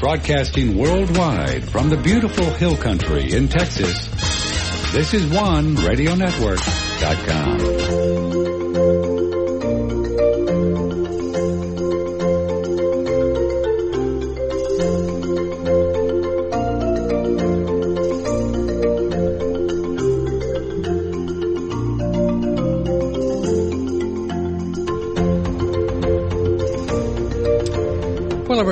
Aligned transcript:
Broadcasting 0.00 0.76
worldwide 0.76 1.70
from 1.70 1.88
the 1.88 1.96
beautiful 1.96 2.44
hill 2.44 2.76
country 2.76 3.32
in 3.32 3.48
Texas, 3.48 4.06
this 4.92 5.14
is 5.14 5.24
one 5.26 5.74
OneRadioNetwork.com. 5.76 8.15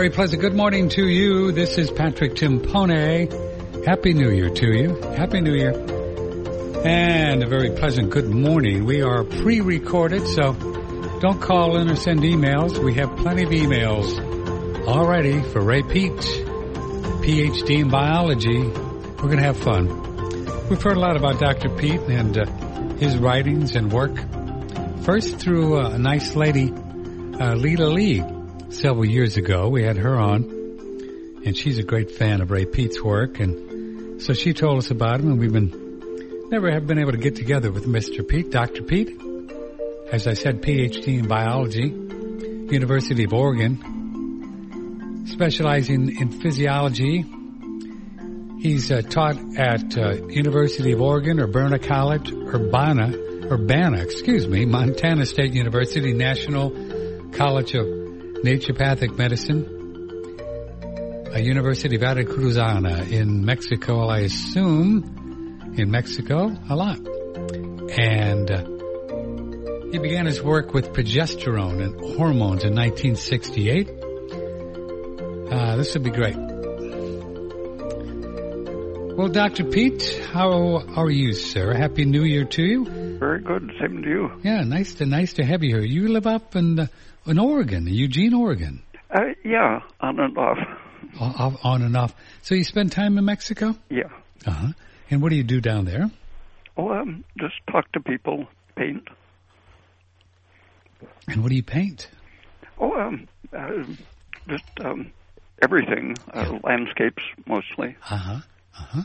very 0.04 0.14
pleasant 0.14 0.42
good 0.42 0.54
morning 0.54 0.90
to 0.90 1.08
you. 1.08 1.50
This 1.50 1.78
is 1.78 1.90
Patrick 1.90 2.34
Timpone. 2.34 3.86
Happy 3.86 4.12
New 4.12 4.30
Year 4.30 4.50
to 4.50 4.66
you. 4.66 5.00
Happy 5.16 5.40
New 5.40 5.54
Year. 5.54 5.72
And 6.84 7.42
a 7.42 7.46
very 7.46 7.70
pleasant 7.70 8.10
good 8.10 8.28
morning. 8.28 8.84
We 8.84 9.00
are 9.00 9.24
pre-recorded, 9.24 10.28
so 10.28 10.52
don't 11.22 11.40
call 11.40 11.78
in 11.78 11.88
or 11.88 11.96
send 11.96 12.20
emails. 12.20 12.76
We 12.76 12.92
have 12.96 13.16
plenty 13.16 13.44
of 13.44 13.48
emails 13.48 14.86
already 14.86 15.40
for 15.40 15.62
Ray 15.62 15.80
Peat, 15.80 16.12
PhD 16.12 17.78
in 17.78 17.88
biology. 17.88 18.60
We're 18.60 19.30
going 19.32 19.38
to 19.38 19.42
have 19.42 19.56
fun. 19.56 19.88
We've 20.68 20.82
heard 20.82 20.98
a 20.98 21.00
lot 21.00 21.16
about 21.16 21.40
Dr. 21.40 21.70
Peat 21.78 22.00
and 22.00 22.36
uh, 22.36 22.44
his 22.96 23.16
writings 23.16 23.74
and 23.74 23.90
work. 23.90 24.18
First 25.00 25.38
through 25.38 25.78
uh, 25.78 25.92
a 25.92 25.98
nice 25.98 26.36
lady, 26.36 26.70
uh, 26.70 27.54
Lita 27.54 27.86
Lee, 27.86 28.22
several 28.74 29.06
years 29.06 29.36
ago. 29.36 29.68
We 29.68 29.82
had 29.82 29.96
her 29.96 30.16
on, 30.16 30.44
and 31.44 31.56
she's 31.56 31.78
a 31.78 31.82
great 31.82 32.10
fan 32.10 32.40
of 32.40 32.50
Ray 32.50 32.64
Peat's 32.64 33.02
work, 33.02 33.40
and 33.40 34.20
so 34.20 34.32
she 34.32 34.52
told 34.52 34.78
us 34.78 34.90
about 34.90 35.20
him, 35.20 35.30
and 35.30 35.38
we've 35.38 35.52
been 35.52 36.48
never 36.50 36.70
have 36.70 36.86
been 36.86 36.98
able 36.98 37.12
to 37.12 37.18
get 37.18 37.36
together 37.36 37.72
with 37.72 37.86
Mr. 37.86 38.26
Peat, 38.26 38.50
Dr. 38.50 38.82
Peat. 38.82 39.20
As 40.12 40.26
I 40.26 40.34
said, 40.34 40.62
PhD 40.62 41.18
in 41.18 41.26
biology, 41.26 41.88
University 42.72 43.24
of 43.24 43.32
Oregon, 43.32 45.26
specializing 45.26 46.16
in 46.16 46.30
physiology. 46.40 47.24
He's 48.60 48.90
uh, 48.90 49.02
taught 49.02 49.36
at 49.58 49.98
uh, 49.98 50.26
University 50.28 50.92
of 50.92 51.00
Oregon, 51.00 51.40
Urbana 51.40 51.78
College, 51.78 52.32
Urbana, 52.32 53.12
Urbana, 53.50 54.02
excuse 54.02 54.46
me, 54.46 54.64
Montana 54.64 55.26
State 55.26 55.52
University, 55.52 56.12
National 56.12 56.70
College 57.32 57.74
of 57.74 58.03
Naturopathic 58.44 59.16
Medicine, 59.16 59.64
a 61.32 61.40
University 61.40 61.96
of 61.96 62.02
Veracruzana 62.02 63.10
in 63.10 63.42
Mexico, 63.42 64.08
I 64.08 64.18
assume, 64.18 65.72
in 65.78 65.90
Mexico, 65.90 66.54
a 66.68 66.76
lot. 66.76 66.98
And 66.98 68.50
uh, 68.50 68.66
he 69.90 69.98
began 69.98 70.26
his 70.26 70.42
work 70.42 70.74
with 70.74 70.92
progesterone 70.92 71.82
and 71.82 71.98
hormones 72.18 72.64
in 72.64 72.74
1968. 72.74 73.88
Uh, 75.50 75.76
this 75.76 75.94
would 75.94 76.02
be 76.02 76.10
great. 76.10 76.36
Well, 79.16 79.28
Dr. 79.28 79.64
Peat, 79.64 80.20
how 80.32 80.82
are 80.94 81.10
you, 81.10 81.32
sir? 81.32 81.72
Happy 81.72 82.04
New 82.04 82.24
Year 82.24 82.44
to 82.44 82.62
you. 82.62 83.03
Very 83.18 83.40
good. 83.40 83.72
Same 83.80 84.02
to 84.02 84.08
you. 84.08 84.30
Yeah, 84.42 84.62
nice 84.64 84.94
to 84.94 85.06
nice 85.06 85.34
to 85.34 85.44
have 85.44 85.62
you 85.62 85.76
here. 85.76 85.84
You 85.84 86.08
live 86.08 86.26
up 86.26 86.56
in 86.56 86.78
uh, 86.80 86.86
in 87.26 87.38
Oregon, 87.38 87.86
Eugene, 87.86 88.34
Oregon. 88.34 88.82
Uh, 89.10 89.20
yeah, 89.44 89.80
on 90.00 90.18
and 90.20 90.36
off. 90.36 90.58
On 91.20 91.82
and 91.82 91.96
off. 91.96 92.12
So 92.42 92.56
you 92.56 92.64
spend 92.64 92.90
time 92.90 93.16
in 93.18 93.24
Mexico? 93.24 93.76
Yeah. 93.88 94.08
Uh 94.44 94.50
huh. 94.50 94.66
And 95.10 95.22
what 95.22 95.28
do 95.30 95.36
you 95.36 95.44
do 95.44 95.60
down 95.60 95.84
there? 95.84 96.10
Oh, 96.76 96.90
um, 96.90 97.22
just 97.38 97.54
talk 97.70 97.90
to 97.92 98.00
people, 98.00 98.48
paint. 98.74 99.06
And 101.28 101.42
what 101.42 101.50
do 101.50 101.54
you 101.56 101.62
paint? 101.62 102.08
Oh, 102.80 102.98
um, 102.98 103.28
uh, 103.56 103.84
just 104.48 104.64
um, 104.84 105.12
everything, 105.62 106.16
uh, 106.34 106.46
Yeah. 106.50 106.58
landscapes 106.64 107.22
mostly. 107.46 107.96
Uh 108.10 108.16
huh. 108.16 108.40
Uh 108.76 108.82
huh. 108.90 109.02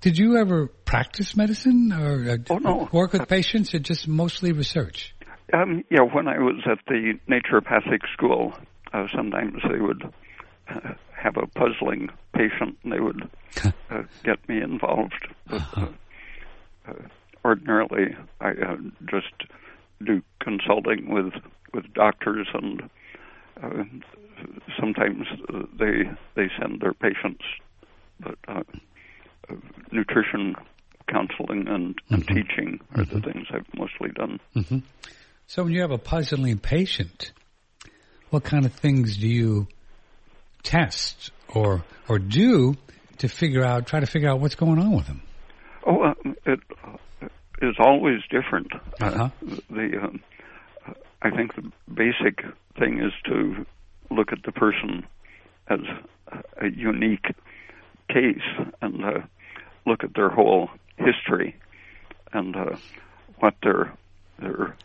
Did 0.00 0.16
you 0.16 0.38
ever 0.38 0.66
practice 0.66 1.36
medicine 1.36 1.92
or 1.92 2.30
uh, 2.30 2.36
Oh, 2.48 2.56
no. 2.58 2.88
work 2.90 3.12
with 3.12 3.28
patients, 3.28 3.74
or 3.74 3.80
just 3.80 4.08
mostly 4.08 4.52
research? 4.52 5.14
Um, 5.52 5.84
yeah, 5.90 6.00
when 6.02 6.26
I 6.26 6.38
was 6.38 6.62
at 6.64 6.78
the 6.86 7.18
naturopathic 7.28 8.00
school, 8.12 8.54
uh, 8.94 9.06
sometimes 9.14 9.54
they 9.70 9.78
would 9.78 10.02
uh, 10.68 10.94
have 11.14 11.36
a 11.36 11.46
puzzling 11.46 12.08
patient, 12.34 12.78
and 12.82 12.92
they 12.92 13.00
would 13.00 13.28
uh, 13.90 14.02
get 14.24 14.48
me 14.48 14.62
involved. 14.62 15.28
But 15.46 15.62
uh, 15.76 15.88
uh, 16.88 16.92
ordinarily, 17.44 18.16
I 18.40 18.50
uh, 18.50 18.76
just 19.10 19.34
do 20.02 20.22
consulting 20.40 21.10
with 21.12 21.34
with 21.74 21.92
doctors, 21.92 22.48
and 22.54 22.82
uh, 23.62 23.84
sometimes 24.78 25.26
they 25.78 26.04
they 26.36 26.48
send 26.58 26.80
their 26.80 26.94
patients, 26.94 27.44
but 28.18 28.38
uh, 28.48 28.62
nutrition 29.92 30.54
counseling 31.08 31.66
and, 31.68 31.94
and 32.10 32.26
Mhm. 32.26 32.34
teaching 32.34 32.80
are 32.94 33.04
the 33.04 33.16
Mhm. 33.16 33.24
things 33.32 33.46
I've 33.50 33.66
mostly 33.74 34.10
done. 34.10 34.38
hmm 34.54 34.78
So 35.46 35.64
when 35.64 35.72
you 35.72 35.80
have 35.80 35.90
a 35.90 35.98
puzzling 35.98 36.58
patient, 36.58 37.32
what 38.30 38.44
kind 38.44 38.64
of 38.64 38.72
things 38.72 39.16
do 39.16 39.26
you 39.26 39.66
test 40.62 41.32
or 41.48 41.82
or 42.08 42.18
do 42.18 42.74
to 43.18 43.28
figure 43.28 43.64
out, 43.64 43.86
try 43.86 44.00
to 44.00 44.06
figure 44.06 44.28
out 44.28 44.40
what's 44.40 44.54
going 44.54 44.78
on 44.78 44.92
with 44.92 45.06
them? 45.06 45.22
Oh, 45.84 46.02
uh, 46.02 46.14
it 46.46 46.60
uh, 46.84 47.72
always 47.80 48.20
different. 48.30 48.72
Uh-huh. 49.00 49.28
the 49.70 49.98
um, 50.02 50.20
uh, 50.86 50.92
I 51.22 51.30
think 51.30 51.54
the 51.54 51.70
basic 51.92 52.44
thing 52.78 53.00
is 53.00 53.12
to 53.24 53.66
look 54.10 54.32
at 54.32 54.42
the 54.44 54.52
person 54.52 55.04
as 55.68 55.80
a 56.60 56.68
unique 56.68 57.26
case 58.08 58.66
and 58.82 59.04
uh, 59.04 59.20
look 59.86 60.04
at 60.04 60.14
their 60.14 60.28
whole 60.28 60.70
history 60.96 61.56
and 62.32 62.56
uh, 62.56 62.76
what 63.38 63.54
their 63.62 63.92
their 64.38 64.76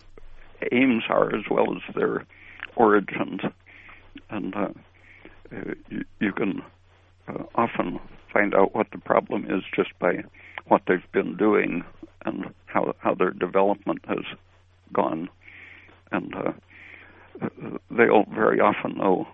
aims 0.72 1.04
are 1.10 1.36
as 1.36 1.44
well 1.50 1.76
as 1.76 1.96
their 1.96 2.26
origins 2.76 3.42
and 4.30 4.56
uh, 4.56 4.68
you, 5.90 6.06
you 6.20 6.32
can 6.32 6.62
uh, 7.28 7.44
often 7.56 8.00
find 8.32 8.54
out 8.54 8.76
what 8.76 8.88
the 8.92 8.98
problem 8.98 9.46
is 9.46 9.64
just 9.76 9.98
by 10.00 10.24
what 10.68 10.82
they've 10.88 11.12
been 11.12 11.38
doing 11.38 11.84
and 12.26 12.54
how 12.66 12.94
how 13.00 13.14
their 13.14 13.32
development 13.32 14.00
has 14.08 14.26
gone, 14.92 15.30
and 16.12 16.34
uh, 16.36 16.52
they'll 17.92 18.26
very 18.34 18.60
often 18.60 18.98
know 18.98 19.28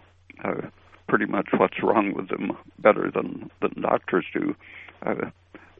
uh, 0.43 0.61
pretty 1.07 1.25
much 1.25 1.49
what's 1.57 1.81
wrong 1.81 2.13
with 2.13 2.29
them 2.29 2.51
better 2.79 3.09
than 3.13 3.49
than 3.61 3.81
doctors 3.81 4.25
do. 4.33 4.55
Uh, 5.05 5.29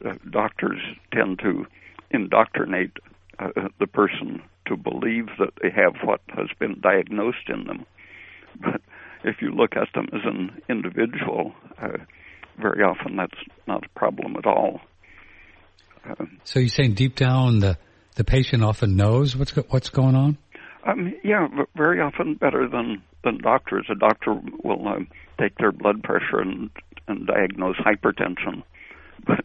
uh, 0.04 0.14
doctors 0.30 0.80
tend 1.12 1.38
to 1.40 1.66
indoctrinate 2.10 2.96
uh, 3.38 3.48
the 3.78 3.86
person 3.86 4.42
to 4.66 4.76
believe 4.76 5.26
that 5.38 5.52
they 5.62 5.70
have 5.70 5.94
what 6.04 6.20
has 6.28 6.48
been 6.58 6.80
diagnosed 6.80 7.48
in 7.48 7.64
them, 7.64 7.86
but 8.60 8.80
if 9.24 9.36
you 9.40 9.50
look 9.50 9.76
at 9.76 9.88
them 9.94 10.08
as 10.12 10.20
an 10.24 10.62
individual, 10.68 11.52
uh, 11.80 11.98
very 12.60 12.82
often 12.82 13.16
that's 13.16 13.38
not 13.66 13.84
a 13.84 13.98
problem 13.98 14.36
at 14.36 14.46
all. 14.46 14.80
Uh, 16.08 16.26
So 16.44 16.60
you're 16.60 16.68
saying 16.68 16.94
deep 16.94 17.16
down 17.16 17.60
the 17.60 17.78
the 18.16 18.24
patient 18.24 18.62
often 18.62 18.94
knows 18.96 19.34
what's 19.34 19.52
go, 19.52 19.62
what's 19.70 19.88
going 19.88 20.14
on? 20.14 20.36
Um, 20.86 21.14
yeah, 21.24 21.48
very 21.76 22.00
often 22.00 22.34
better 22.34 22.68
than 22.68 23.02
than 23.24 23.38
doctors. 23.38 23.86
A 23.90 23.94
doctor 23.94 24.34
will 24.62 24.86
um, 24.88 25.08
take 25.40 25.56
their 25.58 25.72
blood 25.72 26.02
pressure 26.02 26.40
and 26.40 26.70
and 27.08 27.26
diagnose 27.26 27.76
hypertension, 27.76 28.62
but 29.26 29.44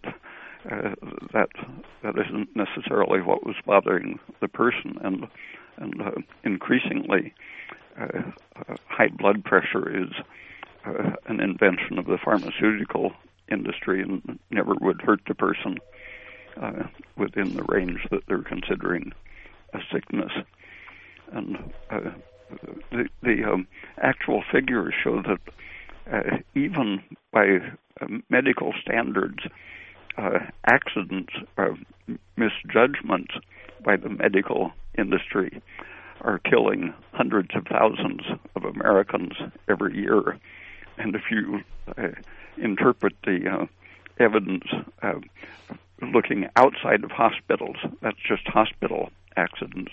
uh, 0.70 0.96
that 1.34 1.50
that 2.04 2.16
isn't 2.18 2.50
necessarily 2.56 3.22
what 3.22 3.46
was 3.46 3.56
bothering 3.66 4.20
the 4.42 4.48
person. 4.48 4.98
And 5.02 5.28
and 5.78 6.02
uh, 6.02 6.12
increasingly, 6.44 7.34
uh, 8.00 8.22
uh, 8.56 8.76
high 8.88 9.10
blood 9.10 9.44
pressure 9.44 10.04
is 10.04 10.10
uh, 10.86 11.12
an 11.28 11.40
invention 11.40 12.00
of 12.00 12.06
the 12.06 12.18
pharmaceutical 12.24 13.12
industry 13.50 14.02
and 14.02 14.40
never 14.50 14.74
would 14.82 15.02
hurt 15.02 15.22
the 15.28 15.36
person 15.36 15.78
within 17.18 17.56
the 17.56 17.64
range 17.68 18.00
that 18.10 18.22
they're 18.28 18.42
considering 18.42 19.12
a 19.74 19.80
sickness 19.92 20.32
and 21.32 21.72
the 22.92 23.08
the 23.22 23.44
um, 23.44 23.68
actual 24.02 24.44
figures 24.52 24.94
show 25.04 25.22
that 25.22 26.42
even 26.56 27.04
by 27.32 27.60
medical 28.30 28.74
standards, 28.82 29.40
uh, 30.18 30.40
accidents 30.66 31.34
or 31.58 31.78
misjudgments 32.36 33.34
by 33.84 33.96
the 33.96 34.10
medical 34.10 34.72
industry 34.98 35.62
are 36.22 36.40
killing 36.40 36.94
hundreds 37.14 37.56
of 37.56 37.66
thousands 37.66 38.22
of 38.56 38.64
Americans 38.64 39.34
every 39.68 39.96
year. 39.96 40.40
and 40.98 41.16
if 41.16 41.24
you 41.30 41.62
uh, 41.98 42.08
interpret 42.58 43.14
the 43.24 43.48
uh, 43.48 43.66
evidence 44.20 44.66
uh, 45.04 45.14
looking 46.02 46.48
outside 46.56 47.04
of 47.04 47.12
hospitals, 47.12 47.78
that's 48.02 48.18
just 48.28 48.48
hospital 48.48 49.10
accidents 49.36 49.92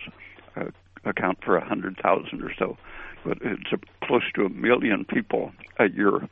uh, 0.57 0.65
account 1.05 1.39
for 1.45 1.57
a 1.57 1.65
hundred 1.65 1.99
thousand 1.99 2.43
or 2.43 2.53
so, 2.59 2.77
but 3.25 3.39
it's 3.43 3.73
a, 3.73 4.07
close 4.07 4.23
to 4.35 4.47
a 4.47 4.49
million 4.49 5.05
people 5.05 5.53
a 5.79 5.89
year, 5.91 6.29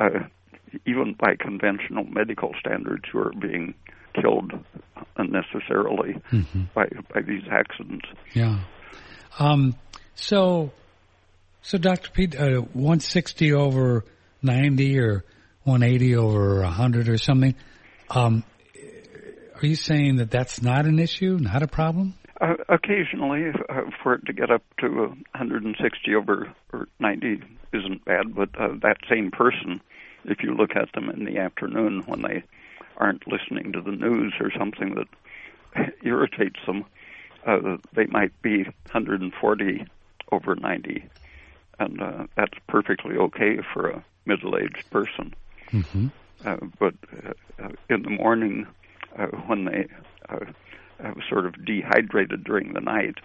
uh, 0.00 0.20
even 0.86 1.14
by 1.18 1.36
conventional 1.38 2.04
medical 2.04 2.52
standards, 2.58 3.04
who 3.12 3.18
are 3.18 3.32
being 3.40 3.74
killed 4.20 4.52
unnecessarily 5.16 6.14
mm-hmm. 6.30 6.64
by 6.74 6.86
by 7.12 7.20
these 7.22 7.42
accidents. 7.50 8.06
Yeah. 8.34 8.60
Um, 9.38 9.76
so, 10.14 10.72
so 11.62 11.78
Dr. 11.78 12.10
Peat, 12.10 12.36
uh, 12.36 12.60
160 12.60 13.52
over 13.52 14.04
90 14.42 14.98
or 14.98 15.24
180 15.64 16.16
over 16.16 16.62
100 16.62 17.08
or 17.08 17.16
something. 17.16 17.54
Um, 18.10 18.44
are 19.62 19.66
you 19.66 19.76
saying 19.76 20.16
that 20.16 20.30
that's 20.30 20.62
not 20.62 20.86
an 20.86 20.98
issue, 20.98 21.38
not 21.38 21.62
a 21.62 21.66
problem? 21.68 22.14
Uh, 22.40 22.54
occasionally, 22.68 23.50
uh, 23.68 23.82
for 24.02 24.14
it 24.14 24.26
to 24.26 24.32
get 24.32 24.50
up 24.50 24.62
to 24.80 24.88
160 24.88 26.14
over 26.14 26.52
or 26.72 26.88
90 26.98 27.42
isn't 27.74 28.04
bad, 28.04 28.34
but 28.34 28.48
uh, 28.58 28.68
that 28.82 28.96
same 29.10 29.30
person, 29.30 29.80
if 30.24 30.42
you 30.42 30.54
look 30.54 30.76
at 30.76 30.92
them 30.92 31.08
in 31.10 31.24
the 31.24 31.38
afternoon 31.38 32.02
when 32.06 32.22
they 32.22 32.42
aren't 32.96 33.26
listening 33.26 33.72
to 33.72 33.80
the 33.80 33.92
news 33.92 34.34
or 34.40 34.50
something 34.56 34.94
that 34.94 35.92
irritates 36.04 36.60
them, 36.66 36.84
uh, 37.46 37.76
they 37.94 38.06
might 38.06 38.32
be 38.42 38.64
140 38.64 39.86
over 40.32 40.54
90, 40.54 41.04
and 41.78 42.02
uh, 42.02 42.26
that's 42.36 42.58
perfectly 42.68 43.16
okay 43.16 43.58
for 43.72 43.88
a 43.88 44.04
middle-aged 44.26 44.88
person. 44.90 45.34
Mm-hmm. 45.72 46.08
Uh, 46.44 46.56
but 46.78 46.94
uh, 47.62 47.68
in 47.88 48.02
the 48.02 48.10
morning, 48.10 48.66
uh, 49.18 49.26
when 49.46 49.64
they 49.64 49.86
uh, 50.28 50.44
have 51.02 51.18
sort 51.28 51.46
of 51.46 51.64
dehydrated 51.64 52.44
during 52.44 52.74
the 52.74 52.80
night, 52.80 53.16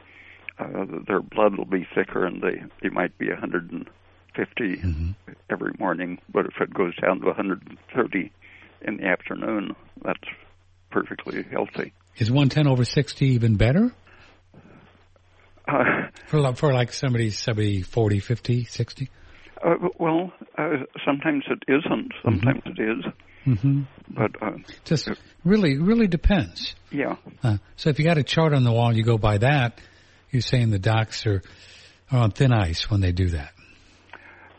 uh, 0.57 0.86
their 1.06 1.21
blood 1.21 1.57
will 1.57 1.65
be 1.65 1.88
thicker, 1.94 2.25
and 2.25 2.42
they 2.42 2.63
they 2.81 2.89
might 2.89 3.18
be 3.18 3.30
150 4.38 4.88
mm-hmm. 4.88 5.32
every 5.50 5.74
morning. 5.80 6.20
But 6.32 6.46
if 6.46 6.54
it 6.62 6.74
goes 6.74 6.96
down 6.98 7.20
to 7.22 7.28
130 7.28 8.32
in 8.82 8.98
the 8.98 9.06
afternoon, 9.06 9.76
that's 10.04 10.20
perfectly 10.92 11.44
healthy. 11.44 11.94
Is 12.18 12.32
110 12.32 12.68
over 12.68 12.86
60 12.86 13.26
even 13.26 13.56
better? 13.56 13.94
Uh, 15.68 15.84
for 16.28 16.54
for 16.56 16.74
like 16.74 16.94
somebody 16.94 17.32
70, 17.32 17.82
40, 17.82 18.20
50, 18.20 18.66
60? 18.66 19.10
Uh, 19.64 19.74
well, 20.00 20.32
uh, 20.58 20.70
sometimes 21.06 21.44
it 21.50 21.64
isn't. 21.68 22.12
Sometimes 22.24 22.62
mm-hmm. 22.64 22.81
it 22.81 22.98
is. 22.98 23.14
Mm-hmm. 23.48 23.81
But 24.10 24.42
uh, 24.42 24.58
just 24.86 25.10
really, 25.44 25.78
really 25.78 26.08
depends. 26.08 26.76
Yeah. 26.92 27.16
Uh, 27.44 27.58
so 27.76 27.90
if 27.90 28.00
you 28.00 28.06
got 28.06 28.18
a 28.18 28.24
chart 28.24 28.54
on 28.54 28.64
the 28.64 28.72
wall, 28.72 28.96
you 28.96 29.04
go 29.04 29.18
by 29.18 29.40
that. 29.40 29.80
You're 30.31 30.42
saying 30.42 30.70
the 30.70 30.80
docs 30.80 31.26
are, 31.26 31.42
are 32.12 32.20
on 32.20 32.31
thin 32.31 32.54
ice 32.54 32.90
when 32.90 33.02
they 33.02 33.12
do 33.12 33.30
that. 33.30 33.52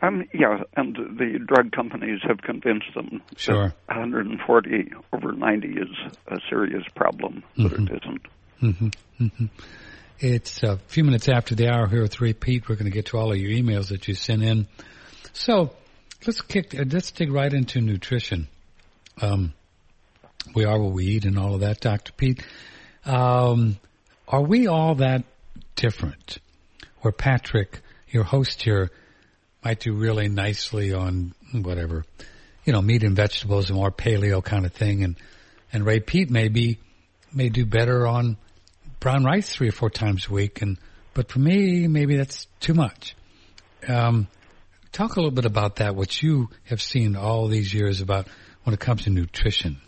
Um, 0.06 0.24
yeah, 0.32 0.62
and 0.76 0.94
the 0.94 1.38
drug 1.44 1.72
companies 1.72 2.20
have 2.26 2.38
convinced 2.42 2.94
them 2.94 3.22
sure. 3.36 3.74
that 3.88 3.96
140 3.96 4.92
over 5.12 5.32
90 5.32 5.68
is 5.68 5.88
a 6.28 6.36
serious 6.48 6.84
problem, 6.94 7.42
but 7.56 7.72
mm-hmm. 7.72 7.86
it 7.86 8.02
isn't. 8.02 8.22
Mm-hmm. 8.62 9.24
Mm-hmm. 9.24 9.46
It's 10.18 10.62
a 10.62 10.78
few 10.86 11.04
minutes 11.04 11.28
after 11.28 11.54
the 11.54 11.68
hour 11.68 11.86
here 11.88 12.02
with 12.02 12.40
Peat. 12.40 12.68
We're 12.68 12.76
going 12.76 12.90
to 12.90 12.90
get 12.90 13.06
to 13.06 13.18
all 13.18 13.32
of 13.32 13.38
your 13.38 13.50
emails 13.50 13.88
that 13.88 14.08
you 14.08 14.14
sent 14.14 14.42
in. 14.42 14.66
So 15.32 15.74
let's 16.26 16.40
kick. 16.40 16.74
Uh, 16.74 16.84
let's 16.90 17.10
dig 17.10 17.30
right 17.30 17.52
into 17.52 17.80
nutrition. 17.80 18.48
Um, 19.20 19.52
we 20.54 20.64
are 20.64 20.80
what 20.80 20.92
we 20.92 21.04
eat 21.06 21.24
and 21.24 21.38
all 21.38 21.54
of 21.54 21.60
that, 21.60 21.80
Doctor 21.80 22.12
Peat. 22.12 22.44
Um, 23.04 23.78
are 24.28 24.42
we 24.42 24.68
all 24.68 24.96
that 24.96 25.24
different? 25.74 26.38
Or 27.02 27.12
Patrick, 27.12 27.80
your 28.08 28.24
host 28.24 28.62
here, 28.62 28.90
might 29.66 29.80
do 29.80 29.92
really 29.94 30.28
nicely 30.28 30.94
on 30.94 31.34
whatever, 31.52 32.04
you 32.64 32.72
know, 32.72 32.80
meat 32.80 33.02
and 33.02 33.16
vegetables 33.16 33.68
and 33.68 33.76
more 33.76 33.90
paleo 33.90 34.40
kind 34.40 34.64
of 34.64 34.72
thing, 34.72 35.02
and 35.02 35.16
and 35.72 35.84
Ray 35.84 35.98
Peat 35.98 36.30
maybe 36.30 36.78
may 37.34 37.48
do 37.48 37.66
better 37.66 38.06
on 38.06 38.36
brown 39.00 39.24
rice 39.24 39.52
three 39.52 39.68
or 39.68 39.72
four 39.72 39.90
times 39.90 40.28
a 40.28 40.32
week, 40.32 40.62
and 40.62 40.78
but 41.14 41.32
for 41.32 41.40
me, 41.40 41.88
maybe 41.88 42.16
that's 42.16 42.46
too 42.60 42.74
much. 42.74 43.16
Um, 43.88 44.28
talk 44.92 45.16
a 45.16 45.18
little 45.18 45.32
bit 45.32 45.46
about 45.46 45.76
that. 45.76 45.96
What 45.96 46.22
you 46.22 46.48
have 46.66 46.80
seen 46.80 47.16
all 47.16 47.48
these 47.48 47.74
years 47.74 48.00
about 48.00 48.28
when 48.62 48.72
it 48.72 48.78
comes 48.78 49.02
to 49.02 49.10
nutrition. 49.10 49.80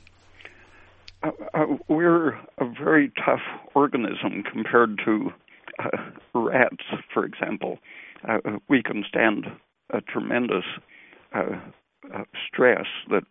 Uh, 1.22 1.31
uh, 1.54 1.66
we're 1.86 2.31
a 2.31 2.64
very 2.82 3.12
tough 3.24 3.46
organism 3.76 4.42
compared 4.52 5.00
to 5.04 5.31
uh, 5.78 5.88
rats, 6.34 6.82
for 7.14 7.24
example. 7.24 7.78
Uh, 8.28 8.58
we 8.69 8.82
can 8.82 9.04
stand 9.08 9.46
a 9.90 10.00
tremendous 10.00 10.64
uh, 11.35 11.61
uh, 12.14 12.25
stress 12.46 12.87
that 13.11 13.25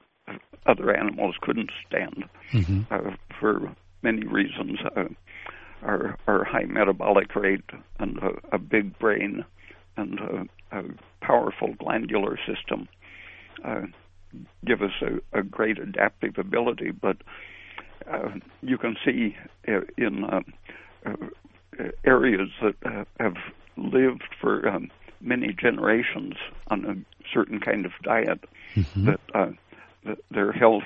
other 0.66 0.96
animals 0.96 1.36
couldn't 1.42 1.72
stand 1.88 2.26
mm-hmm. 2.52 3.10
for 3.40 3.74
many 4.02 4.26
reasons 4.26 4.80
our, 5.84 6.18
our 6.28 6.44
high 6.44 6.66
metabolic 6.66 7.36
rate 7.36 7.64
and 8.00 8.18
a, 8.20 8.56
a 8.56 8.58
big 8.58 8.98
brain 9.00 9.46
and 9.96 10.20
a, 10.20 10.78
a 10.78 10.84
powerful 11.22 11.74
glandular 11.80 12.38
system 12.46 12.88
uh, 13.66 13.82
give 14.66 14.82
us 14.82 14.92
a, 15.02 15.40
a 15.40 15.44
great 15.44 15.80
adaptive 15.80 16.38
ability. 16.38 16.92
But 16.92 17.18
uh, 18.12 18.30
you 18.62 18.78
can 18.78 18.96
see 19.04 19.36
uh, 19.68 19.82
in 19.98 20.24
uh, 20.26 20.42
uh, 21.06 21.86
areas 22.06 22.50
that 22.62 22.76
uh, 22.86 23.06
have 23.20 23.36
lived 23.76 24.24
for 24.40 24.68
um, 24.68 24.90
many 25.22 25.54
generations 25.54 26.34
on 26.68 26.86
a 26.86 26.96
certain 27.34 27.60
kind 27.60 27.86
of 27.86 27.92
diet 28.04 28.40
mm-hmm. 28.76 29.06
that, 29.06 29.20
uh, 29.34 29.52
that 30.06 30.18
their 30.32 30.52
health 30.52 30.84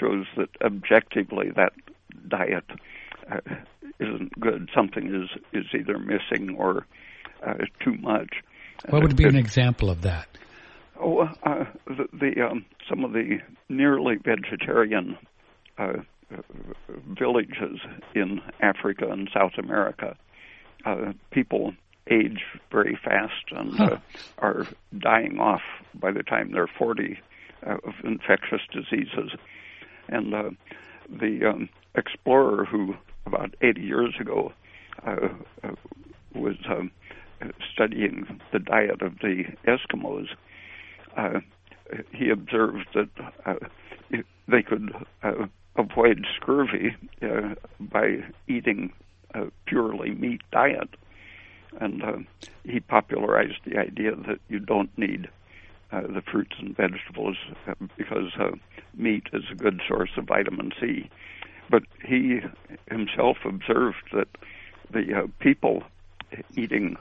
shows 0.00 0.26
that 0.36 0.48
objectively 0.64 1.50
that 1.54 1.72
diet 2.28 2.64
uh, 3.30 3.40
isn't 4.00 4.38
good. 4.40 4.68
Something 4.74 5.14
is 5.14 5.30
is 5.52 5.66
either 5.78 5.98
missing 5.98 6.56
or 6.56 6.86
uh, 7.46 7.54
too 7.82 7.94
much. 8.00 8.30
What 8.88 9.02
would 9.02 9.16
be 9.16 9.24
an 9.24 9.36
example 9.36 9.90
of 9.90 10.02
that? 10.02 10.26
Oh, 11.00 11.22
uh, 11.22 11.64
the, 11.86 12.06
the 12.12 12.42
um, 12.42 12.64
some 12.88 13.04
of 13.04 13.12
the 13.12 13.38
nearly 13.68 14.16
vegetarian 14.16 15.16
uh, 15.78 15.94
villages 17.18 17.80
in 18.14 18.40
Africa 18.60 19.06
and 19.10 19.28
South 19.32 19.52
America. 19.58 20.16
Uh, 20.84 21.12
people 21.30 21.72
age 22.10 22.44
very 22.70 22.98
fast 23.02 23.50
and 23.50 23.80
uh, 23.80 23.96
are 24.38 24.66
dying 24.98 25.38
off 25.38 25.62
by 25.94 26.12
the 26.12 26.22
time 26.22 26.52
they're 26.52 26.66
40 26.66 27.18
uh, 27.66 27.76
of 27.84 27.94
infectious 28.04 28.60
diseases. 28.72 29.32
And 30.08 30.34
uh, 30.34 30.50
the 31.08 31.46
um, 31.48 31.68
explorer 31.94 32.64
who 32.64 32.94
about 33.26 33.54
80 33.62 33.80
years 33.80 34.14
ago 34.20 34.52
uh, 35.06 35.28
uh, 35.62 35.74
was 36.34 36.56
um, 36.68 36.90
studying 37.72 38.40
the 38.52 38.58
diet 38.58 39.02
of 39.02 39.18
the 39.20 39.44
Eskimos, 39.66 40.28
uh, 41.16 41.40
he 42.12 42.30
observed 42.30 42.86
that 42.94 43.08
uh, 43.46 43.54
they 44.48 44.62
could 44.62 44.92
uh, 45.22 45.46
avoid 45.76 46.26
scurvy 46.36 46.96
uh, 47.22 47.54
by 47.80 48.24
eating 48.48 48.92
a 49.34 49.46
purely 49.66 50.10
meat 50.10 50.40
diet. 50.52 50.88
And 51.80 52.02
uh, 52.02 52.16
he 52.64 52.80
popularized 52.80 53.60
the 53.64 53.78
idea 53.78 54.14
that 54.14 54.40
you 54.48 54.58
don't 54.58 54.96
need 54.96 55.28
uh, 55.92 56.02
the 56.02 56.22
fruits 56.22 56.56
and 56.58 56.76
vegetables 56.76 57.36
uh, 57.66 57.74
because 57.96 58.32
uh, 58.38 58.50
meat 58.96 59.28
is 59.32 59.44
a 59.50 59.54
good 59.54 59.80
source 59.86 60.10
of 60.16 60.24
vitamin 60.24 60.72
C. 60.80 61.08
But 61.70 61.84
he 62.04 62.40
himself 62.90 63.38
observed 63.44 64.02
that 64.12 64.28
the 64.90 65.22
uh, 65.22 65.26
people 65.38 65.82
eating 66.56 66.96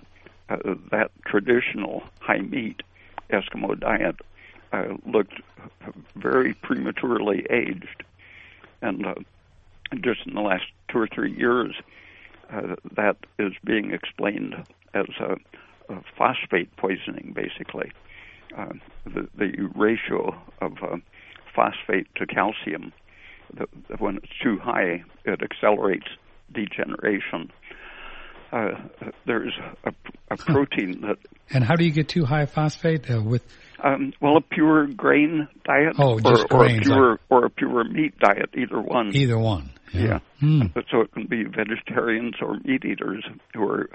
uh, 0.50 0.58
that 0.92 1.12
traditional 1.26 2.04
high 2.20 2.42
meat 2.42 2.84
Eskimo 3.30 3.80
diet 3.80 4.16
uh, 4.72 4.96
looked 5.06 5.42
very 6.16 6.54
prematurely 6.54 7.46
aged. 7.50 8.04
And 8.82 9.06
uh, 9.06 9.16
just 10.02 10.26
in 10.26 10.34
the 10.34 10.42
last 10.42 10.66
two 10.90 11.00
or 11.00 11.08
three 11.08 11.32
years, 11.32 11.76
uh, 12.52 12.76
that 12.96 13.18
is 13.40 13.54
being 13.64 13.92
explained 13.92 14.56
as 14.94 15.06
a, 15.20 15.94
a 15.94 16.02
phosphate 16.18 16.76
poisoning, 16.78 17.34
basically. 17.36 17.92
Uh, 18.58 18.74
the, 19.06 19.28
the 19.38 19.70
ratio 19.76 20.36
of 20.62 20.74
uh, 20.84 20.98
phosphate 21.56 22.08
to 22.16 22.26
calcium 22.28 22.94
the, 23.56 23.68
when 23.98 24.18
it's 24.18 24.32
too 24.42 24.58
high, 24.62 25.04
it 25.26 25.42
accelerates 25.42 26.08
degeneration. 26.54 27.52
Uh, 28.52 28.72
there's 29.26 29.54
a, 29.84 29.94
a, 30.30 30.38
protein 30.38 31.02
that. 31.02 31.18
And 31.52 31.64
how 31.64 31.76
do 31.76 31.84
you 31.84 31.92
get 31.92 32.10
too 32.10 32.26
high 32.26 32.46
phosphate 32.46 33.10
uh, 33.10 33.22
with 33.22 33.44
Um, 33.84 34.14
well, 34.22 34.38
a 34.38 34.42
pure 34.42 34.88
grain 34.88 35.48
diet, 35.66 35.96
Oh, 36.00 36.18
or, 36.24 36.46
or 36.52 36.66
a 36.66 36.80
pure 36.80 37.20
or 37.30 37.46
a 37.46 37.50
pure 37.50 37.84
meat 37.84 38.18
diet, 38.18 38.50
either 38.58 38.80
one. 38.82 39.14
Either 39.14 39.38
one. 39.38 39.72
Yeah. 39.94 40.20
Hmm. 40.40 40.68
But 40.74 40.86
so 40.90 41.02
it 41.02 41.12
can 41.12 41.28
be 41.28 41.44
vegetarians 41.44 42.36
or 42.42 42.58
meat 42.64 42.86
eaters 42.86 43.24
who 43.54 43.64
are 43.64 43.90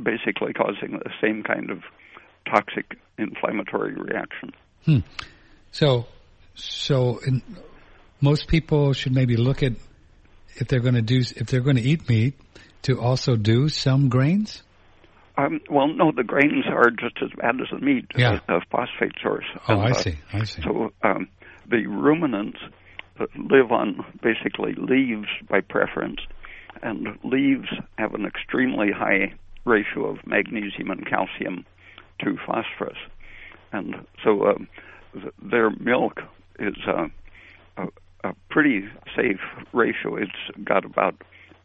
basically 0.00 0.52
causing 0.52 0.98
the 0.98 1.10
same 1.22 1.42
kind 1.42 1.70
of 1.70 1.82
toxic 2.46 2.98
inflammatory 3.18 3.94
reaction. 3.94 4.52
So, 5.72 6.06
so 6.54 7.18
in, 7.26 7.42
most 8.20 8.46
people 8.48 8.92
should 8.92 9.12
maybe 9.12 9.36
look 9.36 9.62
at 9.62 9.72
if 10.56 10.68
they're 10.68 10.80
going 10.80 10.94
to 10.94 11.02
do 11.02 11.18
if 11.18 11.46
they're 11.48 11.60
going 11.60 11.76
to 11.76 11.82
eat 11.82 12.08
meat 12.08 12.34
to 12.82 13.00
also 13.00 13.36
do 13.36 13.68
some 13.68 14.08
grains. 14.08 14.62
Um, 15.36 15.60
well, 15.68 15.88
no, 15.88 16.12
the 16.12 16.22
grains 16.22 16.64
are 16.68 16.90
just 16.90 17.16
as 17.22 17.30
bad 17.36 17.56
as 17.60 17.66
the 17.72 17.84
meat, 17.84 18.06
Yeah. 18.16 18.38
a, 18.48 18.56
a 18.56 18.60
phosphate 18.70 19.14
source. 19.22 19.44
Oh, 19.68 19.74
And, 19.74 19.82
I 19.82 19.90
uh, 19.90 19.94
see. 19.94 20.18
I 20.32 20.44
see. 20.44 20.62
So 20.62 20.92
um, 21.02 21.28
the 21.68 21.86
ruminants 21.86 22.58
uh, 23.18 23.26
live 23.36 23.72
on 23.72 24.04
basically 24.22 24.74
leaves 24.76 25.28
by 25.48 25.60
preference, 25.60 26.20
and 26.82 27.18
leaves 27.24 27.68
have 27.98 28.14
an 28.14 28.26
extremely 28.26 28.88
high 28.92 29.32
ratio 29.64 30.06
of 30.06 30.18
magnesium 30.26 30.90
and 30.90 31.06
calcium 31.06 31.64
to 32.20 32.36
phosphorus, 32.46 32.98
and 33.72 34.06
so 34.22 34.46
um, 34.46 34.68
th- 35.14 35.32
their 35.42 35.70
milk 35.80 36.20
is 36.60 36.76
uh, 36.86 37.06
a, 37.78 38.28
a 38.28 38.32
pretty 38.50 38.84
safe 39.16 39.40
ratio. 39.72 40.16
It's 40.16 40.30
got 40.64 40.84
about 40.84 41.14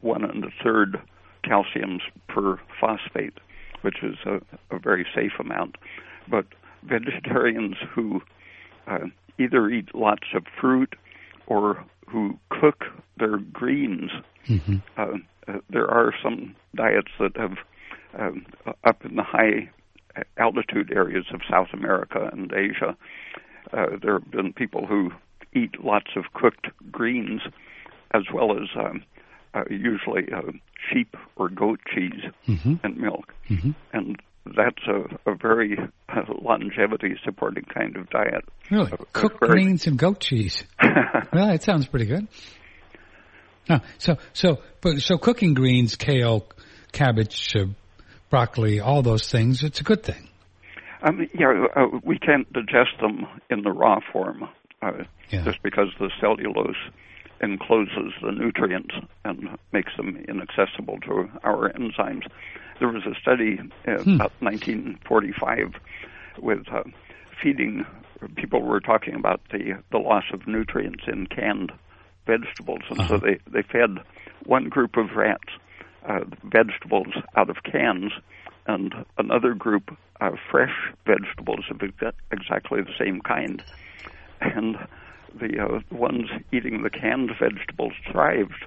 one 0.02 0.24
and 0.24 0.44
a 0.44 0.48
third 0.64 0.98
calciums 1.44 2.00
per 2.28 2.60
phosphate, 2.80 3.38
which 3.82 4.04
is 4.04 4.16
a, 4.26 4.42
a 4.76 4.80
very 4.80 5.06
safe 5.14 5.34
amount. 5.40 5.76
But 6.30 6.46
vegetarians 6.84 7.76
who 7.94 8.22
uh, 8.88 9.08
either 9.38 9.70
eat 9.70 9.94
lots 9.94 10.28
of 10.34 10.44
fruit 10.60 10.96
or 11.48 11.84
who 12.08 12.38
cook 12.50 12.86
their 13.18 13.38
greens. 13.38 14.12
hmm 14.46 14.78
Uh, 14.98 15.18
uh, 15.48 15.60
there 15.70 15.90
are 15.90 16.14
some 16.22 16.56
diets 16.76 17.12
that 17.20 17.36
have 17.36 17.58
um, 18.18 18.46
up 18.84 19.04
in 19.06 19.16
the 19.16 19.24
high 19.24 19.70
altitude 20.38 20.92
areas 20.94 21.26
of 21.34 21.42
South 21.50 21.70
America 21.74 22.30
and 22.32 22.52
Asia. 22.54 22.96
Uh, 23.74 23.98
there 24.02 24.14
have 24.14 24.32
been 24.32 24.54
people 24.54 24.86
who 24.86 25.12
eat 25.54 25.84
lots 25.84 26.12
of 26.16 26.34
cooked 26.34 26.68
greens, 26.92 27.42
as 28.12 28.24
well 28.34 28.52
as 28.52 28.70
um, 28.76 29.04
uh, 29.54 29.64
usually 29.70 30.28
uh, 30.36 30.52
sheep 30.92 31.16
or 31.36 31.50
goat 31.50 31.80
cheese 31.94 32.24
hmm 32.46 32.76
and 32.84 32.98
milk, 32.98 33.34
hmm 33.48 33.72
and 33.94 34.18
that's 34.46 34.82
a, 34.88 35.32
a 35.32 35.36
very 35.36 35.78
uh, 36.10 36.22
longevity 36.42 37.16
supporting 37.24 37.64
kind 37.66 37.96
of 37.98 38.10
diet. 38.10 38.44
Really, 38.72 38.92
Uh, 38.92 38.98
cooked 39.14 39.40
very- 39.40 39.52
greens 39.52 39.86
and 39.88 39.98
goat 39.98 40.20
cheese. 40.20 40.64
Well, 41.32 41.48
that 41.48 41.62
sounds 41.64 41.86
pretty 41.86 42.06
good. 42.08 42.28
No, 43.70 43.80
so 44.00 44.18
so 44.34 44.62
but 44.82 45.00
so 45.02 45.18
cooking 45.18 45.54
greens, 45.54 45.96
kale, 45.96 46.48
cabbage, 46.92 47.56
uh, 47.56 47.66
broccoli, 48.32 48.80
all 48.80 49.02
those 49.04 49.30
things. 49.30 49.64
It's 49.64 49.80
a 49.82 49.84
good 49.84 50.04
thing. 50.04 50.28
Um, 51.04 51.26
yeah, 51.34 51.66
uh, 51.76 52.00
we 52.04 52.18
can't 52.18 52.52
digest 52.52 53.00
them 53.00 53.26
in 53.50 53.62
the 53.62 53.72
raw 53.72 54.00
form, 54.12 54.44
uh, 54.82 55.04
Yeah. 55.30 55.44
just 55.44 55.62
because 55.64 55.90
the 56.00 56.10
cellulose 56.20 56.76
encloses 57.42 58.14
the 58.22 58.32
nutrients 58.32 58.96
and 59.26 59.50
makes 59.72 59.96
them 59.98 60.18
inaccessible 60.28 61.00
to 61.02 61.30
our 61.44 61.72
enzymes. 61.74 62.28
There 62.80 62.90
was 62.90 63.04
a 63.06 63.16
study 63.20 63.60
in 63.86 63.96
Hmm. 64.04 64.16
about 64.16 64.32
1945 64.40 65.74
with 66.42 66.68
uh, 66.72 66.84
feeding 67.42 67.86
people 68.36 68.62
were 68.62 68.80
talking 68.82 69.16
about 69.16 69.42
the 69.52 69.82
the 69.92 69.98
loss 69.98 70.26
of 70.34 70.48
nutrients 70.48 71.04
in 71.08 71.28
canned 71.28 71.72
vegetables, 72.26 72.82
and 72.90 73.00
so 73.08 73.16
Uh-huh. 73.16 73.20
they 73.26 73.40
they 73.52 73.62
fed 73.62 73.98
one 74.46 74.70
group 74.70 74.98
of 74.98 75.16
rats 75.16 75.50
uh, 76.08 76.20
vegetables 76.44 77.14
out 77.36 77.50
of 77.50 77.58
cans, 77.64 78.12
and 78.68 78.94
another 79.18 79.54
group 79.54 79.96
uh, 80.22 80.32
fresh 80.52 80.76
vegetables 81.06 81.66
of 81.72 81.78
exa- 81.78 82.14
exactly 82.32 82.82
the 82.82 82.94
same 82.98 83.22
kind, 83.22 83.62
and 84.42 84.78
the 85.40 85.60
uh, 85.60 85.80
ones 85.96 86.30
eating 86.52 86.84
the 86.84 86.90
canned 86.90 87.32
vegetables 87.40 87.94
thrived, 88.12 88.66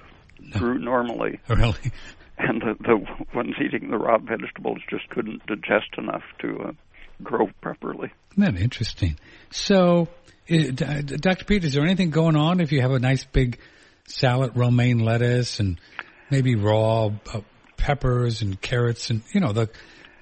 grew 0.51 0.77
normally, 0.77 1.39
Really. 1.47 1.91
and 2.37 2.61
the, 2.61 2.75
the 2.79 3.25
ones 3.35 3.55
eating 3.63 3.89
the 3.89 3.97
raw 3.97 4.17
vegetables 4.17 4.79
just 4.89 5.09
couldn't 5.09 5.45
digest 5.45 5.89
enough 5.97 6.23
to 6.39 6.59
uh, 6.59 6.71
grow 7.21 7.47
properly. 7.61 8.11
Isn't 8.31 8.55
that 8.55 8.61
interesting? 8.61 9.17
So, 9.51 10.07
uh, 10.49 11.01
Dr. 11.01 11.45
Peat, 11.45 11.63
is 11.63 11.73
there 11.73 11.83
anything 11.83 12.09
going 12.09 12.35
on 12.35 12.59
if 12.59 12.71
you 12.71 12.81
have 12.81 12.91
a 12.91 12.99
nice 12.99 13.23
big 13.23 13.59
salad, 14.05 14.55
romaine 14.55 14.99
lettuce, 14.99 15.59
and 15.59 15.79
maybe 16.29 16.55
raw 16.55 17.05
uh, 17.33 17.41
peppers 17.77 18.41
and 18.41 18.59
carrots 18.59 19.09
and, 19.09 19.21
you 19.33 19.39
know, 19.39 19.53
the, 19.53 19.69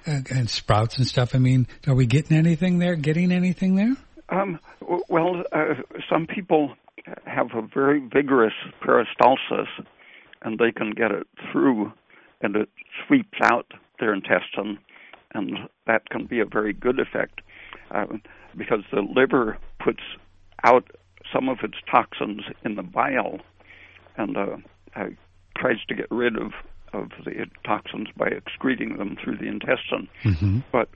uh, 0.06 0.20
and 0.30 0.50
sprouts 0.50 0.98
and 0.98 1.06
stuff? 1.06 1.34
I 1.34 1.38
mean, 1.38 1.66
are 1.86 1.94
we 1.94 2.06
getting 2.06 2.36
anything 2.36 2.78
there? 2.78 2.94
Getting 2.94 3.32
anything 3.32 3.74
there? 3.74 3.96
Um, 4.32 4.58
well, 5.08 5.44
uh, 5.52 5.74
some 6.08 6.26
people 6.26 6.74
have 7.26 7.48
a 7.54 7.62
very 7.62 8.00
vigorous 8.00 8.54
peristalsis, 8.82 9.68
and 10.40 10.58
they 10.58 10.72
can 10.72 10.92
get 10.92 11.10
it 11.10 11.26
through, 11.50 11.92
and 12.40 12.56
it 12.56 12.70
sweeps 13.06 13.38
out 13.42 13.72
their 14.00 14.14
intestine, 14.14 14.78
and 15.34 15.68
that 15.86 16.08
can 16.08 16.24
be 16.24 16.40
a 16.40 16.46
very 16.46 16.72
good 16.72 16.98
effect 16.98 17.42
uh, 17.90 18.06
because 18.56 18.80
the 18.90 19.02
liver 19.02 19.58
puts 19.78 20.02
out 20.64 20.90
some 21.32 21.48
of 21.48 21.58
its 21.62 21.76
toxins 21.90 22.42
in 22.64 22.76
the 22.76 22.82
bile, 22.82 23.38
and 24.16 24.36
uh, 24.36 24.56
uh, 24.96 25.08
tries 25.56 25.84
to 25.88 25.94
get 25.94 26.10
rid 26.10 26.36
of 26.36 26.52
of 26.94 27.08
the 27.24 27.46
toxins 27.64 28.08
by 28.18 28.26
excreting 28.26 28.98
them 28.98 29.16
through 29.22 29.38
the 29.38 29.46
intestine. 29.46 30.06
Mm-hmm. 30.24 30.58
But 30.70 30.90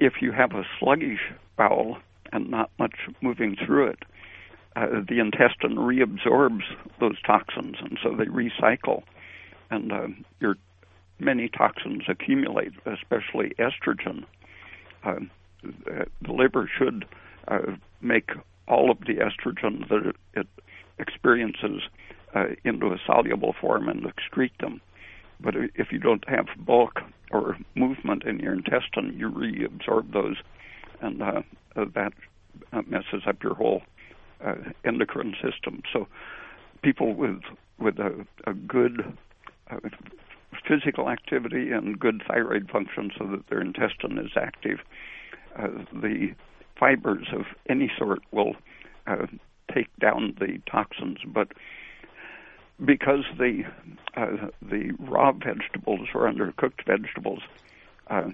if 0.00 0.14
you 0.20 0.32
have 0.32 0.50
a 0.50 0.64
sluggish 0.80 1.20
bowel 1.56 1.98
and 2.32 2.50
not 2.50 2.70
much 2.78 2.94
moving 3.20 3.56
through 3.56 3.88
it, 3.88 3.98
uh, 4.76 4.86
the 5.08 5.18
intestine 5.18 5.76
reabsorbs 5.76 6.62
those 7.00 7.20
toxins, 7.22 7.76
and 7.80 7.98
so 8.02 8.14
they 8.14 8.26
recycle, 8.26 9.02
and 9.70 9.92
uh, 9.92 10.06
your 10.40 10.56
many 11.18 11.48
toxins 11.48 12.02
accumulate, 12.08 12.72
especially 12.86 13.52
estrogen. 13.58 14.24
Uh, 15.04 15.20
the 16.22 16.32
liver 16.32 16.70
should 16.78 17.04
uh, 17.48 17.72
make 18.00 18.30
all 18.68 18.90
of 18.90 19.00
the 19.00 19.14
estrogen 19.14 19.88
that 19.88 20.14
it, 20.34 20.46
experiences 20.98 21.82
uh, 22.34 22.46
into 22.64 22.86
a 22.88 22.98
soluble 23.06 23.54
form 23.60 23.88
and 23.88 24.04
excrete 24.04 24.56
them. 24.60 24.80
But 25.40 25.54
if 25.74 25.92
you 25.92 25.98
don't 25.98 26.28
have 26.28 26.46
bulk 26.58 27.00
or 27.30 27.56
movement 27.74 28.24
in 28.24 28.38
your 28.40 28.52
intestine, 28.52 29.16
you 29.16 29.30
reabsorb 29.30 30.12
those, 30.12 30.36
and 31.00 31.22
uh, 31.78 31.84
that 31.94 32.12
messes 32.88 33.22
up 33.26 33.42
your 33.42 33.54
whole 33.54 33.82
uh, 34.44 34.54
endocrine 34.84 35.34
system. 35.42 35.82
So, 35.92 36.06
people 36.82 37.14
with 37.14 37.42
with 37.78 37.98
a, 37.98 38.26
a 38.46 38.54
good 38.54 39.16
uh, 39.70 39.78
physical 40.66 41.08
activity 41.08 41.70
and 41.70 41.98
good 41.98 42.22
thyroid 42.26 42.70
function, 42.70 43.10
so 43.16 43.26
that 43.26 43.48
their 43.48 43.60
intestine 43.60 44.18
is 44.18 44.32
active, 44.36 44.80
uh, 45.56 45.68
the 45.92 46.34
fibers 46.78 47.28
of 47.32 47.46
any 47.68 47.90
sort 47.96 48.20
will 48.32 48.54
uh, 49.06 49.26
take 49.72 49.88
down 50.00 50.34
the 50.38 50.60
toxins, 50.70 51.18
but 51.26 51.48
because 52.84 53.24
the 53.38 53.64
uh, 54.16 54.48
the 54.62 54.92
raw 54.98 55.32
vegetables 55.32 56.08
or 56.14 56.30
undercooked 56.30 56.84
vegetables 56.86 57.40
uh, 58.08 58.30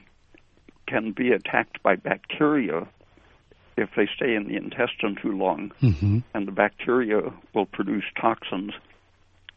can 0.87 1.13
be 1.13 1.33
attacked 1.33 1.83
by 1.83 1.97
bacteria 1.97 2.87
if 3.77 3.91
they 3.97 4.09
stay 4.15 4.35
in 4.35 4.49
the 4.49 4.57
intestine 4.57 5.17
too 5.21 5.33
long, 5.37 5.73
Mm-hmm. 5.83 6.19
and 6.35 6.47
the 6.49 6.53
bacteria 6.53 7.21
will 7.55 7.67
produce 7.67 8.05
toxins. 8.21 8.73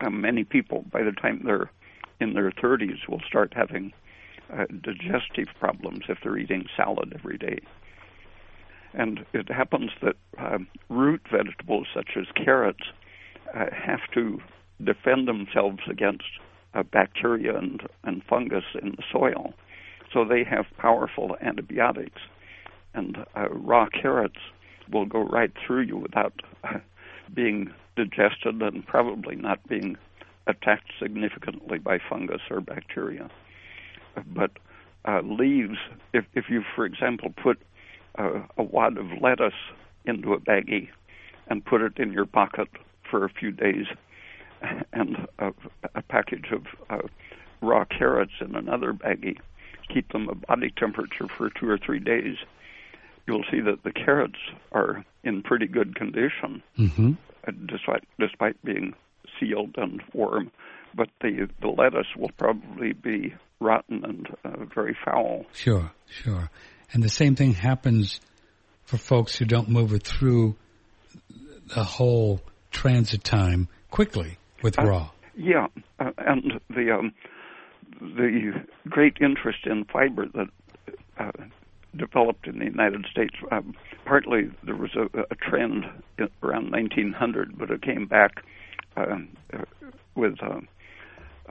Uh, 0.01 0.09
many 0.09 0.43
people, 0.43 0.86
by 0.91 1.03
the 1.03 1.12
time 1.12 1.41
they're 1.45 1.69
in 2.19 2.33
their 2.33 2.51
30s, 2.51 3.07
will 3.07 3.21
start 3.27 3.53
having 3.55 3.93
uh, 4.53 4.65
digestive 4.81 5.47
problems 5.59 6.05
if 6.09 6.17
they're 6.24 6.38
eating 6.38 6.65
salad 6.75 7.13
every 7.15 7.38
day. 7.38 7.59
And 8.93 9.25
it 9.33 9.50
happens 9.51 9.91
that 10.01 10.15
um, 10.38 10.67
root 10.89 11.21
vegetables 11.31 11.88
such 11.93 12.12
as 12.15 12.25
carrots 12.36 12.83
uh, 13.53 13.65
have 13.71 14.00
to 14.13 14.39
defend 14.83 15.27
themselves 15.27 15.79
against 15.89 16.24
uh, 16.74 16.83
bacteria 16.83 17.57
and, 17.57 17.81
and 18.03 18.24
fungus 18.24 18.63
in 18.81 18.91
the 18.91 19.03
soil. 19.12 19.53
So 20.13 20.24
they 20.24 20.43
have 20.43 20.65
powerful 20.77 21.36
antibiotics. 21.41 22.21
And 22.98 23.18
uh, 23.36 23.50
raw 23.50 23.88
carrots 23.89 24.39
will 24.92 25.06
go 25.06 25.22
right 25.22 25.51
through 25.66 25.82
you 25.82 25.98
without 25.98 26.34
uh, 26.63 26.80
being 27.34 27.72
digested 27.96 28.62
and 28.62 28.86
probably 28.86 29.36
not 29.36 29.66
being 29.68 29.98
attacked 30.48 30.92
significantly 31.00 31.77
by 31.77 32.00
fungus 32.00 32.42
or 32.50 32.60
bacteria. 32.60 33.30
But 34.34 34.51
uh, 35.06 35.22
leaves, 35.22 35.77
if, 36.13 36.25
if 36.34 36.50
you, 36.50 36.63
for 36.75 36.86
example, 36.86 37.34
put 37.42 37.60
uh, 38.18 38.42
a 38.58 38.63
wad 38.63 38.98
of 38.98 39.06
lettuce 39.22 39.54
into 40.06 40.34
a 40.34 40.39
baggie 40.39 40.89
and 41.48 41.63
put 41.63 41.82
it 41.82 41.98
in 41.98 42.12
your 42.12 42.25
pocket 42.25 42.68
for 43.10 43.24
a 43.24 43.30
few 43.30 43.51
days, 43.51 43.86
and 44.94 45.27
a, 45.38 45.54
a 45.94 46.01
package 46.01 46.51
of 46.51 46.63
uh, 46.89 47.08
raw 47.62 47.86
carrots 47.86 48.34
in 48.42 48.56
another 48.56 48.92
baggie. 48.92 49.38
Keep 49.94 50.12
them 50.12 50.30
at 50.30 50.48
body 50.48 50.74
temperature 50.75 51.27
for 51.38 51.51
two 51.51 51.70
or 51.70 51.77
three 51.77 52.00
days. 52.00 52.38
You'll 53.27 53.46
see 53.51 53.60
that 53.62 53.84
the 53.84 53.91
carrots 53.91 54.39
are 54.72 55.03
in 55.24 55.43
pretty 55.43 55.67
good 55.67 55.96
condition, 55.96 56.63
Mm-hmm. 56.79 57.12
uh, 57.48 57.51
despite 57.67 58.03
despite 58.19 58.62
being 58.63 58.93
sealed 59.39 59.75
and 59.77 60.01
warm. 60.13 60.51
But 60.96 61.10
the 61.22 61.48
the 61.62 61.67
lettuce 61.67 62.07
will 62.17 62.31
probably 62.38 62.93
be 62.93 63.34
rotten 63.60 64.03
and 64.05 64.27
uh, 64.46 64.65
very 64.74 64.96
foul. 65.05 65.46
Sure, 65.53 65.91
sure. 66.07 66.50
And 66.93 67.03
the 67.03 67.10
same 67.10 67.36
thing 67.36 67.53
happens 67.53 68.22
for 68.86 68.98
folks 68.98 69.36
who 69.36 69.43
don't 69.46 69.67
move 69.67 69.91
it 69.93 70.03
through 70.03 70.55
the 71.75 71.84
whole 71.84 72.39
transit 72.72 73.24
time 73.25 73.67
quickly 73.91 74.38
with 74.63 74.79
Uh, 74.79 74.86
raw. 74.86 75.10
Yeah, 75.36 75.67
uh, 76.00 76.12
and 76.17 76.60
the 76.69 76.91
um, 76.98 77.12
the 78.00 78.53
great 78.89 79.17
interest 79.19 79.65
in 79.65 79.84
fiber 79.86 80.25
that 80.34 80.48
uh, 81.19 81.31
developed 81.96 82.48
in 82.48 82.60
the 82.60 82.65
United 82.65 83.06
States. 83.10 83.36
Um, 83.51 83.75
partly 84.06 84.51
there 84.63 84.75
was 84.75 84.96
a, 84.96 85.06
a 85.29 85.36
trend 85.36 85.86
around 86.44 86.72
1900, 86.72 87.58
but 87.58 87.72
it 87.72 87.82
came 87.82 88.06
back 88.06 88.44
um, 88.96 89.29
uh, 89.53 89.63
with 90.15 90.41
uh, 90.41 90.60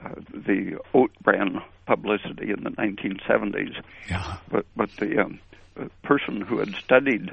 uh, 0.03 0.09
the 0.31 0.77
oat 0.93 1.11
bran 1.23 1.61
publicity 1.85 2.51
in 2.51 2.63
the 2.63 2.71
1970s. 2.71 3.81
Yeah. 4.09 4.37
But 4.49 4.65
but 4.75 4.89
the 4.97 5.19
um, 5.19 5.39
uh, 5.79 5.85
person 6.03 6.41
who 6.41 6.59
had 6.59 6.75
studied 6.75 7.31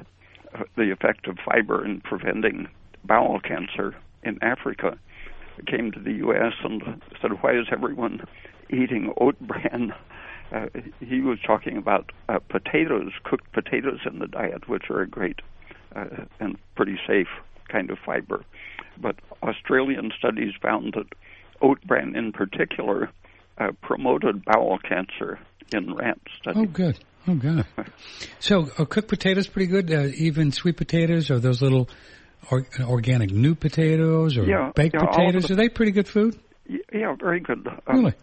uh, 0.53 0.63
the 0.75 0.91
effect 0.91 1.27
of 1.27 1.37
fiber 1.39 1.85
in 1.85 2.01
preventing 2.01 2.67
bowel 3.03 3.39
cancer 3.39 3.95
in 4.23 4.39
Africa 4.41 4.97
came 5.67 5.91
to 5.91 5.99
the 5.99 6.13
U.S. 6.13 6.53
and 6.63 7.01
said, 7.21 7.43
"Why 7.43 7.57
is 7.57 7.67
everyone 7.71 8.25
eating 8.69 9.13
oat 9.17 9.39
bran?" 9.39 9.93
Uh, 10.51 10.67
he 10.99 11.21
was 11.21 11.39
talking 11.45 11.77
about 11.77 12.11
uh, 12.29 12.39
potatoes, 12.49 13.11
cooked 13.23 13.51
potatoes 13.51 13.99
in 14.05 14.19
the 14.19 14.27
diet, 14.27 14.67
which 14.69 14.89
are 14.89 15.01
a 15.01 15.07
great 15.07 15.39
uh, 15.95 16.05
and 16.39 16.57
pretty 16.75 16.97
safe 17.07 17.27
kind 17.67 17.89
of 17.89 17.97
fiber. 18.05 18.43
But 19.01 19.15
Australian 19.43 20.11
studies 20.17 20.53
found 20.61 20.93
that 20.93 21.07
oat 21.61 21.79
bran, 21.85 22.15
in 22.15 22.31
particular, 22.31 23.09
uh, 23.57 23.71
promoted 23.81 24.43
bowel 24.45 24.77
cancer 24.77 25.39
in 25.73 25.93
rat 25.95 26.19
studies. 26.39 26.63
Oh, 26.63 26.71
good. 26.71 26.99
Oh, 27.27 27.35
good. 27.35 27.65
So, 28.39 28.69
are 28.77 28.85
cooked 28.85 29.07
potatoes 29.07 29.47
pretty 29.47 29.65
good? 29.67 29.91
Uh, 29.91 30.07
even 30.17 30.51
sweet 30.51 30.77
potatoes 30.77 31.31
or 31.31 31.39
those 31.39 31.61
little 31.63 31.89
or, 32.51 32.67
organic 32.79 33.31
new 33.31 33.55
potatoes 33.55 34.37
or 34.37 34.43
Yeah, 34.45 34.71
baked 34.75 34.93
yeah, 34.93 35.05
potatoes? 35.07 35.45
the- 35.47 35.53
Are 35.53 35.57
they 35.57 35.69
pretty 35.69 35.91
good 35.91 36.07
food? 36.07 36.39
Yeah, 36.67 37.15
very 37.19 37.39
good. 37.39 37.67
Uh, 37.67 37.93
Really? 37.93 38.13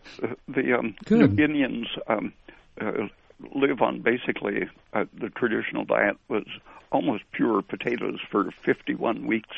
The 0.49 0.75
um, 0.79 0.95
Good. 1.05 1.19
New 1.19 1.29
Guineans 1.47 1.87
um, 2.09 2.33
uh, 2.81 3.07
live 3.55 3.81
on 3.81 4.03
basically 4.03 4.69
uh, 4.93 5.05
the 5.21 5.29
traditional 5.31 5.85
diet 5.85 6.17
was 6.29 6.45
almost 6.91 7.25
pure 7.33 7.63
potatoes 7.63 8.19
for 8.31 8.51
51 8.65 9.27
weeks 9.27 9.49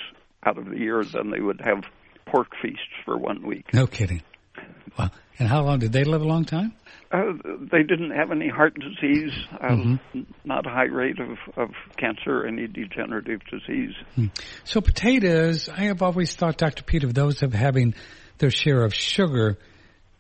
out 0.45 0.59
of 0.59 0.67
the 0.67 0.77
year. 0.79 1.03
Then 1.05 1.31
they 1.31 1.41
would 1.41 1.61
have 1.65 1.85
pork 2.27 2.49
feasts 2.63 2.81
for 3.05 3.17
one 3.17 3.47
week. 3.47 3.73
No 3.73 3.87
kidding. 3.87 4.23
Wow. 4.99 5.11
And 5.39 5.49
how 5.49 5.63
long 5.65 5.81
did 5.81 5.93
they 5.93 6.05
live? 6.05 6.23
A 6.23 6.27
long 6.27 6.45
time? 6.45 6.73
Uh, 7.11 7.33
they 7.73 7.83
didn't 7.83 8.13
have 8.13 8.31
any 8.31 8.49
heart 8.49 8.75
disease, 8.79 9.33
uh, 9.61 9.69
Mhm. 9.69 9.99
not 10.45 10.67
a 10.67 10.71
high 10.71 10.85
rate 10.85 11.19
of, 11.19 11.39
of 11.57 11.71
cancer, 11.97 12.47
any 12.47 12.67
degenerative 12.69 13.41
disease. 13.51 13.95
So 14.65 14.81
potatoes, 14.81 15.69
I 15.69 15.85
have 15.87 16.03
always 16.03 16.35
thought, 16.37 16.57
Dr. 16.59 16.85
Peter, 16.85 17.07
of 17.09 17.15
those 17.15 17.43
of 17.43 17.53
having 17.53 17.95
their 18.39 18.51
share 18.51 18.85
of 18.85 18.95
sugar, 18.95 19.59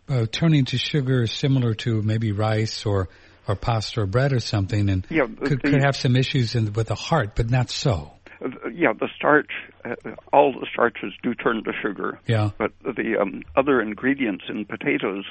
uh, 0.08 0.26
turning 0.30 0.64
to 0.66 0.78
sugar 0.78 1.26
similar 1.26 1.74
to 1.74 2.02
maybe 2.02 2.32
rice 2.32 2.86
or, 2.86 3.08
or 3.48 3.56
pasta 3.56 4.02
or 4.02 4.06
bread 4.06 4.32
or 4.32 4.40
something, 4.40 4.88
and 4.90 5.06
Yeah, 5.10 5.26
could, 5.26 5.62
the- 5.62 5.70
could 5.70 5.82
have 5.82 5.96
some 5.96 6.16
issues 6.16 6.54
in, 6.54 6.72
with 6.72 6.88
the 6.88 6.94
heart, 6.94 7.32
but 7.36 7.50
not 7.50 7.70
so. 7.70 8.12
Uh, 8.44 8.68
yeah, 8.72 8.92
the 8.92 9.08
starch, 9.16 9.50
uh, 9.84 9.94
all 10.32 10.52
the 10.52 10.66
starches 10.72 11.12
do 11.22 11.34
turn 11.34 11.62
to 11.64 11.72
sugar. 11.82 12.18
Yeah. 12.26 12.50
But 12.58 12.72
the 12.82 13.16
um, 13.20 13.42
other 13.56 13.80
ingredients 13.80 14.44
in 14.48 14.64
potatoes 14.64 15.24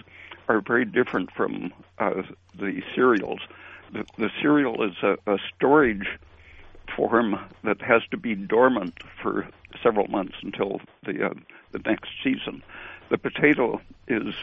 are 0.47 0.61
very 0.61 0.85
different 0.85 1.31
from 1.31 1.71
uh, 1.99 2.23
the 2.57 2.81
cereals. 2.95 3.39
The, 3.91 4.05
the 4.17 4.29
cereal 4.41 4.83
is 4.83 4.95
a, 5.03 5.31
a 5.31 5.37
storage 5.55 6.07
form 6.95 7.35
that 7.63 7.81
has 7.81 8.01
to 8.11 8.17
be 8.17 8.35
dormant 8.35 8.95
for 9.21 9.47
several 9.81 10.07
months 10.07 10.35
until 10.41 10.81
the 11.05 11.25
uh, 11.27 11.33
the 11.71 11.79
next 11.85 12.09
season. 12.23 12.61
The 13.09 13.17
potato 13.17 13.81
is 14.07 14.33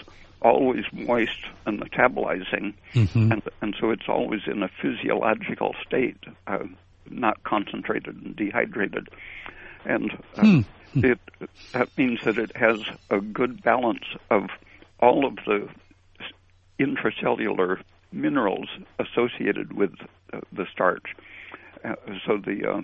always 0.42 0.84
moist 0.92 1.44
and 1.66 1.80
metabolizing, 1.80 2.74
Mhm. 2.94 3.32
and 3.32 3.42
and 3.60 3.76
so 3.78 3.90
it's 3.90 4.08
always 4.08 4.42
in 4.46 4.62
a 4.62 4.68
physiological 4.68 5.74
state, 5.86 6.18
uh, 6.46 6.64
not 7.10 7.42
concentrated 7.44 8.16
and 8.16 8.36
dehydrated, 8.36 9.08
and 9.84 10.12
uh, 10.36 10.42
Hmm. 10.42 10.60
it 10.94 11.18
that 11.72 11.88
means 11.96 12.20
that 12.24 12.38
it 12.38 12.56
has 12.56 12.78
a 13.10 13.20
good 13.20 13.62
balance 13.62 14.04
of 14.30 14.50
all 14.98 15.24
of 15.26 15.36
the 15.46 15.68
intracellular 16.78 17.80
minerals 18.12 18.68
associated 18.98 19.72
with 19.72 19.92
uh, 20.32 20.40
the 20.52 20.66
starch. 20.72 21.14
Uh, 21.84 21.94
so 22.26 22.36
the 22.36 22.70
uh, 22.70 22.82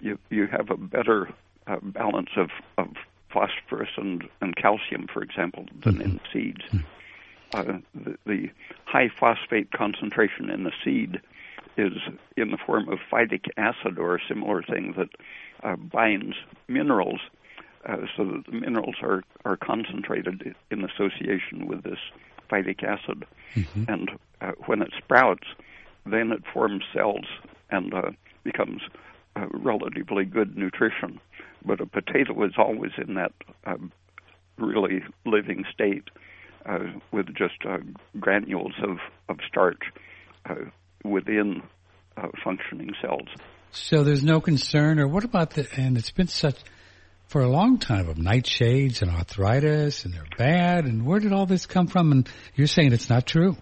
you 0.00 0.18
you 0.30 0.46
have 0.46 0.70
a 0.70 0.76
better 0.76 1.28
uh, 1.66 1.78
balance 1.82 2.30
of, 2.36 2.50
of 2.76 2.88
phosphorus 3.30 3.90
and, 3.96 4.28
and 4.40 4.56
calcium, 4.56 5.06
for 5.12 5.22
example, 5.22 5.66
than 5.84 6.00
in 6.00 6.20
seeds. 6.32 6.62
Uh, 7.54 7.78
the, 7.94 8.16
the 8.26 8.50
high 8.84 9.08
phosphate 9.08 9.70
concentration 9.72 10.50
in 10.50 10.64
the 10.64 10.72
seed 10.84 11.20
is 11.76 11.92
in 12.36 12.50
the 12.50 12.58
form 12.58 12.88
of 12.88 12.98
phytic 13.10 13.46
acid 13.56 13.98
or 13.98 14.16
a 14.16 14.20
similar 14.26 14.62
thing 14.62 14.94
that 14.96 15.08
uh, 15.62 15.76
binds 15.76 16.36
minerals, 16.68 17.20
uh, 17.86 17.98
so 18.16 18.24
that 18.24 18.44
the 18.46 18.52
minerals 18.52 18.96
are, 19.02 19.22
are 19.44 19.56
concentrated 19.56 20.54
in 20.70 20.84
association 20.84 21.66
with 21.66 21.82
this 21.84 21.98
phytic 22.50 22.82
acid. 22.82 23.26
And 23.88 24.10
uh, 24.40 24.52
when 24.66 24.82
it 24.82 24.92
sprouts, 24.96 25.46
then 26.04 26.32
it 26.32 26.42
forms 26.52 26.82
cells 26.92 27.26
and 27.70 27.92
uh, 27.94 28.10
becomes 28.44 28.82
uh, 29.36 29.46
relatively 29.52 30.24
good 30.24 30.56
nutrition. 30.56 31.20
But 31.64 31.80
a 31.80 31.86
potato 31.86 32.42
is 32.44 32.52
always 32.56 32.92
in 32.96 33.14
that 33.14 33.32
um, 33.64 33.92
really 34.56 35.02
living 35.24 35.64
state 35.72 36.08
uh, 36.66 36.78
with 37.12 37.26
just 37.34 37.54
uh, 37.68 37.78
granules 38.18 38.74
of, 38.82 38.98
of 39.28 39.38
starch 39.48 39.82
uh, 40.48 40.54
within 41.04 41.62
uh, 42.16 42.28
functioning 42.42 42.92
cells. 43.00 43.28
So 43.70 44.02
there's 44.02 44.24
no 44.24 44.40
concern, 44.40 44.98
or 44.98 45.08
what 45.08 45.24
about 45.24 45.50
the, 45.50 45.68
and 45.76 45.96
it's 45.98 46.10
been 46.10 46.26
such, 46.26 46.58
for 47.26 47.42
a 47.42 47.48
long 47.48 47.78
time 47.78 48.08
of 48.08 48.16
nightshades 48.16 49.02
and 49.02 49.10
arthritis 49.10 50.04
and 50.04 50.14
they're 50.14 50.24
bad, 50.36 50.86
and 50.86 51.04
where 51.04 51.20
did 51.20 51.32
all 51.32 51.46
this 51.46 51.66
come 51.66 51.86
from? 51.86 52.12
And 52.12 52.28
you're 52.54 52.66
saying 52.66 52.92
it's 52.92 53.10
not 53.10 53.26
true. 53.26 53.56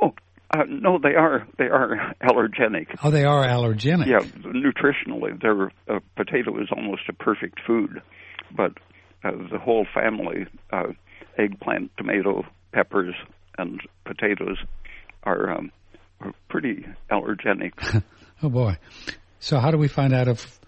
Oh, 0.00 0.14
uh, 0.54 0.64
no, 0.68 0.98
they 1.02 1.14
are 1.14 1.46
they 1.58 1.64
are 1.64 2.14
allergenic. 2.22 2.86
Oh, 3.02 3.10
they 3.10 3.24
are 3.24 3.44
allergenic. 3.46 4.06
Yeah, 4.06 4.20
nutritionally, 4.42 5.40
their 5.40 5.66
uh, 5.88 6.00
potato 6.16 6.60
is 6.60 6.68
almost 6.74 7.02
a 7.08 7.12
perfect 7.12 7.60
food, 7.66 8.00
but 8.56 8.72
uh, 9.24 9.30
the 9.50 9.58
whole 9.58 9.86
family, 9.94 10.46
uh, 10.72 10.92
eggplant, 11.38 11.90
tomato, 11.96 12.44
peppers, 12.72 13.14
and 13.58 13.80
potatoes, 14.04 14.58
are, 15.24 15.50
um, 15.50 15.70
are 16.20 16.32
pretty 16.48 16.86
allergenic. 17.10 17.72
Oh 18.42 18.50
boy. 18.50 18.76
So 19.38 19.58
how 19.58 19.70
do 19.70 19.78
we 19.78 19.88
find 19.88 20.12
out 20.12 20.28
if 20.28 20.60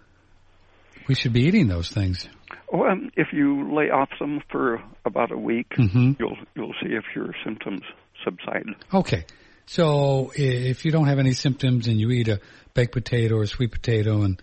we 1.09 1.15
should 1.15 1.35
be 1.35 1.43
eating 1.43 1.67
those 1.67 1.91
things? 1.91 2.27
Well, 2.73 2.91
um, 2.91 3.11
if 3.17 3.29
you 3.33 3.71
lay 3.77 3.91
off 3.91 4.09
them 4.19 4.41
for 4.51 4.81
about 5.05 5.31
a 5.31 5.37
week, 5.37 5.69
Mhm. 5.77 6.19
you'll 6.19 6.39
you'll 6.55 6.73
see 6.81 6.91
if 6.95 7.05
your 7.15 7.35
symptoms 7.45 7.83
subside. 8.25 8.67
Okay. 8.95 9.25
So 9.67 10.33
if 10.35 10.85
you 10.85 10.93
don't 10.93 11.07
have 11.07 11.19
any 11.19 11.33
symptoms 11.33 11.89
and 11.89 12.01
you 12.01 12.11
eat 12.11 12.29
a 12.29 12.41
baked 12.75 12.93
potato 12.93 13.37
or 13.37 13.43
a 13.43 13.47
sweet 13.47 13.73
potato, 13.73 14.23
and 14.23 14.41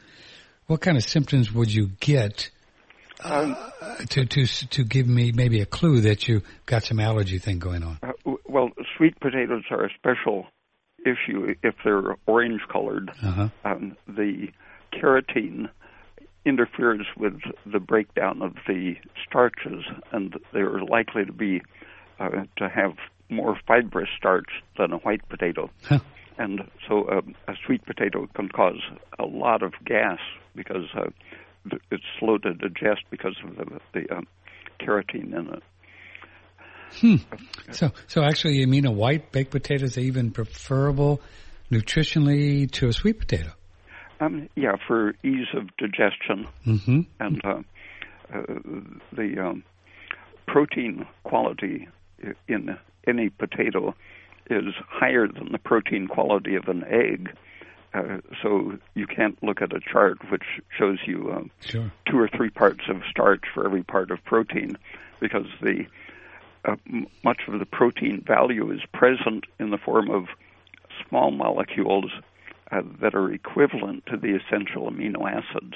what 0.67 0.81
kind 0.81 0.97
of 0.97 1.03
symptoms 1.03 1.51
would 1.51 1.73
you 1.73 1.91
get 1.99 2.49
Um, 3.23 3.55
to 4.09 4.25
to 4.25 4.45
to 4.45 4.83
give 4.83 5.07
me 5.07 5.31
maybe 5.31 5.61
a 5.61 5.65
clue 5.65 6.01
that 6.01 6.27
you 6.27 6.41
got 6.65 6.83
some 6.83 6.99
allergy 6.99 7.39
thing 7.39 7.59
going 7.59 7.83
on? 7.83 7.97
Uh, 8.03 8.35
well, 8.45 8.69
sweet 8.97 9.17
potatoes 9.19 9.63
are 9.69 9.85
a 9.85 9.89
special 9.93 10.47
issue 11.05 11.55
if 11.63 11.75
they're 11.85 12.17
orange 12.25 12.61
colored. 12.71 13.11
Uh-huh. 13.21 13.49
Um, 13.63 13.95
the 14.07 14.49
carotene 14.91 15.69
interferes 16.45 17.05
with 17.17 17.39
the 17.65 17.79
breakdown 17.79 18.41
of 18.41 18.55
the 18.67 18.95
starches, 19.25 19.85
and 20.11 20.35
they're 20.51 20.81
likely 20.81 21.23
to 21.25 21.31
be 21.31 21.61
uh, 22.19 22.43
to 22.57 22.67
have 22.67 22.95
more 23.33 23.57
fibrous 23.67 24.09
starch 24.17 24.49
than 24.77 24.93
a 24.93 24.97
white 24.97 25.27
potato. 25.29 25.69
Huh. 25.83 25.99
and 26.37 26.61
so 26.87 27.05
uh, 27.05 27.21
a 27.47 27.55
sweet 27.65 27.85
potato 27.85 28.27
can 28.35 28.49
cause 28.49 28.81
a 29.19 29.25
lot 29.25 29.63
of 29.63 29.73
gas 29.85 30.19
because 30.55 30.85
uh, 30.97 31.09
it's 31.91 32.03
slow 32.19 32.37
to 32.39 32.53
digest 32.53 33.01
because 33.09 33.35
of 33.43 33.55
the, 33.55 33.79
the 33.93 34.15
um, 34.15 34.27
carotene 34.79 35.33
in 35.33 35.53
it. 35.53 35.63
Hmm. 36.99 37.15
So, 37.71 37.91
so 38.07 38.23
actually, 38.23 38.57
you 38.57 38.67
mean 38.67 38.85
a 38.85 38.91
white 38.91 39.31
baked 39.31 39.51
potato 39.51 39.85
is 39.85 39.97
even 39.97 40.29
preferable 40.31 41.21
nutritionally 41.71 42.69
to 42.71 42.87
a 42.87 42.93
sweet 42.93 43.19
potato? 43.19 43.51
Um, 44.19 44.47
yeah, 44.55 44.75
for 44.87 45.15
ease 45.23 45.47
of 45.55 45.75
digestion 45.77 46.47
mm-hmm. 46.65 47.01
and 47.19 47.41
uh, 47.43 47.61
uh, 48.33 48.41
the 49.11 49.43
um, 49.43 49.63
protein 50.47 51.05
quality 51.23 51.87
in 52.47 52.77
any 53.07 53.29
potato 53.29 53.95
is 54.49 54.73
higher 54.87 55.27
than 55.27 55.51
the 55.51 55.57
protein 55.57 56.07
quality 56.07 56.55
of 56.55 56.67
an 56.67 56.83
egg. 56.85 57.35
Uh, 57.93 58.17
so 58.41 58.77
you 58.95 59.05
can't 59.05 59.41
look 59.43 59.61
at 59.61 59.71
a 59.71 59.79
chart 59.79 60.17
which 60.31 60.43
shows 60.75 60.97
you 61.05 61.31
uh, 61.31 61.43
sure. 61.65 61.91
two 62.09 62.17
or 62.17 62.27
three 62.27 62.49
parts 62.49 62.85
of 62.89 63.01
starch 63.09 63.43
for 63.53 63.65
every 63.65 63.83
part 63.83 64.09
of 64.09 64.23
protein, 64.25 64.77
because 65.19 65.45
the 65.61 65.85
uh, 66.65 66.75
m- 66.91 67.07
much 67.23 67.41
of 67.47 67.59
the 67.59 67.65
protein 67.65 68.21
value 68.25 68.71
is 68.71 68.81
present 68.93 69.45
in 69.59 69.69
the 69.69 69.77
form 69.77 70.09
of 70.09 70.25
small 71.07 71.29
molecules 71.31 72.11
uh, 72.71 72.81
that 72.99 73.13
are 73.13 73.31
equivalent 73.31 74.05
to 74.07 74.17
the 74.17 74.35
essential 74.35 74.89
amino 74.89 75.29
acids. 75.29 75.75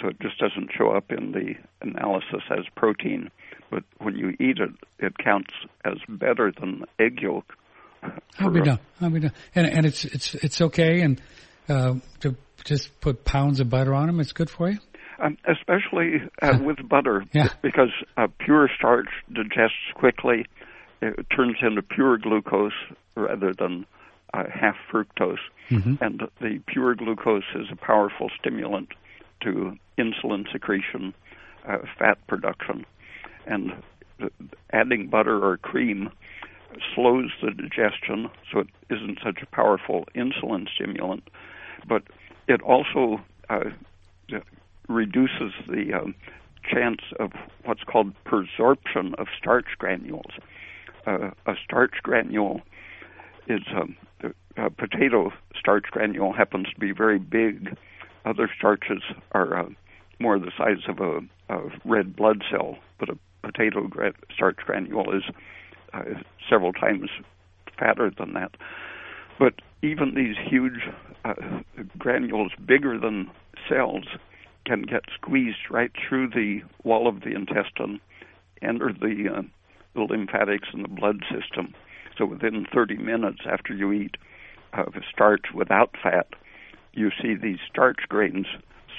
So 0.00 0.08
it 0.08 0.20
just 0.20 0.38
doesn't 0.38 0.70
show 0.76 0.90
up 0.90 1.10
in 1.10 1.32
the 1.32 1.54
analysis 1.80 2.42
as 2.50 2.64
protein, 2.76 3.30
but 3.70 3.84
when 3.98 4.16
you 4.16 4.30
eat 4.40 4.58
it, 4.58 4.70
it 4.98 5.18
counts 5.18 5.52
as 5.84 5.98
better 6.08 6.52
than 6.58 6.84
egg 6.98 7.20
yolk 7.20 7.54
I'll 8.38 8.50
be 8.50 8.62
done. 8.62 8.78
I'll 9.00 9.10
be 9.10 9.20
done. 9.20 9.32
And 9.54 9.66
and 9.66 9.86
it's 9.86 10.04
it's 10.04 10.34
it's 10.34 10.60
okay 10.60 11.00
and 11.00 11.20
uh, 11.68 11.94
to 12.20 12.36
just 12.64 13.00
put 13.00 13.24
pounds 13.24 13.60
of 13.60 13.70
butter 13.70 13.94
on 13.94 14.06
them. 14.06 14.20
It's 14.20 14.32
good 14.32 14.50
for 14.50 14.70
you. 14.70 14.78
Um, 15.22 15.38
especially 15.46 16.22
uh, 16.42 16.58
with 16.60 16.88
butter, 16.88 17.24
yeah. 17.32 17.48
because 17.62 17.92
uh, 18.16 18.26
pure 18.38 18.68
starch 18.76 19.08
digests 19.32 19.92
quickly. 19.94 20.46
It 21.00 21.26
turns 21.34 21.56
into 21.62 21.82
pure 21.82 22.18
glucose 22.18 22.72
rather 23.14 23.52
than 23.52 23.86
uh, 24.32 24.44
half 24.52 24.74
fructose, 24.90 25.38
mm-hmm. 25.70 26.02
and 26.02 26.22
the 26.40 26.60
pure 26.66 26.94
glucose 26.96 27.44
is 27.54 27.66
a 27.70 27.76
powerful 27.76 28.30
stimulant 28.40 28.88
to 29.42 29.76
insulin 29.98 30.50
secretion, 30.50 31.14
uh, 31.68 31.78
fat 31.98 32.18
production, 32.26 32.84
and 33.46 33.72
adding 34.72 35.08
butter 35.08 35.44
or 35.44 35.56
cream 35.58 36.10
slows 36.94 37.30
the 37.42 37.50
digestion, 37.50 38.30
so 38.50 38.60
it 38.60 38.68
isn't 38.90 39.18
such 39.24 39.38
a 39.42 39.46
powerful 39.46 40.06
insulin 40.14 40.66
stimulant, 40.74 41.24
but 41.86 42.02
it 42.48 42.60
also 42.62 43.20
uh, 43.48 43.64
reduces 44.88 45.52
the 45.68 45.92
um, 45.94 46.14
chance 46.68 47.00
of 47.20 47.32
what's 47.64 47.84
called 47.84 48.12
persorption 48.24 49.14
of 49.18 49.26
starch 49.38 49.76
granules. 49.78 50.32
Uh, 51.06 51.30
a 51.46 51.54
starch 51.62 51.94
granule 52.02 52.62
is 53.46 53.62
um, 53.76 53.96
a 54.56 54.70
potato 54.70 55.32
starch 55.58 55.84
granule 55.90 56.32
happens 56.32 56.66
to 56.72 56.80
be 56.80 56.92
very 56.92 57.18
big. 57.18 57.76
Other 58.24 58.48
starches 58.56 59.02
are 59.32 59.58
uh, 59.58 59.68
more 60.18 60.38
the 60.38 60.52
size 60.56 60.88
of 60.88 61.00
a, 61.00 61.20
a 61.54 61.70
red 61.84 62.16
blood 62.16 62.42
cell, 62.50 62.78
but 62.98 63.10
a 63.10 63.18
potato 63.44 63.86
gra- 63.86 64.12
starch 64.34 64.56
granule 64.56 65.16
is 65.16 65.22
uh, 65.92 66.02
several 66.48 66.72
times 66.72 67.10
fatter 67.78 68.10
than 68.16 68.34
that. 68.34 68.52
But 69.38 69.54
even 69.82 70.14
these 70.14 70.36
huge 70.48 70.88
uh, 71.24 71.34
granules, 71.98 72.52
bigger 72.64 72.98
than 72.98 73.30
cells, 73.68 74.04
can 74.64 74.82
get 74.82 75.02
squeezed 75.14 75.70
right 75.70 75.92
through 76.08 76.28
the 76.28 76.62
wall 76.84 77.06
of 77.06 77.20
the 77.20 77.34
intestine, 77.34 78.00
enter 78.62 78.92
the, 78.92 79.26
uh, 79.36 79.42
the 79.94 80.02
lymphatics 80.02 80.68
and 80.72 80.84
the 80.84 80.88
blood 80.88 81.20
system. 81.30 81.74
So 82.16 82.24
within 82.24 82.66
30 82.72 82.96
minutes 82.96 83.40
after 83.50 83.74
you 83.74 83.92
eat 83.92 84.16
uh, 84.72 84.84
starch 85.12 85.46
without 85.54 85.94
fat, 86.02 86.28
you 86.92 87.10
see 87.20 87.34
these 87.34 87.58
starch 87.70 88.00
grains 88.08 88.46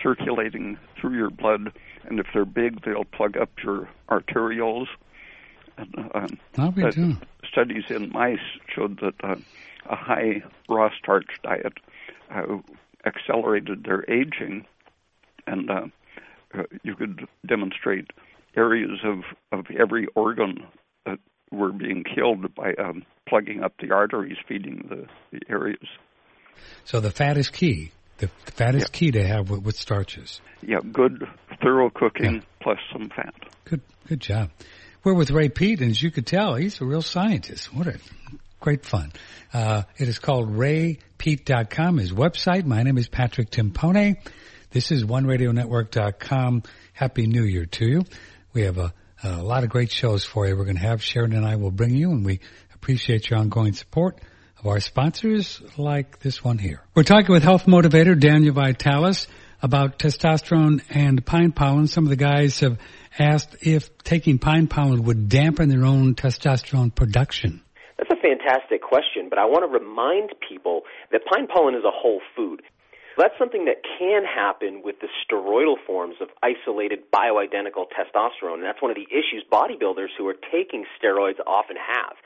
circulating 0.03 0.77
through 0.99 1.15
your 1.17 1.29
blood, 1.29 1.71
and 2.07 2.19
if 2.19 2.27
they're 2.33 2.45
big, 2.45 2.83
they'll 2.83 3.03
plug 3.05 3.37
up 3.37 3.49
your 3.63 3.89
arterioles 4.09 4.87
uh, 5.77 6.27
I'll 6.57 6.71
be. 6.71 6.83
Studies 7.51 7.83
in 7.89 8.11
mice 8.11 8.39
showed 8.73 8.99
that 8.99 9.13
uh, 9.23 9.35
a 9.89 9.95
high 9.95 10.43
raw 10.69 10.89
starch 10.97 11.39
diet 11.43 11.73
uh, 12.33 12.57
accelerated 13.05 13.83
their 13.83 14.09
aging, 14.09 14.65
and 15.47 15.69
uh, 15.69 15.85
uh, 16.57 16.63
you 16.83 16.95
could 16.95 17.27
demonstrate 17.45 18.11
areas 18.55 18.99
of, 19.03 19.19
of 19.51 19.65
every 19.77 20.07
organ 20.15 20.63
that 21.05 21.19
were 21.51 21.71
being 21.71 22.03
killed 22.03 22.53
by 22.55 22.73
um, 22.73 23.03
plugging 23.27 23.63
up 23.63 23.73
the 23.79 23.91
arteries 23.91 24.37
feeding 24.47 24.85
the, 24.89 25.05
the 25.31 25.39
areas. 25.49 25.87
So 26.83 26.99
the 26.99 27.11
fat 27.11 27.37
is 27.37 27.49
key. 27.49 27.91
The, 28.17 28.27
fat 28.45 28.75
is 28.75 28.83
yeah. 28.83 28.87
key 28.91 29.11
to 29.11 29.27
have 29.27 29.49
with, 29.49 29.63
with, 29.63 29.75
starches. 29.75 30.39
Yeah, 30.61 30.79
good, 30.79 31.27
thorough 31.61 31.89
cooking 31.89 32.35
yeah. 32.35 32.41
plus 32.61 32.77
some 32.91 33.09
fat. 33.09 33.33
Good, 33.65 33.81
good 34.07 34.21
job. 34.21 34.51
We're 35.03 35.13
with 35.13 35.31
Ray 35.31 35.49
Peat, 35.49 35.81
and 35.81 35.91
as 35.91 36.01
you 36.01 36.11
could 36.11 36.25
tell, 36.25 36.55
he's 36.55 36.79
a 36.81 36.85
real 36.85 37.01
scientist. 37.01 37.73
What 37.73 37.87
a 37.87 37.99
great 38.59 38.85
fun. 38.85 39.11
Uh, 39.53 39.83
it 39.97 40.07
is 40.07 40.17
called 40.17 40.49
raypeat.com, 40.49 41.97
his 41.97 42.11
website. 42.11 42.65
My 42.65 42.83
name 42.83 42.97
is 42.97 43.07
Patrick 43.07 43.51
Timpone. 43.51 44.17
This 44.71 44.91
is 44.91 45.03
OneRadioNetwork.com. 45.03 46.63
Happy 46.93 47.27
New 47.27 47.43
Year 47.43 47.65
to 47.65 47.85
you. 47.85 48.01
We 48.53 48.63
have 48.63 48.77
a, 48.77 48.93
a 49.23 49.43
lot 49.43 49.63
of 49.63 49.69
great 49.69 49.91
shows 49.91 50.23
for 50.23 50.47
you. 50.47 50.55
We're 50.55 50.63
going 50.63 50.77
to 50.77 50.81
have 50.81 51.03
Sharon 51.03 51.33
and 51.33 51.45
I 51.45 51.57
will 51.57 51.71
bring 51.71 51.95
you, 51.95 52.11
and 52.11 52.25
we 52.25 52.39
appreciate 52.73 53.29
your 53.29 53.39
ongoing 53.39 53.73
support 53.73 54.19
of 54.59 54.67
our 54.67 54.79
sponsors 54.79 55.61
like 55.77 56.19
this 56.19 56.43
one 56.43 56.57
here. 56.57 56.81
We're 56.95 57.03
talking 57.03 57.31
with 57.31 57.43
health 57.43 57.65
motivator 57.65 58.19
Daniel 58.19 58.53
Vitalis 58.53 59.27
about 59.61 59.99
testosterone 59.99 60.81
and 60.89 61.25
pine 61.25 61.51
pollen. 61.51 61.87
Some 61.87 62.05
of 62.05 62.09
the 62.09 62.15
guys 62.15 62.59
have 62.59 62.77
asked 63.17 63.55
if 63.61 63.97
taking 63.99 64.39
pine 64.39 64.67
pollen 64.67 65.03
would 65.03 65.29
dampen 65.29 65.69
their 65.69 65.85
own 65.85 66.15
testosterone 66.15 66.93
production. 66.93 67.61
That's 67.97 68.11
a 68.11 68.21
fantastic 68.21 68.81
question, 68.81 69.27
but 69.29 69.39
I 69.39 69.45
want 69.45 69.63
to 69.63 69.71
remind 69.71 70.31
people 70.47 70.81
that 71.11 71.21
pine 71.25 71.47
pollen 71.47 71.75
is 71.75 71.83
a 71.85 71.91
whole 71.91 72.21
food. 72.35 72.61
That's 73.17 73.33
something 73.39 73.63
that 73.65 73.79
can 73.97 74.23
happen 74.27 74.81
with 74.83 74.99
the 74.99 75.07
steroidal 75.23 75.79
forms 75.87 76.15
of 76.19 76.27
isolated 76.43 76.99
bioidentical 77.15 77.87
testosterone, 77.87 78.59
and 78.59 78.63
that's 78.63 78.81
one 78.81 78.91
of 78.91 78.97
the 78.97 79.07
issues 79.07 79.45
bodybuilders 79.49 80.11
who 80.17 80.27
are 80.27 80.35
taking 80.51 80.83
steroids 80.99 81.39
often 81.47 81.77
have. 81.79 82.19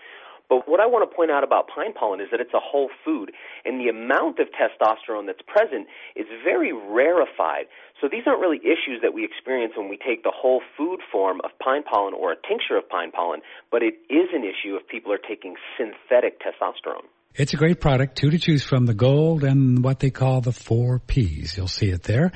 But 0.50 0.68
what 0.68 0.82
I 0.82 0.88
want 0.90 1.06
to 1.06 1.16
point 1.16 1.30
out 1.30 1.46
about 1.46 1.70
pine 1.70 1.94
pollen 1.94 2.20
is 2.20 2.28
that 2.32 2.42
it's 2.42 2.54
a 2.58 2.60
whole 2.60 2.90
food, 3.06 3.32
and 3.64 3.80
the 3.80 3.88
amount 3.88 4.40
of 4.42 4.50
testosterone 4.50 5.30
that's 5.30 5.46
present 5.46 5.86
is 6.18 6.26
very 6.44 6.74
rarefied. 6.74 7.70
So 8.02 8.10
these 8.10 8.26
aren't 8.26 8.42
really 8.42 8.58
issues 8.66 9.00
that 9.06 9.14
we 9.14 9.24
experience 9.24 9.74
when 9.78 9.90
we 9.90 9.98
take 9.98 10.24
the 10.24 10.34
whole 10.34 10.62
food 10.76 11.00
form 11.12 11.40
of 11.46 11.52
pine 11.62 11.84
pollen 11.84 12.16
or 12.18 12.34
a 12.34 12.36
tincture 12.48 12.78
of 12.82 12.90
pine 12.90 13.12
pollen, 13.12 13.42
but 13.72 13.84
it 13.84 13.94
is 14.10 14.34
an 14.34 14.42
issue 14.42 14.76
if 14.76 14.88
people 14.88 15.14
are 15.14 15.22
taking 15.22 15.54
synthetic 15.78 16.42
testosterone. 16.42 17.06
It's 17.36 17.54
a 17.54 17.58
great 17.58 17.80
product, 17.80 18.18
two 18.18 18.32
to 18.32 18.40
choose 18.40 18.64
from 18.64 18.88
the 18.88 18.96
gold 18.96 19.44
and 19.44 19.84
what 19.84 20.00
they 20.00 20.10
call 20.10 20.42
the 20.42 20.52
four 20.52 20.98
P's. 20.98 21.56
You'll 21.56 21.68
see 21.68 21.90
it 21.90 22.02
there. 22.04 22.32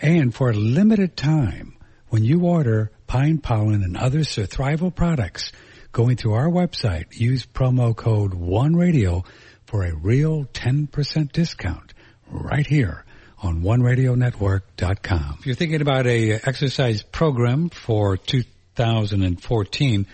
And 0.00 0.32
for 0.32 0.50
a 0.50 0.54
limited 0.54 1.16
time, 1.16 1.76
when 2.08 2.22
you 2.22 2.44
order 2.44 2.92
pine 3.08 3.38
pollen 3.38 3.82
and 3.82 3.96
other 3.96 4.20
Surthrival 4.20 4.94
products, 4.94 5.50
going 5.92 6.16
through 6.16 6.32
our 6.32 6.48
website, 6.48 7.18
use 7.18 7.46
promo 7.46 7.94
code 7.94 8.32
OneRadio 8.32 9.24
for 9.66 9.84
a 9.84 9.94
real 9.94 10.46
10% 10.46 11.32
discount 11.32 11.94
right 12.30 12.66
here 12.66 13.04
on 13.42 13.62
OneRadioNetwork.com. 13.62 15.36
If 15.40 15.46
you're 15.46 15.54
thinking 15.54 15.82
about 15.82 16.06
a 16.06 16.32
exercise 16.32 17.02
program 17.02 17.68
for 17.68 18.16
2014, 18.16 20.06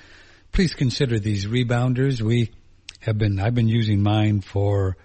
please 0.50 0.74
consider 0.74 1.18
these 1.18 1.46
rebounders. 1.46 2.20
We 2.20 2.50
have 3.00 3.16
been, 3.16 3.38
I've 3.38 3.54
been 3.54 3.68
using 3.68 4.02
mine 4.02 4.40
for, 4.40 4.96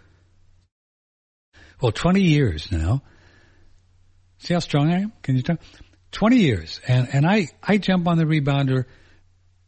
well, 1.82 1.92
20 1.92 2.22
years 2.22 2.72
now. 2.72 3.04
See 4.40 4.54
how 4.54 4.60
strong 4.60 4.92
I 4.92 5.02
am? 5.02 5.14
Can 5.22 5.36
you 5.36 5.44
tell? 5.44 5.58
20 6.12 6.38
years. 6.38 6.82
And, 6.88 7.08
and 7.14 7.26
I, 7.28 7.50
I 7.62 7.78
jump 7.78 8.08
on 8.08 8.18
the 8.18 8.26
rebounder 8.26 8.86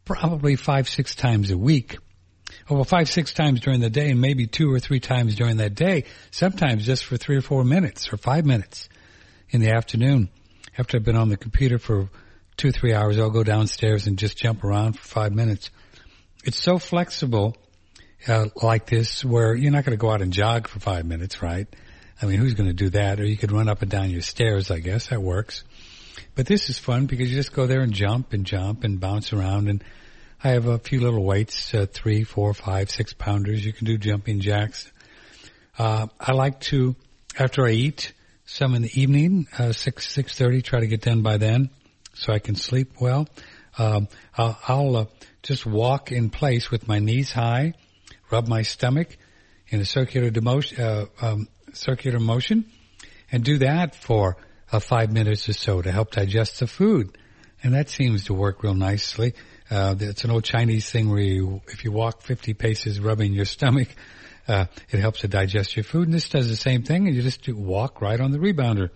probably 0.06 0.56
five, 0.56 0.88
six 0.88 1.14
times 1.14 1.50
a 1.50 1.58
week. 1.58 1.98
Well, 2.70 2.84
five, 2.84 3.08
six 3.08 3.34
times 3.34 3.60
during 3.60 3.80
the 3.80 3.90
day 3.90 4.10
and 4.10 4.20
maybe 4.20 4.46
two 4.46 4.72
or 4.72 4.80
three 4.80 5.00
times 5.00 5.34
during 5.34 5.58
that 5.58 5.74
day, 5.74 6.04
sometimes 6.30 6.86
just 6.86 7.04
for 7.04 7.18
three 7.18 7.36
or 7.36 7.42
four 7.42 7.64
minutes 7.64 8.12
or 8.12 8.16
five 8.16 8.46
minutes 8.46 8.88
in 9.50 9.60
the 9.60 9.72
afternoon. 9.72 10.30
After 10.78 10.96
I've 10.96 11.04
been 11.04 11.16
on 11.16 11.28
the 11.28 11.36
computer 11.36 11.78
for 11.78 12.08
two, 12.56 12.70
three 12.70 12.94
hours, 12.94 13.18
I'll 13.18 13.30
go 13.30 13.44
downstairs 13.44 14.06
and 14.06 14.18
just 14.18 14.38
jump 14.38 14.64
around 14.64 14.94
for 14.98 15.06
five 15.06 15.32
minutes. 15.32 15.70
It's 16.44 16.58
so 16.58 16.78
flexible 16.78 17.56
uh, 18.28 18.46
like 18.62 18.86
this 18.86 19.24
where 19.24 19.54
you're 19.54 19.72
not 19.72 19.84
going 19.84 19.96
to 19.96 20.00
go 20.00 20.10
out 20.10 20.22
and 20.22 20.32
jog 20.32 20.68
for 20.68 20.80
five 20.80 21.04
minutes, 21.04 21.42
right? 21.42 21.66
I 22.20 22.26
mean, 22.26 22.38
who's 22.38 22.54
going 22.54 22.68
to 22.68 22.74
do 22.74 22.90
that? 22.90 23.20
Or 23.20 23.24
you 23.24 23.36
could 23.36 23.52
run 23.52 23.68
up 23.68 23.82
and 23.82 23.90
down 23.90 24.10
your 24.10 24.22
stairs, 24.22 24.70
I 24.70 24.78
guess. 24.78 25.08
That 25.08 25.20
works. 25.20 25.64
But 26.36 26.46
this 26.46 26.68
is 26.68 26.78
fun 26.78 27.06
because 27.06 27.30
you 27.30 27.34
just 27.34 27.54
go 27.54 27.66
there 27.66 27.80
and 27.80 27.94
jump 27.94 28.34
and 28.34 28.44
jump 28.44 28.84
and 28.84 29.00
bounce 29.00 29.32
around. 29.32 29.68
And 29.68 29.82
I 30.44 30.50
have 30.50 30.66
a 30.66 30.78
few 30.78 31.00
little 31.00 31.24
weights, 31.24 31.74
uh, 31.74 31.86
three, 31.90 32.24
four, 32.24 32.52
five, 32.52 32.90
six 32.90 33.14
pounders. 33.14 33.64
You 33.64 33.72
can 33.72 33.86
do 33.86 33.96
jumping 33.96 34.40
jacks. 34.40 34.92
Uh, 35.78 36.08
I 36.20 36.32
like 36.32 36.60
to, 36.60 36.94
after 37.38 37.66
I 37.66 37.70
eat, 37.70 38.12
some 38.44 38.74
in 38.74 38.82
the 38.82 39.00
evening, 39.00 39.48
uh, 39.58 39.72
six, 39.72 40.08
six 40.08 40.36
thirty, 40.36 40.62
try 40.62 40.80
to 40.80 40.86
get 40.86 41.00
done 41.00 41.22
by 41.22 41.38
then 41.38 41.70
so 42.14 42.32
I 42.32 42.38
can 42.38 42.54
sleep 42.54 43.00
well. 43.00 43.26
Um, 43.78 44.08
I'll, 44.36 44.58
I'll 44.68 44.96
uh, 44.96 45.04
just 45.42 45.66
walk 45.66 46.12
in 46.12 46.30
place 46.30 46.70
with 46.70 46.86
my 46.86 46.98
knees 46.98 47.32
high, 47.32 47.72
rub 48.30 48.46
my 48.46 48.62
stomach 48.62 49.16
in 49.68 49.80
a 49.80 49.84
circular 49.84 50.30
demotion, 50.30 50.78
uh, 50.78 51.06
um, 51.20 51.48
circular 51.72 52.20
motion, 52.20 52.66
and 53.32 53.42
do 53.42 53.58
that 53.58 53.94
for 53.94 54.36
uh, 54.72 54.80
five 54.80 55.12
minutes 55.12 55.48
or 55.48 55.52
so 55.52 55.82
to 55.82 55.90
help 55.92 56.12
digest 56.12 56.60
the 56.60 56.66
food. 56.66 57.16
And 57.62 57.74
that 57.74 57.88
seems 57.88 58.26
to 58.26 58.34
work 58.34 58.62
real 58.62 58.74
nicely. 58.74 59.34
Uh, 59.70 59.94
it's 59.98 60.24
an 60.24 60.30
old 60.30 60.44
Chinese 60.44 60.90
thing 60.90 61.10
where 61.10 61.20
you, 61.20 61.62
if 61.68 61.84
you 61.84 61.92
walk 61.92 62.22
50 62.22 62.54
paces 62.54 63.00
rubbing 63.00 63.32
your 63.32 63.44
stomach, 63.44 63.88
uh, 64.46 64.66
it 64.90 65.00
helps 65.00 65.20
to 65.20 65.28
digest 65.28 65.76
your 65.76 65.84
food. 65.84 66.06
And 66.06 66.14
this 66.14 66.28
does 66.28 66.48
the 66.48 66.56
same 66.56 66.82
thing, 66.82 67.06
and 67.06 67.16
you 67.16 67.22
just 67.22 67.48
walk 67.48 68.00
right 68.00 68.20
on 68.20 68.30
the 68.30 68.38
rebounder. 68.38 68.90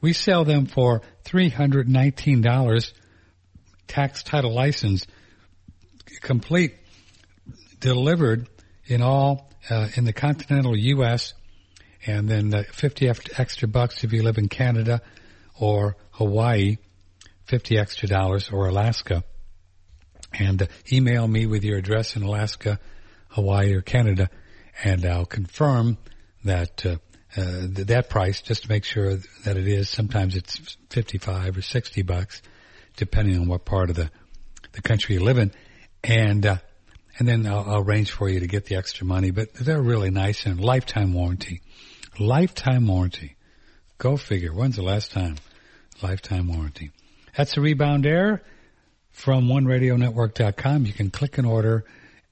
We 0.00 0.12
sell 0.12 0.44
them 0.44 0.66
for 0.66 1.02
$319 1.24 2.92
tax 3.86 4.22
title 4.22 4.52
license, 4.52 5.06
complete, 6.20 6.74
delivered 7.80 8.48
in 8.86 9.02
all, 9.02 9.50
uh, 9.70 9.88
in 9.94 10.04
the 10.04 10.12
continental 10.12 10.76
U.S., 10.76 11.34
and 12.06 12.28
then 12.28 12.54
uh, 12.54 12.62
50 12.72 13.08
extra 13.08 13.68
bucks 13.68 14.04
if 14.04 14.12
you 14.12 14.22
live 14.22 14.38
in 14.38 14.48
Canada 14.48 15.02
or 15.58 15.96
Hawaii, 16.12 16.76
50 17.46 17.78
extra 17.78 18.08
dollars 18.08 18.50
or 18.50 18.68
Alaska. 18.68 19.24
And 20.32 20.62
uh, 20.62 20.66
email 20.92 21.26
me 21.26 21.46
with 21.46 21.64
your 21.64 21.78
address 21.78 22.16
in 22.16 22.22
Alaska, 22.22 22.78
Hawaii, 23.28 23.74
or 23.74 23.80
Canada, 23.80 24.30
and 24.82 25.04
I'll 25.04 25.26
confirm 25.26 25.98
that 26.44 26.84
uh, 26.84 26.96
uh, 27.36 27.66
that 27.70 28.08
price 28.08 28.40
just 28.40 28.62
to 28.62 28.68
make 28.68 28.84
sure 28.84 29.16
that 29.44 29.56
it 29.56 29.68
is. 29.68 29.90
Sometimes 29.90 30.36
it's 30.36 30.76
55 30.90 31.58
or 31.58 31.62
60 31.62 32.02
bucks 32.02 32.40
depending 32.96 33.38
on 33.38 33.46
what 33.46 33.64
part 33.64 33.90
of 33.90 33.96
the, 33.96 34.10
the 34.72 34.82
country 34.82 35.16
you 35.16 35.20
live 35.22 35.38
in. 35.38 35.52
And, 36.02 36.46
uh, 36.46 36.56
and 37.18 37.28
then 37.28 37.46
I'll, 37.46 37.64
I'll, 37.68 37.82
arrange 37.82 38.10
for 38.10 38.28
you 38.28 38.40
to 38.40 38.46
get 38.46 38.64
the 38.64 38.76
extra 38.76 39.06
money, 39.06 39.30
but 39.30 39.52
they're 39.54 39.82
really 39.82 40.10
nice 40.10 40.46
and 40.46 40.60
lifetime 40.60 41.12
warranty. 41.12 41.60
Lifetime 42.18 42.86
warranty. 42.86 43.36
Go 43.98 44.16
figure. 44.16 44.52
When's 44.52 44.76
the 44.76 44.82
last 44.82 45.12
time? 45.12 45.36
Lifetime 46.02 46.48
warranty. 46.48 46.90
That's 47.36 47.54
the 47.54 47.60
Rebound 47.60 48.06
Air 48.06 48.42
from 49.10 49.48
OneRadioNetwork.com. 49.48 50.86
You 50.86 50.92
can 50.92 51.10
click 51.10 51.38
and 51.38 51.46
order 51.46 51.84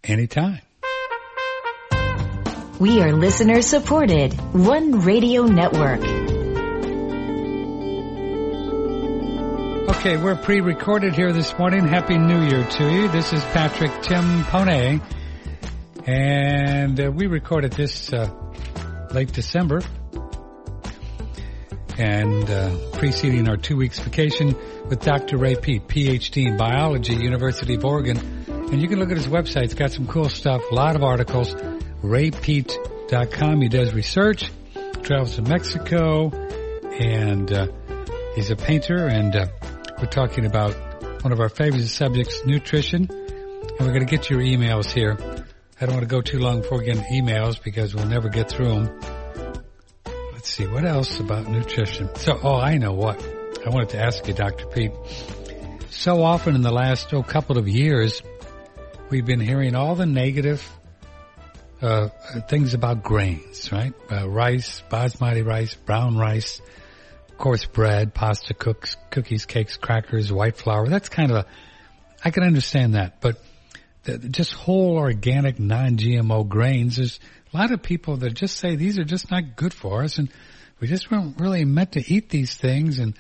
anytime. 0.03 0.61
We 2.81 3.01
are 3.03 3.13
listener 3.13 3.63
supported. 3.63 4.33
One 4.53 5.01
Radio 5.01 5.45
Network. 5.45 6.01
Okay, 9.97 10.17
we're 10.17 10.37
pre-recorded 10.37 11.15
here 11.15 11.33
this 11.33 11.57
morning. 11.59 11.87
Happy 11.87 12.19
New 12.19 12.41
Year 12.41 12.65
to 12.65 12.91
you. 12.91 13.09
This 13.09 13.33
is 13.33 13.43
Patrick 13.45 13.91
Timpone, 14.03 15.03
and 16.07 17.01
uh, 17.01 17.11
we 17.11 17.27
recorded 17.27 17.73
this 17.73 18.13
uh, 18.13 18.29
late 19.15 19.33
December, 19.33 19.81
and 21.97 22.51
uh, 22.51 22.77
preceding 22.95 23.49
our 23.49 23.57
two 23.57 23.77
weeks 23.77 24.01
vacation 24.01 24.57
with 24.89 25.01
Dr. 25.01 25.39
Ray 25.39 25.55
Peat, 25.55 25.87
PhD 25.87 26.49
in 26.49 26.57
biology, 26.57 27.15
University 27.15 27.75
of 27.75 27.85
Oregon, 27.85 28.19
and 28.49 28.83
you 28.83 28.89
can 28.89 28.99
look 28.99 29.11
at 29.11 29.17
his 29.17 29.29
website. 29.29 29.65
It's 29.65 29.75
got 29.75 29.93
some 29.93 30.09
cool 30.09 30.29
stuff, 30.29 30.63
a 30.71 30.75
lot 30.75 30.97
of 30.97 31.05
articles. 31.05 31.55
RayPeat.com. 32.03 33.63
He 33.63 33.69
does 33.69 33.95
research, 33.95 34.51
travels 35.03 35.37
to 35.37 35.43
Mexico, 35.43 36.31
and 36.31 37.53
uh, 37.53 37.69
he's 38.35 38.51
a 38.51 38.57
painter, 38.57 39.07
and 39.07 39.35
uh, 39.35 39.47
we're 39.99 40.07
talking 40.07 40.45
about 40.45 40.75
one 41.23 41.33
of 41.33 41.41
our 41.41 41.49
favorite 41.49 41.87
subjects, 41.87 42.45
nutrition. 42.45 43.09
And 43.11 43.81
we're 43.81 43.95
going 43.95 44.07
to 44.07 44.11
get 44.11 44.29
your 44.29 44.41
emails 44.41 44.91
here. 44.91 45.17
I 45.85 45.87
don't 45.87 45.97
want 45.97 46.09
to 46.09 46.17
go 46.17 46.23
too 46.23 46.39
long 46.39 46.63
before 46.63 46.81
getting 46.81 47.03
emails 47.13 47.63
because 47.63 47.95
we'll 47.95 48.07
never 48.07 48.31
get 48.31 48.49
through 48.49 48.71
them. 48.71 49.01
Let's 50.33 50.49
see, 50.49 50.67
what 50.67 50.87
else 50.87 51.21
about 51.21 51.47
nutrition? 51.47 52.09
So, 52.17 52.41
oh, 52.43 52.57
I 52.57 52.79
know 52.79 52.95
what. 52.95 53.23
I 53.67 53.69
wanted 53.69 53.91
to 53.91 53.99
ask 53.99 54.27
you, 54.27 54.33
Dr. 54.33 54.65
Peat. 54.69 54.93
So 55.91 56.23
often 56.23 56.55
in 56.55 56.63
the 56.63 56.73
last 56.73 57.13
oh, 57.13 57.23
couple 57.23 57.59
of 57.59 57.69
years, 57.69 58.23
we've 59.11 59.27
been 59.27 59.41
hearing 59.41 59.75
all 59.75 59.95
the 59.95 60.07
negative 60.07 60.67
uh, 61.83 62.09
things 62.49 62.73
about 62.73 63.03
grains, 63.03 63.71
right? 63.71 63.93
Uh, 64.11 64.27
rice, 64.27 64.83
basmati 64.91 65.45
rice, 65.45 65.75
brown 65.75 66.17
rice, 66.17 66.63
coarse 67.37 67.67
bread, 67.67 68.15
pasta, 68.15 68.55
cooks, 68.55 68.97
cookies, 69.11 69.45
cakes, 69.45 69.77
crackers, 69.77 70.33
white 70.33 70.57
flour. 70.57 70.89
That's 70.89 71.11
kind 71.11 71.31
of 71.31 71.37
a, 71.37 71.47
I 72.25 72.31
can 72.31 72.43
understand 72.43 72.95
that, 72.95 73.21
but 73.21 73.37
just 74.31 74.53
whole 74.53 74.97
organic 74.97 75.59
non-GMO 75.59 76.49
grains, 76.49 76.97
there's 76.97 77.21
a 77.53 77.57
lot 77.57 77.73
of 77.73 77.83
people 77.83 78.19
that 78.19 78.35
just 78.35 78.57
say 78.57 78.77
these 78.77 78.99
are 78.99 79.05
just 79.05 79.31
not 79.31 79.57
good 79.57 79.73
for 79.73 80.03
us 80.03 80.19
and 80.19 80.31
we 80.81 80.89
just 80.89 81.11
weren't 81.11 81.41
really 81.41 81.65
meant 81.65 81.93
to 81.93 82.13
eat 82.13 82.29
these 82.29 82.55
things 82.55 82.99
and, 82.99 83.17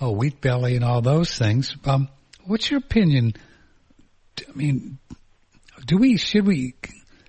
oh, 0.00 0.12
wheat 0.12 0.40
belly 0.40 0.76
and 0.76 0.84
all 0.84 1.00
those 1.00 1.36
things. 1.36 1.74
Um, 1.84 2.08
what's 2.44 2.70
your 2.70 2.78
opinion? 2.78 3.34
I 4.48 4.52
mean, 4.54 4.98
do 5.86 5.96
we, 5.96 6.16
should 6.16 6.46
we, 6.46 6.74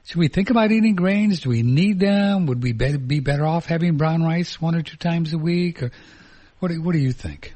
should 0.03 0.17
we 0.17 0.27
think 0.27 0.49
about 0.49 0.71
eating 0.71 0.95
grains? 0.95 1.39
Do 1.39 1.49
we 1.49 1.63
need 1.63 1.99
them? 1.99 2.45
Would 2.47 2.61
we 2.61 2.73
be 2.73 3.19
better 3.19 3.45
off 3.45 3.65
having 3.65 3.97
brown 3.97 4.21
rice 4.21 4.61
one 4.61 4.75
or 4.75 4.81
two 4.81 4.97
times 4.97 5.33
a 5.33 5.37
week? 5.37 5.81
Or 5.81 5.91
what 6.59 6.69
do, 6.69 6.81
what 6.81 6.93
do 6.93 6.99
you 6.99 7.13
think? 7.13 7.53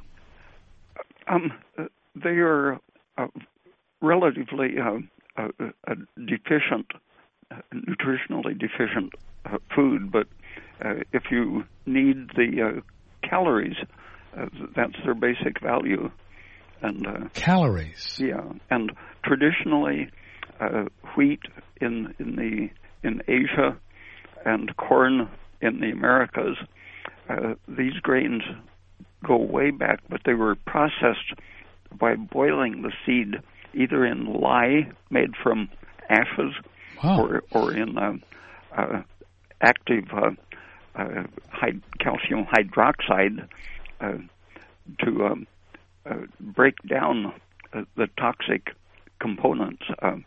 Um, 1.28 1.52
they 2.16 2.38
are 2.38 2.80
uh, 3.18 3.28
relatively 4.02 4.76
uh, 4.80 5.00
uh, 5.38 5.48
uh 5.60 5.96
deficient, 6.18 6.88
uh, 7.52 7.56
nutritionally 7.74 8.58
deficient 8.58 9.14
uh, 9.46 9.58
food, 9.76 10.12
but 10.12 10.28
if 11.12 11.24
you 11.32 11.64
need 11.88 12.30
the 12.36 12.84
calories, 13.28 13.78
that's 14.76 14.94
their 15.04 15.16
basic 15.16 15.60
value. 15.60 16.12
And 16.84 17.34
calories. 17.34 18.20
Yeah, 18.20 18.44
and 18.70 18.92
traditionally 19.24 20.12
uh, 20.60 20.86
wheat 21.16 21.42
in 21.82 22.14
in 22.20 22.36
the 22.36 22.70
in 23.08 23.22
Asia 23.28 23.78
and 24.46 24.76
corn 24.78 25.30
in 25.62 25.80
the 25.80 25.92
Americas. 25.92 26.58
Uh, 27.30 27.56
these 27.68 27.94
grains 28.02 28.44
go 29.26 29.38
way 29.38 29.72
back, 29.72 30.00
but 30.10 30.22
they 30.26 30.34
were 30.34 30.56
processed 30.56 31.34
by 31.92 32.16
boiling 32.16 32.82
the 32.82 32.92
seed 33.06 33.42
either 33.74 34.06
in 34.06 34.26
lye 34.26 34.90
made 35.10 35.36
from 35.42 35.70
ashes 36.10 36.54
wow. 37.04 37.22
or 37.22 37.44
or 37.52 37.74
in 37.74 37.98
uh, 37.98 38.14
uh, 38.76 39.02
active 39.62 40.06
uh, 40.14 40.32
uh, 40.96 41.24
high 41.50 41.74
calcium 42.00 42.46
hydroxide 42.46 43.48
uh, 44.02 44.18
to 45.04 45.26
um, 45.26 45.48
uh, 46.06 46.16
break 46.40 46.76
down 46.88 47.34
uh, 47.74 47.82
the 47.96 48.08
toxic 48.18 48.76
components. 49.20 49.84
Uh, 50.02 50.18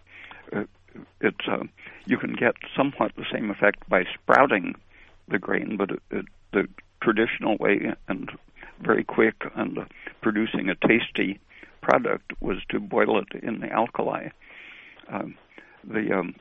it's 1.21 1.47
uh, 1.49 1.63
you 2.07 2.19
can 2.19 2.35
get 2.35 2.55
somewhat 2.77 3.13
the 3.17 3.25
same 3.33 3.51
effect 3.51 3.89
by 3.89 4.05
sprouting 4.15 4.75
the 5.29 5.39
grain, 5.39 5.77
but 5.77 5.91
it, 5.91 6.03
it, 6.11 6.25
the 6.53 6.69
traditional 7.01 7.57
way 7.59 7.93
and 8.09 8.31
very 8.81 9.05
quick 9.05 9.35
and 9.55 9.79
uh, 9.79 9.85
producing 10.21 10.69
a 10.69 10.75
tasty 10.75 11.39
product 11.91 12.33
was 12.41 12.59
to 12.71 12.79
boil 12.79 13.19
it 13.19 13.43
in 13.43 13.61
the 13.61 13.71
alkali. 13.71 14.29
Um, 15.13 15.35
the 15.85 16.13
um, 16.19 16.35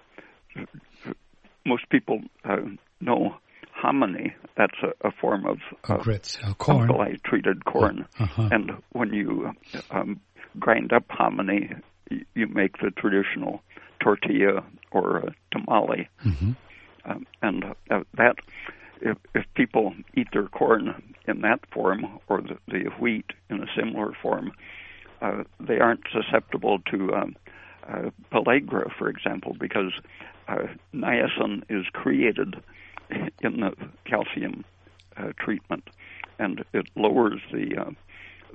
most 1.65 1.89
people 1.89 2.21
uh, 2.45 2.57
know 3.01 3.35
hominy. 3.73 4.35
That's 4.57 4.77
a, 4.83 5.07
a 5.07 5.11
form 5.11 5.45
of 5.45 5.57
uh, 5.87 5.97
grits, 5.97 6.37
uh, 6.43 6.53
corn. 6.53 6.89
alkali 6.89 7.15
treated 7.23 7.65
corn. 7.65 8.05
Uh-huh. 8.19 8.49
And 8.51 8.71
when 8.91 9.13
you 9.13 9.51
um, 9.91 10.19
grind 10.59 10.93
up 10.93 11.05
hominy, 11.09 11.71
you 12.09 12.47
make 12.47 12.77
the 12.79 12.91
traditional 12.91 13.61
tortilla 13.99 14.63
or 14.91 15.17
a 15.17 15.35
tamale. 15.51 16.09
Mm-hmm. 16.25 16.51
Um, 17.05 17.25
and 17.41 17.63
uh, 17.89 18.03
that, 18.17 18.35
if, 19.01 19.17
if 19.33 19.45
people 19.55 19.93
eat 20.15 20.27
their 20.33 20.47
corn 20.47 21.15
in 21.27 21.41
that 21.41 21.61
form 21.71 22.19
or 22.27 22.41
the, 22.41 22.57
the 22.67 22.89
wheat 22.99 23.25
in 23.49 23.61
a 23.61 23.67
similar 23.77 24.11
form, 24.21 24.51
uh, 25.21 25.43
they 25.59 25.79
aren't 25.79 26.03
susceptible 26.11 26.79
to 26.91 27.13
um, 27.13 27.35
uh, 27.87 28.09
pellagra, 28.31 28.91
for 28.97 29.09
example, 29.09 29.55
because 29.59 29.91
uh, 30.47 30.67
niacin 30.93 31.63
is 31.69 31.85
created 31.93 32.55
in 33.41 33.59
the 33.59 33.73
calcium 34.05 34.63
uh, 35.17 35.31
treatment, 35.37 35.89
and 36.37 36.63
it 36.73 36.87
lowers 36.95 37.41
the 37.51 37.75
uh, 37.77 37.91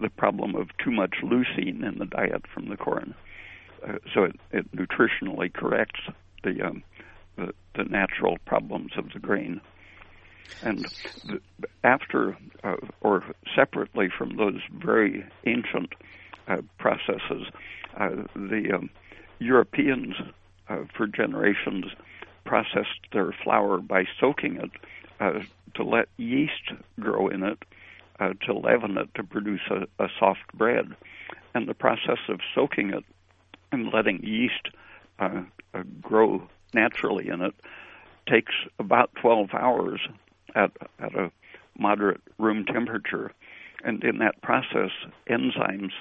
the 0.00 0.11
problem 0.11 0.57
of 0.57 0.68
too 0.79 0.90
much 0.90 1.14
leucine 1.22 1.87
in 1.87 1.98
the 1.98 2.07
diet 2.07 2.44
from 2.53 2.68
the 2.68 2.77
corn. 2.77 3.14
Uh, 3.87 3.98
so 4.12 4.24
it, 4.24 4.37
it 4.50 4.72
nutritionally 4.72 5.53
corrects 5.53 6.00
the, 6.42 6.62
um, 6.62 6.83
the 7.37 7.53
the 7.74 7.85
natural 7.85 8.38
problems 8.44 8.92
of 8.96 9.12
the 9.12 9.18
grain. 9.18 9.61
And 10.62 10.85
the, 11.27 11.40
after 11.83 12.37
uh, 12.62 12.77
or 13.00 13.24
separately 13.55 14.09
from 14.16 14.37
those 14.37 14.61
very 14.72 15.24
ancient 15.46 15.92
processes, 16.78 17.46
uh, 17.96 18.11
the 18.35 18.72
um, 18.74 18.90
Europeans 19.38 20.14
uh, 20.68 20.85
for 20.96 21.07
generations 21.07 21.87
processed 22.44 23.00
their 23.12 23.33
flour 23.42 23.78
by 23.78 24.04
soaking 24.20 24.57
it 24.57 24.70
uh, 25.20 25.40
to 25.74 25.83
let 25.83 26.09
yeast 26.16 26.72
grow 27.00 27.28
in 27.28 27.42
it, 27.42 27.59
uh, 28.20 28.33
to 28.46 28.52
leaven 28.52 28.96
it 28.96 29.09
to 29.14 29.22
produce 29.22 29.62
a, 29.70 29.87
a 30.02 30.09
soft 30.18 30.52
bread. 30.54 30.94
And 31.54 31.68
the 31.68 31.74
process 31.74 32.18
of 32.28 32.40
soaking 32.54 32.90
it 32.90 33.04
and 33.72 33.92
letting 33.92 34.22
yeast 34.22 34.68
uh, 35.18 35.42
uh, 35.72 35.83
grow 36.00 36.48
naturally 36.72 37.28
in 37.28 37.40
it 37.40 37.54
takes 38.28 38.54
about 38.78 39.11
12 39.20 39.54
hours 39.54 40.00
at, 40.54 40.70
at 40.98 41.14
a 41.14 41.30
moderate 41.78 42.20
room 42.38 42.64
temperature. 42.64 43.33
And 43.85 44.02
in 44.02 44.18
that 44.18 44.40
process, 44.42 44.90
enzymes 45.28 45.92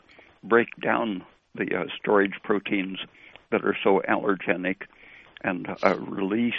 break 0.43 0.67
down 0.82 1.23
the 1.56 1.75
uh, 1.75 1.86
storage 1.99 2.34
proteins 2.43 2.99
that 3.51 3.63
are 3.63 3.77
so 3.84 4.01
allergenic 4.10 4.84
and 5.41 5.67
uh, 5.84 5.95
release 5.97 6.53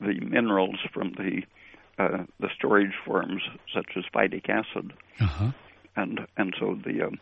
the 0.00 0.18
minerals 0.20 0.78
from 0.92 1.12
the 1.12 1.42
uh, 1.98 2.24
the 2.40 2.50
storage 2.54 2.92
forms 3.04 3.42
such 3.72 3.96
as 3.96 4.04
phytic 4.14 4.48
acid, 4.50 4.92
Uh-huh. 5.20 5.50
and 5.96 6.26
and 6.36 6.54
so 6.58 6.74
the 6.84 7.02
um, 7.06 7.18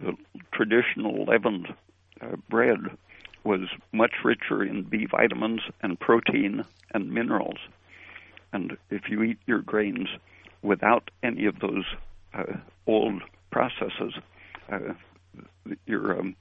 the 0.00 0.16
traditional 0.52 1.24
leavened 1.24 1.72
uh, 2.20 2.34
bread 2.48 2.80
was 3.44 3.60
much 3.92 4.14
richer 4.24 4.64
in 4.64 4.82
B 4.82 5.06
vitamins 5.06 5.60
and 5.82 6.00
protein 6.00 6.64
and 6.92 7.12
minerals, 7.12 7.58
and 8.52 8.76
if 8.90 9.08
you 9.08 9.22
eat 9.22 9.38
your 9.46 9.60
grains 9.60 10.08
without 10.62 11.10
any 11.22 11.46
of 11.46 11.60
those 11.60 11.84
uh, 12.34 12.54
old 12.88 13.22
processes, 13.52 14.14
uh, 14.72 14.94
you're 15.86 16.18
um, 16.18 16.36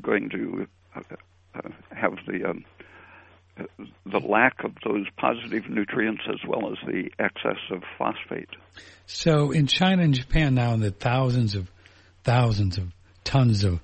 going 0.00 0.30
to 0.30 0.66
uh, 0.94 1.00
uh, 1.54 1.68
have 1.90 2.14
the 2.26 2.48
um, 2.48 2.64
the 4.06 4.18
lack 4.18 4.64
of 4.64 4.72
those 4.84 5.06
positive 5.18 5.68
nutrients 5.68 6.22
as 6.28 6.40
well 6.48 6.72
as 6.72 6.78
the 6.86 7.10
excess 7.18 7.60
of 7.70 7.82
phosphate. 7.98 8.48
So 9.06 9.50
in 9.50 9.66
China 9.66 10.02
and 10.02 10.14
Japan 10.14 10.54
now, 10.54 10.72
in 10.72 10.80
the 10.80 10.90
thousands 10.90 11.54
of 11.54 11.70
thousands 12.24 12.78
of 12.78 12.92
tons 13.24 13.64
of 13.64 13.80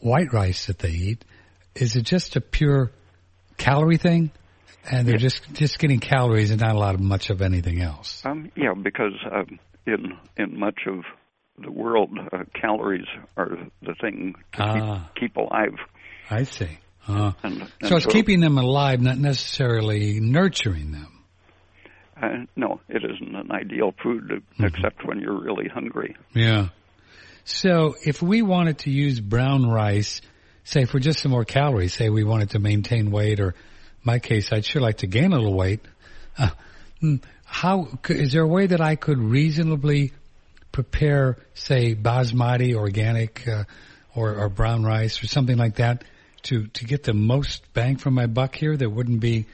white 0.00 0.32
rice 0.32 0.66
that 0.66 0.78
they 0.78 0.90
eat, 0.90 1.24
is 1.74 1.96
it 1.96 2.02
just 2.02 2.36
a 2.36 2.40
pure 2.40 2.92
calorie 3.56 3.96
thing? 3.96 4.30
And 4.90 5.06
they're 5.06 5.18
just 5.18 5.52
just 5.52 5.78
getting 5.78 6.00
calories 6.00 6.50
and 6.50 6.60
not 6.60 6.74
a 6.74 6.78
lot 6.78 6.94
of 6.94 7.00
much 7.00 7.30
of 7.30 7.42
anything 7.42 7.82
else. 7.82 8.22
Um, 8.24 8.50
yeah, 8.56 8.72
because 8.74 9.12
um, 9.30 9.58
in 9.86 10.16
in 10.36 10.58
much 10.58 10.80
of 10.86 11.04
the 11.62 11.70
world, 11.70 12.10
uh, 12.32 12.44
calories 12.60 13.06
are 13.36 13.50
the 13.82 13.94
thing 14.00 14.34
to 14.54 14.62
Ah. 14.62 15.10
keep, 15.14 15.30
keep 15.30 15.36
alive. 15.36 15.74
I 16.30 16.44
see. 16.44 16.78
Uh, 17.08 17.32
And, 17.42 17.62
and 17.62 17.70
so 17.88 17.96
it's 17.96 18.06
keeping 18.06 18.40
them 18.40 18.58
alive, 18.58 19.00
not 19.00 19.18
necessarily 19.18 20.20
nurturing 20.20 20.92
them. 20.92 21.24
Uh, 22.20 22.44
no, 22.56 22.80
it 22.88 23.02
isn't 23.02 23.34
an 23.34 23.50
ideal 23.50 23.94
food 24.02 24.42
except 24.58 25.04
when 25.06 25.20
you're 25.20 25.40
really 25.40 25.68
hungry. 25.68 26.16
Yeah. 26.34 26.68
So 27.44 27.96
if 28.04 28.20
we 28.22 28.42
wanted 28.42 28.78
to 28.80 28.90
use 28.90 29.18
brown 29.20 29.66
rice, 29.68 30.20
say 30.64 30.84
for 30.84 30.98
just 31.00 31.20
some 31.20 31.30
more 31.32 31.46
calories, 31.46 31.94
say 31.94 32.10
we 32.10 32.22
wanted 32.24 32.50
to 32.50 32.58
maintain 32.58 33.10
weight, 33.10 33.40
or 33.40 33.48
in 33.48 33.54
my 34.04 34.18
case, 34.18 34.52
I'd 34.52 34.64
sure 34.66 34.82
like 34.82 34.98
to 34.98 35.06
gain 35.06 35.32
a 35.32 35.36
little 35.36 35.54
weight. 35.56 35.80
Uh, 36.36 36.50
hmm, 37.00 37.16
how 37.46 37.88
is 38.08 38.32
there 38.32 38.42
a 38.42 38.46
way 38.46 38.66
that 38.66 38.80
I 38.82 38.96
could 38.96 39.18
reasonably 39.18 40.12
prepare, 40.72 41.36
say, 41.54 41.94
basmati, 41.94 42.74
organic, 42.74 43.46
uh, 43.48 43.64
or, 44.14 44.34
or 44.36 44.48
brown 44.48 44.84
rice, 44.84 45.22
or 45.22 45.26
something 45.26 45.56
like 45.56 45.76
that, 45.76 46.04
to 46.42 46.66
to 46.68 46.84
get 46.84 47.02
the 47.04 47.14
most 47.14 47.72
bang 47.74 47.96
for 47.96 48.10
my 48.10 48.26
buck 48.26 48.54
here? 48.54 48.76
That 48.76 48.90
wouldn't 48.90 49.20
be 49.20 49.46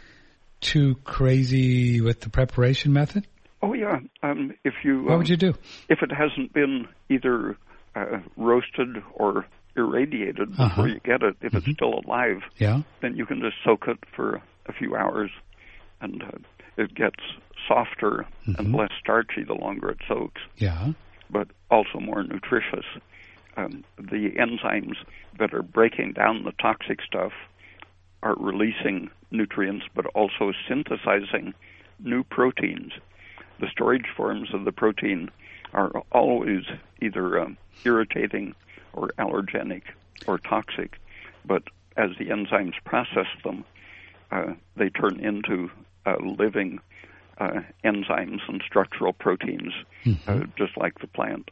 too 0.60 0.96
crazy 1.04 2.00
with 2.00 2.20
the 2.20 2.30
preparation 2.30 2.92
method. 2.92 3.26
Oh 3.62 3.72
yeah, 3.74 3.98
um, 4.22 4.52
if 4.64 4.74
you 4.84 5.02
What 5.04 5.12
um, 5.12 5.18
would 5.18 5.28
you 5.28 5.36
do? 5.36 5.54
if 5.88 6.02
it 6.02 6.10
hasn't 6.12 6.52
been 6.52 6.88
either 7.08 7.56
uh, 7.94 8.18
roasted 8.36 9.02
or 9.14 9.46
irradiated 9.76 10.50
before 10.50 10.64
Uh-huh. 10.66 10.84
you 10.84 11.00
get 11.04 11.22
it, 11.22 11.36
if 11.42 11.54
it's 11.54 11.70
still 11.74 12.00
alive, 12.06 12.40
Yeah. 12.58 12.82
then 13.02 13.16
you 13.16 13.26
can 13.26 13.40
just 13.40 13.56
soak 13.64 13.88
it 13.88 13.98
for 14.14 14.40
a 14.66 14.72
few 14.72 14.96
hours, 14.96 15.30
and 16.00 16.22
uh, 16.22 16.38
it 16.78 16.94
gets 16.94 17.20
softer 17.68 18.24
and 18.46 18.56
Mhm. 18.68 18.74
less 18.78 18.90
starchy 19.00 19.44
the 19.44 19.54
longer 19.54 19.90
it 19.90 19.98
soaks, 20.08 20.40
Yeah. 20.56 20.92
But 21.30 21.48
also 21.70 22.00
more 22.00 22.22
nutritious. 22.22 22.84
Um, 23.56 23.84
the 23.96 24.32
enzymes 24.32 24.96
that 25.38 25.54
are 25.54 25.62
breaking 25.62 26.12
down 26.12 26.44
the 26.44 26.52
toxic 26.52 27.00
stuff 27.02 27.32
are 28.22 28.36
releasing 28.38 29.10
nutrients, 29.30 29.86
but 29.94 30.06
also 30.06 30.52
synthesizing 30.68 31.54
new 31.98 32.22
proteins. 32.24 32.92
The 33.60 33.68
storage 33.68 34.06
forms 34.16 34.52
of 34.52 34.64
the 34.64 34.72
protein 34.72 35.30
are 35.72 36.02
always 36.12 36.64
either 37.00 37.40
um, 37.40 37.56
irritating 37.84 38.54
or 38.92 39.08
allergenic 39.18 39.82
or 40.26 40.38
toxic, 40.38 40.98
but 41.44 41.62
as 41.96 42.10
the 42.18 42.26
enzymes 42.26 42.74
process 42.84 43.26
them, 43.42 43.64
uh, 44.30 44.54
they 44.76 44.90
turn 44.90 45.20
into 45.20 45.70
uh, 46.04 46.16
living 46.20 46.80
uh, 47.38 47.60
enzymes 47.84 48.40
and 48.48 48.62
structural 48.66 49.12
proteins, 49.12 49.72
uh, 50.26 50.40
just 50.56 50.76
like 50.76 50.98
the 51.00 51.06
plant. 51.06 51.50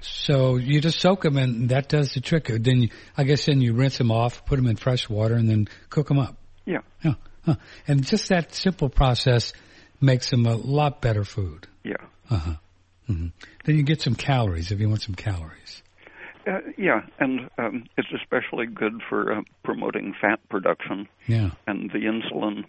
So 0.00 0.56
you 0.56 0.80
just 0.80 1.00
soak 1.00 1.22
them, 1.22 1.36
and 1.36 1.68
that 1.70 1.88
does 1.88 2.14
the 2.14 2.20
trick. 2.20 2.46
Then 2.46 2.82
you, 2.82 2.88
I 3.16 3.24
guess 3.24 3.46
then 3.46 3.60
you 3.60 3.74
rinse 3.74 3.98
them 3.98 4.10
off, 4.10 4.44
put 4.46 4.56
them 4.56 4.66
in 4.66 4.76
fresh 4.76 5.08
water, 5.08 5.34
and 5.34 5.48
then 5.48 5.68
cook 5.90 6.08
them 6.08 6.18
up. 6.18 6.36
Yeah, 6.64 6.78
Yeah, 7.04 7.14
huh. 7.44 7.56
and 7.86 8.04
just 8.04 8.28
that 8.30 8.54
simple 8.54 8.88
process 8.88 9.52
makes 10.00 10.30
them 10.30 10.46
a 10.46 10.56
lot 10.56 11.00
better 11.00 11.24
food. 11.24 11.66
yeah. 11.84 11.94
Uh 12.30 12.36
huh. 12.38 12.54
hmm 13.06 13.26
Then 13.64 13.76
you 13.76 13.82
get 13.84 14.02
some 14.02 14.14
calories 14.16 14.72
if 14.72 14.80
you 14.80 14.88
want 14.88 15.02
some 15.02 15.14
calories. 15.14 15.82
Uh, 16.46 16.58
yeah, 16.78 17.00
and 17.18 17.50
um, 17.58 17.84
it's 17.96 18.08
especially 18.14 18.66
good 18.66 19.00
for 19.08 19.32
uh, 19.32 19.42
promoting 19.64 20.14
fat 20.20 20.38
production 20.48 21.08
Yeah. 21.26 21.50
and 21.66 21.90
the 21.90 21.98
insulin. 21.98 22.64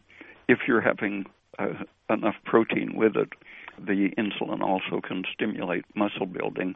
If 0.48 0.60
you're 0.68 0.82
having 0.82 1.26
uh, 1.60 2.14
enough 2.14 2.36
protein 2.46 2.94
with 2.96 3.16
it, 3.16 3.30
the 3.80 4.10
insulin 4.18 4.62
also 4.62 5.02
can 5.06 5.24
stimulate 5.34 5.86
muscle 5.96 6.26
building. 6.26 6.76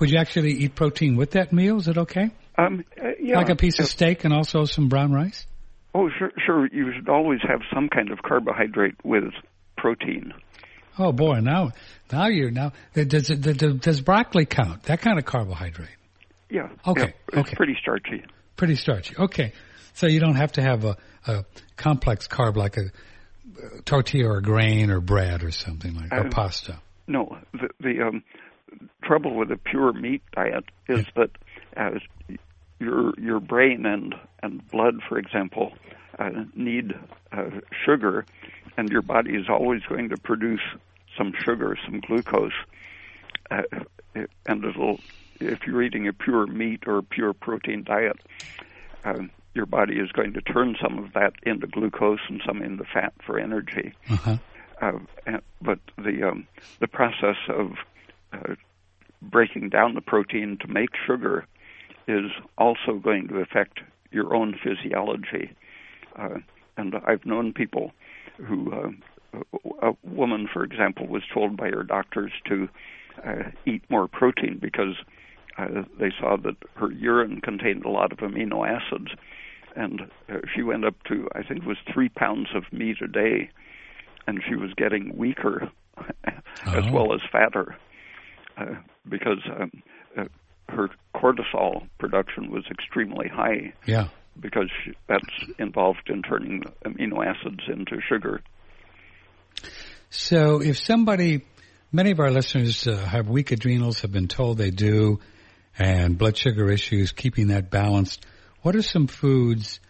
Would 0.00 0.10
you 0.10 0.18
actually 0.18 0.52
eat 0.52 0.74
protein 0.74 1.16
with 1.16 1.32
that 1.32 1.52
meal? 1.52 1.78
Is 1.78 1.88
it 1.88 1.96
okay? 1.96 2.30
Um, 2.56 2.84
uh, 3.00 3.10
yeah, 3.20 3.38
Like 3.38 3.50
a 3.50 3.56
piece 3.56 3.78
of 3.78 3.86
steak 3.86 4.24
and 4.24 4.34
also 4.34 4.64
some 4.64 4.88
brown 4.88 5.12
rice? 5.12 5.46
Oh, 5.94 6.08
sure, 6.18 6.32
sure. 6.44 6.66
You 6.72 6.92
should 6.92 7.08
always 7.08 7.40
have 7.48 7.60
some 7.72 7.88
kind 7.88 8.10
of 8.10 8.18
carbohydrate 8.22 8.96
with 9.04 9.32
protein. 9.76 10.34
Oh 10.98 11.12
boy, 11.12 11.38
now 11.38 11.70
now 12.10 12.26
you 12.26 12.50
now 12.50 12.72
does 12.94 13.30
it, 13.30 13.40
does, 13.40 13.74
does 13.74 14.00
broccoli 14.00 14.46
count? 14.46 14.82
That 14.84 15.00
kind 15.00 15.18
of 15.18 15.24
carbohydrate. 15.24 15.88
Yeah. 16.50 16.68
Okay, 16.84 17.02
yeah, 17.02 17.38
it's 17.38 17.48
okay. 17.48 17.56
pretty 17.56 17.76
starchy. 17.80 18.24
Pretty 18.56 18.74
starchy. 18.74 19.14
Okay. 19.16 19.52
So 19.98 20.06
you 20.06 20.20
don't 20.20 20.36
have 20.36 20.52
to 20.52 20.62
have 20.62 20.84
a, 20.84 20.96
a 21.26 21.44
complex 21.76 22.28
carb 22.28 22.54
like 22.54 22.76
a, 22.76 22.92
tortilla 23.84 24.28
or 24.28 24.40
grain 24.40 24.92
or 24.92 25.00
bread 25.00 25.42
or 25.42 25.50
something 25.50 25.92
like 25.92 26.10
that, 26.10 26.26
or 26.26 26.30
pasta. 26.30 26.78
No, 27.08 27.36
the, 27.52 27.68
the 27.80 28.06
um, 28.06 28.22
trouble 29.02 29.34
with 29.34 29.50
a 29.50 29.56
pure 29.56 29.92
meat 29.92 30.22
diet 30.36 30.66
is 30.88 31.04
that 31.16 31.30
as 31.76 31.94
your 32.78 33.12
your 33.18 33.40
brain 33.40 33.86
and 33.86 34.14
and 34.40 34.64
blood, 34.70 35.00
for 35.08 35.18
example, 35.18 35.72
uh, 36.16 36.30
need 36.54 36.94
uh, 37.32 37.50
sugar, 37.84 38.24
and 38.76 38.90
your 38.90 39.02
body 39.02 39.34
is 39.34 39.48
always 39.48 39.82
going 39.82 40.10
to 40.10 40.16
produce 40.16 40.62
some 41.16 41.32
sugar, 41.44 41.76
some 41.84 41.98
glucose, 41.98 42.52
uh, 43.50 43.62
and 44.46 44.64
it'll 44.64 45.00
if 45.40 45.66
you're 45.66 45.82
eating 45.82 46.06
a 46.06 46.12
pure 46.12 46.46
meat 46.46 46.84
or 46.86 46.98
a 46.98 47.02
pure 47.02 47.32
protein 47.32 47.82
diet. 47.82 48.20
Uh, 49.04 49.24
your 49.58 49.66
body 49.66 49.96
is 49.96 50.12
going 50.12 50.32
to 50.34 50.40
turn 50.40 50.76
some 50.80 50.98
of 50.98 51.12
that 51.14 51.32
into 51.42 51.66
glucose 51.66 52.20
and 52.28 52.40
some 52.46 52.62
into 52.62 52.84
fat 52.84 53.12
for 53.26 53.40
energy. 53.40 53.92
Uh-huh. 54.08 54.36
Uh, 54.80 54.98
and, 55.26 55.42
but 55.60 55.80
the 55.96 56.22
um, 56.28 56.46
the 56.78 56.86
process 56.86 57.36
of 57.48 57.72
uh, 58.32 58.54
breaking 59.20 59.68
down 59.68 59.94
the 59.94 60.00
protein 60.00 60.56
to 60.60 60.68
make 60.68 60.90
sugar 61.04 61.44
is 62.06 62.30
also 62.56 63.00
going 63.02 63.26
to 63.26 63.38
affect 63.38 63.80
your 64.12 64.32
own 64.32 64.56
physiology. 64.62 65.50
Uh, 66.14 66.38
and 66.76 66.94
I've 67.04 67.26
known 67.26 67.52
people 67.52 67.90
who, 68.36 68.72
uh, 68.72 69.40
a 69.82 69.92
woman, 70.04 70.48
for 70.50 70.62
example, 70.62 71.08
was 71.08 71.24
told 71.34 71.56
by 71.56 71.70
her 71.70 71.82
doctors 71.82 72.30
to 72.46 72.68
uh, 73.26 73.50
eat 73.66 73.82
more 73.90 74.06
protein 74.06 74.58
because 74.62 74.94
uh, 75.58 75.82
they 75.98 76.12
saw 76.18 76.36
that 76.36 76.56
her 76.76 76.92
urine 76.92 77.40
contained 77.40 77.84
a 77.84 77.90
lot 77.90 78.12
of 78.12 78.18
amino 78.18 78.66
acids, 78.66 79.10
and 79.78 80.00
uh, 80.28 80.38
she 80.54 80.62
went 80.62 80.84
up 80.84 80.94
to 81.08 81.28
I 81.34 81.42
think 81.42 81.62
it 81.62 81.66
was 81.66 81.78
three 81.92 82.08
pounds 82.10 82.48
of 82.54 82.64
meat 82.72 82.96
a 83.02 83.08
day, 83.08 83.50
and 84.26 84.40
she 84.48 84.54
was 84.56 84.70
getting 84.76 85.16
weaker 85.16 85.70
as 86.66 86.84
Oh. 86.86 86.92
well 86.92 87.14
as 87.14 87.20
fatter 87.32 87.76
uh, 88.56 88.74
because 89.08 89.38
um, 89.60 89.70
uh, 90.16 90.24
her 90.68 90.90
cortisol 91.14 91.88
production 91.98 92.50
was 92.50 92.64
extremely 92.70 93.28
high 93.28 93.72
Yeah. 93.86 94.08
because 94.38 94.68
she, 94.84 94.92
that's 95.08 95.24
involved 95.58 96.08
in 96.08 96.22
turning 96.22 96.62
amino 96.84 97.24
acids 97.26 97.62
into 97.68 98.00
sugar. 98.08 98.40
So 100.10 100.62
if 100.62 100.78
somebody, 100.78 101.42
many 101.92 102.10
of 102.12 102.20
our 102.20 102.30
listeners 102.30 102.86
uh, 102.86 102.96
have 102.96 103.28
weak 103.28 103.50
adrenals, 103.52 104.00
have 104.02 104.12
been 104.12 104.28
told 104.28 104.58
they 104.58 104.70
do, 104.70 105.20
and 105.78 106.16
blood 106.18 106.36
sugar 106.36 106.70
issues, 106.70 107.12
keeping 107.12 107.48
that 107.48 107.70
balanced. 107.70 108.24
What 108.62 108.74
are 108.76 108.82
some 108.82 109.06
foods 109.06 109.80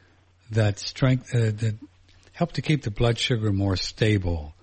that 0.51 0.79
strength 0.79 1.35
uh, 1.35 1.39
that 1.39 1.77
help 2.33 2.53
to 2.53 2.63
keep 2.63 2.83
the 2.83 2.91
blood 2.91 3.19
sugar 3.19 3.53
more 3.53 3.77
stable? 3.77 4.55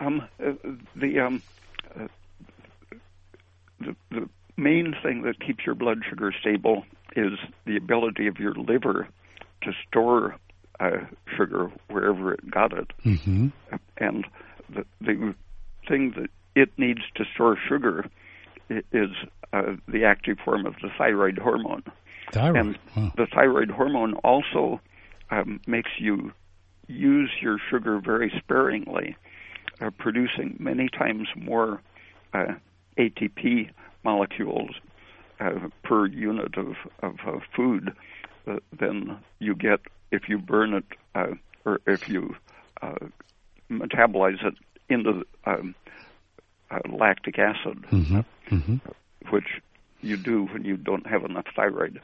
Um, 0.00 0.26
uh, 0.44 0.52
the, 0.96 1.20
um, 1.20 1.42
uh, 1.98 2.06
the 3.80 3.96
the 4.10 4.28
main 4.56 4.94
thing 5.02 5.22
that 5.22 5.40
keeps 5.40 5.64
your 5.66 5.74
blood 5.74 5.98
sugar 6.08 6.32
stable 6.40 6.84
is 7.16 7.32
the 7.64 7.76
ability 7.76 8.26
of 8.26 8.38
your 8.38 8.54
liver 8.54 9.08
to 9.62 9.72
store 9.88 10.36
uh, 10.80 10.90
sugar 11.36 11.70
wherever 11.88 12.34
it 12.34 12.50
got 12.50 12.72
it, 12.72 12.92
Mm-hmm. 13.04 13.48
and 13.98 14.26
the 14.68 14.84
the 15.00 15.34
thing 15.88 16.12
that 16.16 16.30
it 16.54 16.70
needs 16.76 17.00
to 17.16 17.24
store 17.34 17.56
sugar 17.68 18.06
is 18.68 19.10
uh, 19.52 19.76
the 19.88 20.04
active 20.04 20.38
form 20.44 20.66
of 20.66 20.74
the 20.82 20.88
thyroid 20.96 21.38
hormone. 21.38 21.82
Thyroid. 22.34 22.56
And 22.56 22.78
Wow. 22.96 23.12
the 23.16 23.26
thyroid 23.26 23.70
hormone 23.70 24.14
also 24.24 24.80
um, 25.30 25.60
makes 25.66 25.90
you 25.98 26.32
use 26.88 27.30
your 27.40 27.58
sugar 27.70 27.98
very 28.00 28.30
sparingly, 28.38 29.16
uh, 29.80 29.90
producing 29.98 30.56
many 30.58 30.88
times 30.88 31.28
more 31.36 31.80
uh, 32.32 32.54
ATP 32.98 33.70
molecules 34.04 34.70
uh, 35.40 35.68
per 35.82 36.06
unit 36.06 36.56
of, 36.58 36.76
of 37.02 37.14
uh, 37.26 37.38
food 37.56 37.92
uh, 38.46 38.56
than 38.78 39.16
you 39.38 39.54
get 39.54 39.80
if 40.10 40.28
you 40.28 40.38
burn 40.38 40.74
it 40.74 40.84
uh, 41.14 41.34
or 41.64 41.80
if 41.86 42.08
you 42.08 42.34
uh, 42.82 42.94
metabolize 43.70 44.44
it 44.44 44.54
into 44.88 45.24
um, 45.46 45.74
uh, 46.70 46.78
lactic 46.90 47.38
acid 47.38 47.84
Mm-hmm. 47.90 48.20
Mm-hmm. 48.54 48.76
which 49.30 49.60
you 50.02 50.16
do 50.18 50.44
when 50.52 50.64
you 50.64 50.76
don't 50.76 51.06
have 51.06 51.24
enough 51.24 51.46
thyroid. 51.56 52.00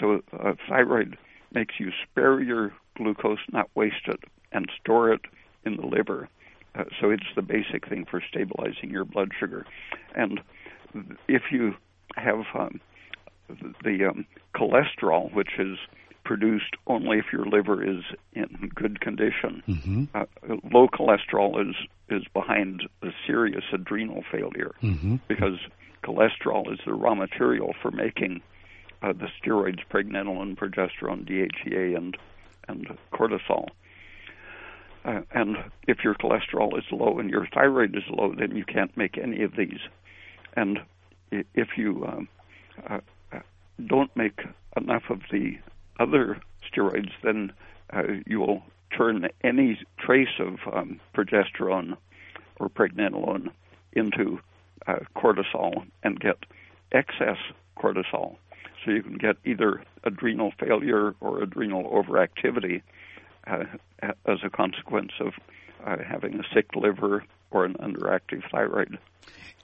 So 0.00 0.22
uh, 0.38 0.54
thyroid 0.68 1.16
makes 1.52 1.74
you 1.78 1.90
spare 2.02 2.40
your 2.40 2.72
glucose, 2.96 3.38
not 3.52 3.70
waste 3.74 4.06
it, 4.06 4.20
and 4.52 4.66
store 4.80 5.12
it 5.12 5.20
in 5.64 5.76
the 5.76 5.86
liver. 5.86 6.28
Uh, 6.74 6.84
so 7.00 7.10
it's 7.10 7.22
the 7.34 7.42
basic 7.42 7.88
thing 7.88 8.04
for 8.10 8.22
stabilizing 8.28 8.90
your 8.90 9.04
blood 9.04 9.30
sugar. 9.38 9.64
And 10.14 10.40
if 11.28 11.42
you 11.50 11.74
have 12.16 12.44
um, 12.54 12.80
the 13.84 14.06
um, 14.10 14.26
cholesterol, 14.54 15.32
which 15.34 15.58
is 15.58 15.78
produced 16.24 16.74
only 16.88 17.18
if 17.18 17.26
your 17.32 17.46
liver 17.46 17.82
is 17.82 18.02
in 18.32 18.70
good 18.74 19.00
condition, 19.00 19.62
Mm-hmm. 19.68 20.04
uh, 20.14 20.24
low 20.72 20.88
cholesterol 20.88 21.60
is 21.68 21.76
is 22.08 22.22
behind 22.34 22.82
a 23.02 23.08
serious 23.26 23.64
adrenal 23.72 24.22
failure 24.30 24.72
Mm-hmm. 24.82 25.16
because 25.28 25.58
cholesterol 26.04 26.72
is 26.72 26.78
the 26.86 26.94
raw 26.94 27.14
material 27.14 27.74
for 27.80 27.90
making 27.90 28.40
uh, 29.02 29.12
the 29.12 29.28
steroids 29.40 29.80
pregnenolone, 29.90 30.56
progesterone, 30.56 31.26
DHEA, 31.28 31.96
and 31.96 32.16
and 32.68 32.98
cortisol. 33.12 33.68
Uh, 35.04 35.20
and 35.30 35.56
if 35.86 35.98
your 36.02 36.14
cholesterol 36.14 36.76
is 36.76 36.84
low 36.90 37.18
and 37.20 37.30
your 37.30 37.46
thyroid 37.54 37.94
is 37.94 38.02
low, 38.10 38.34
then 38.36 38.56
you 38.56 38.64
can't 38.64 38.96
make 38.96 39.16
any 39.16 39.42
of 39.42 39.54
these. 39.56 39.78
And 40.54 40.80
if 41.30 41.76
you 41.76 42.04
um, 42.06 42.28
uh, 42.88 42.98
uh, 43.32 43.40
don't 43.86 44.14
make 44.16 44.40
enough 44.76 45.04
of 45.10 45.20
the 45.30 45.58
other 46.00 46.40
steroids, 46.68 47.12
then 47.22 47.52
uh, 47.92 48.02
you 48.26 48.40
will 48.40 48.62
turn 48.96 49.28
any 49.44 49.78
trace 49.98 50.40
of 50.40 50.58
um, 50.72 51.00
progesterone 51.14 51.96
or 52.58 52.68
pregnenolone 52.68 53.50
into 53.92 54.40
uh, 54.86 54.96
cortisol 55.14 55.86
and 56.02 56.18
get 56.18 56.38
excess 56.92 57.38
cortisol. 57.78 58.36
So 58.86 58.92
you 58.92 59.02
can 59.02 59.18
get 59.18 59.36
either 59.44 59.82
adrenal 60.04 60.52
failure 60.60 61.14
or 61.20 61.42
adrenal 61.42 61.90
overactivity 61.90 62.82
uh, 63.46 63.64
as 64.00 64.38
a 64.44 64.48
consequence 64.48 65.10
of 65.20 65.32
uh, 65.84 65.96
having 66.08 66.34
a 66.34 66.42
sick 66.54 66.66
liver 66.76 67.24
or 67.50 67.64
an 67.64 67.74
underactive 67.74 68.42
thyroid. 68.50 68.98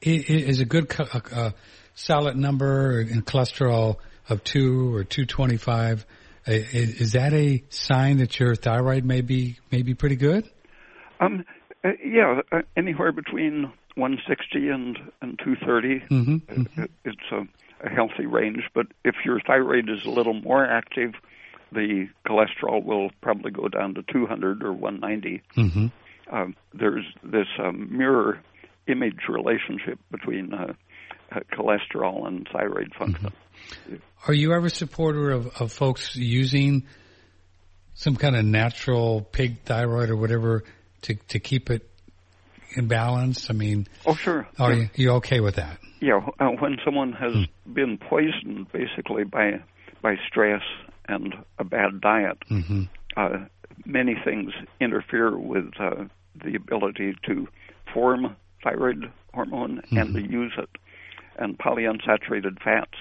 Is 0.00 0.60
a 0.60 0.64
good 0.64 0.92
uh, 0.98 1.20
uh, 1.32 1.50
solid 1.94 2.36
number 2.36 3.00
in 3.00 3.22
cholesterol 3.22 3.96
of 4.28 4.42
two 4.42 4.92
or 4.94 5.04
two 5.04 5.24
twenty 5.24 5.56
five? 5.56 6.04
Is 6.44 7.12
that 7.12 7.32
a 7.32 7.62
sign 7.68 8.16
that 8.16 8.40
your 8.40 8.56
thyroid 8.56 9.04
may 9.04 9.20
be 9.20 9.58
may 9.70 9.82
be 9.82 9.94
pretty 9.94 10.16
good? 10.16 10.50
Um, 11.20 11.44
uh, 11.84 11.90
yeah, 12.04 12.40
uh, 12.50 12.62
anywhere 12.76 13.12
between 13.12 13.72
160 13.94 14.68
and, 14.68 14.98
and 15.20 15.38
230. 15.38 16.06
Mm-hmm. 16.10 16.80
Uh, 16.80 16.86
It's 17.04 17.32
a, 17.32 17.42
a 17.82 17.88
healthy 17.88 18.26
range, 18.26 18.62
but 18.74 18.86
if 19.04 19.14
your 19.24 19.40
thyroid 19.40 19.88
is 19.88 20.04
a 20.04 20.10
little 20.10 20.34
more 20.34 20.64
active, 20.64 21.12
the 21.72 22.08
cholesterol 22.26 22.84
will 22.84 23.10
probably 23.20 23.50
go 23.50 23.68
down 23.68 23.94
to 23.94 24.02
200 24.12 24.62
or 24.62 24.72
190. 24.72 25.42
Mm-hmm. 25.56 25.86
Um, 26.34 26.56
there's 26.72 27.04
this 27.22 27.46
um, 27.58 27.96
mirror 27.96 28.40
image 28.86 29.28
relationship 29.28 29.98
between 30.10 30.52
uh, 30.52 30.72
uh, 31.30 31.40
cholesterol 31.52 32.26
and 32.26 32.48
thyroid 32.52 32.92
function. 32.98 33.32
Are 34.26 34.34
you 34.34 34.52
ever 34.52 34.66
a 34.66 34.70
supporter 34.70 35.30
of, 35.30 35.48
of 35.60 35.72
folks 35.72 36.16
using 36.16 36.86
some 37.94 38.16
kind 38.16 38.36
of 38.36 38.44
natural 38.44 39.22
pig 39.22 39.62
thyroid 39.64 40.10
or 40.10 40.16
whatever 40.16 40.64
to 41.02 41.14
to 41.28 41.38
keep 41.38 41.70
it 41.70 41.88
in 42.76 42.88
balance? 42.88 43.50
I 43.50 43.52
mean, 43.52 43.86
Oh, 44.06 44.14
sure. 44.14 44.46
are 44.58 44.72
yeah, 44.72 44.78
you 44.80 44.88
you 44.94 45.10
okay 45.12 45.40
with 45.40 45.56
that? 45.56 45.78
yeah 46.00 46.20
uh, 46.40 46.48
when 46.60 46.78
someone 46.84 47.12
has 47.12 47.34
been 47.72 47.98
poisoned 47.98 48.66
basically 48.72 49.24
by 49.24 49.60
by 50.02 50.16
stress 50.28 50.62
and 51.08 51.34
a 51.58 51.64
bad 51.64 52.00
diet, 52.00 52.38
Mm-hmm. 52.50 52.82
uh, 53.16 53.46
many 53.84 54.14
things 54.24 54.52
interfere 54.80 55.36
with 55.36 55.70
uh, 55.80 56.04
the 56.44 56.54
ability 56.54 57.14
to 57.26 57.46
form 57.92 58.36
thyroid 58.62 59.10
hormone 59.34 59.82
and 59.90 60.14
to 60.14 60.20
use 60.20 60.52
it. 60.58 60.68
And 61.38 61.58
polyunsaturated 61.58 62.62
fats 62.62 62.94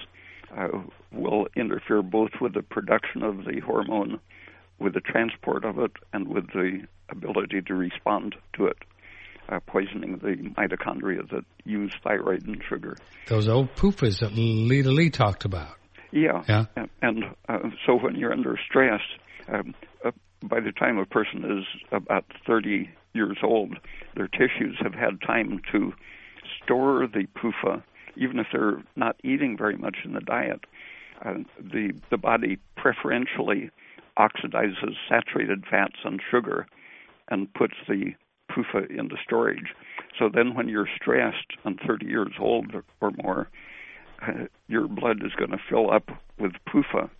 uh, 0.56 0.68
will 1.12 1.46
interfere 1.56 2.02
both 2.02 2.30
with 2.40 2.54
the 2.54 2.62
production 2.62 3.22
of 3.22 3.44
the 3.44 3.60
hormone, 3.60 4.18
with 4.78 4.94
the 4.94 5.00
transport 5.00 5.64
of 5.64 5.78
it, 5.78 5.92
and 6.12 6.28
with 6.28 6.46
the 6.52 6.80
ability 7.10 7.62
to 7.62 7.74
respond 7.74 8.34
to 8.56 8.66
it, 8.66 8.78
uh, 9.48 9.60
poisoning 9.66 10.18
the 10.18 10.36
mitochondria 10.60 11.28
that 11.30 11.44
use 11.64 11.92
thyroid 12.02 12.46
and 12.46 12.62
sugar. 12.68 12.96
Those 13.28 13.48
old 13.48 13.74
PUFAs 13.74 14.20
that 14.20 14.32
Lita 14.34 14.90
Lee 14.90 15.10
talked 15.10 15.44
about. 15.44 15.76
Yeah. 16.10 16.42
Yeah. 16.48 16.66
And, 16.76 16.88
and 17.00 17.24
uh, 17.48 17.58
so 17.86 17.96
when 17.96 18.16
you're 18.16 18.32
under 18.32 18.58
stress, 18.68 19.00
um, 19.48 19.74
uh, 20.04 20.10
by 20.42 20.60
the 20.60 20.72
time 20.72 20.98
a 20.98 21.06
person 21.06 21.44
is 21.58 21.64
about 21.90 22.24
30 22.46 22.90
years 23.14 23.38
old, 23.42 23.76
their 24.16 24.28
tissues 24.28 24.78
have 24.80 24.94
had 24.94 25.20
time 25.26 25.60
to 25.72 25.92
store 26.62 27.06
the 27.06 27.26
PUFA, 27.36 27.82
even 28.16 28.38
if 28.38 28.46
they're 28.52 28.82
not 28.96 29.16
eating 29.24 29.56
very 29.56 29.76
much 29.76 29.98
in 30.04 30.12
the 30.12 30.20
diet. 30.20 30.60
Uh, 31.24 31.34
the 31.60 31.92
the 32.10 32.16
body 32.16 32.58
preferentially 32.76 33.70
oxidizes 34.18 34.94
saturated 35.08 35.64
fats 35.70 35.96
and 36.04 36.20
sugar, 36.30 36.66
and 37.28 37.52
puts 37.54 37.74
the 37.88 38.12
PUFA 38.54 38.90
into 38.90 39.16
storage. 39.24 39.74
So 40.18 40.28
then, 40.32 40.54
when 40.54 40.68
you're 40.68 40.88
stressed 40.96 41.52
and 41.64 41.78
30 41.86 42.06
years 42.06 42.32
old 42.38 42.74
or, 42.74 42.84
or 43.00 43.10
more, 43.22 43.48
uh, 44.20 44.46
your 44.68 44.86
blood 44.88 45.24
is 45.24 45.32
going 45.38 45.50
to 45.50 45.58
fill 45.68 45.90
up 45.90 46.10
with 46.38 46.52
PUFA, 46.68 47.10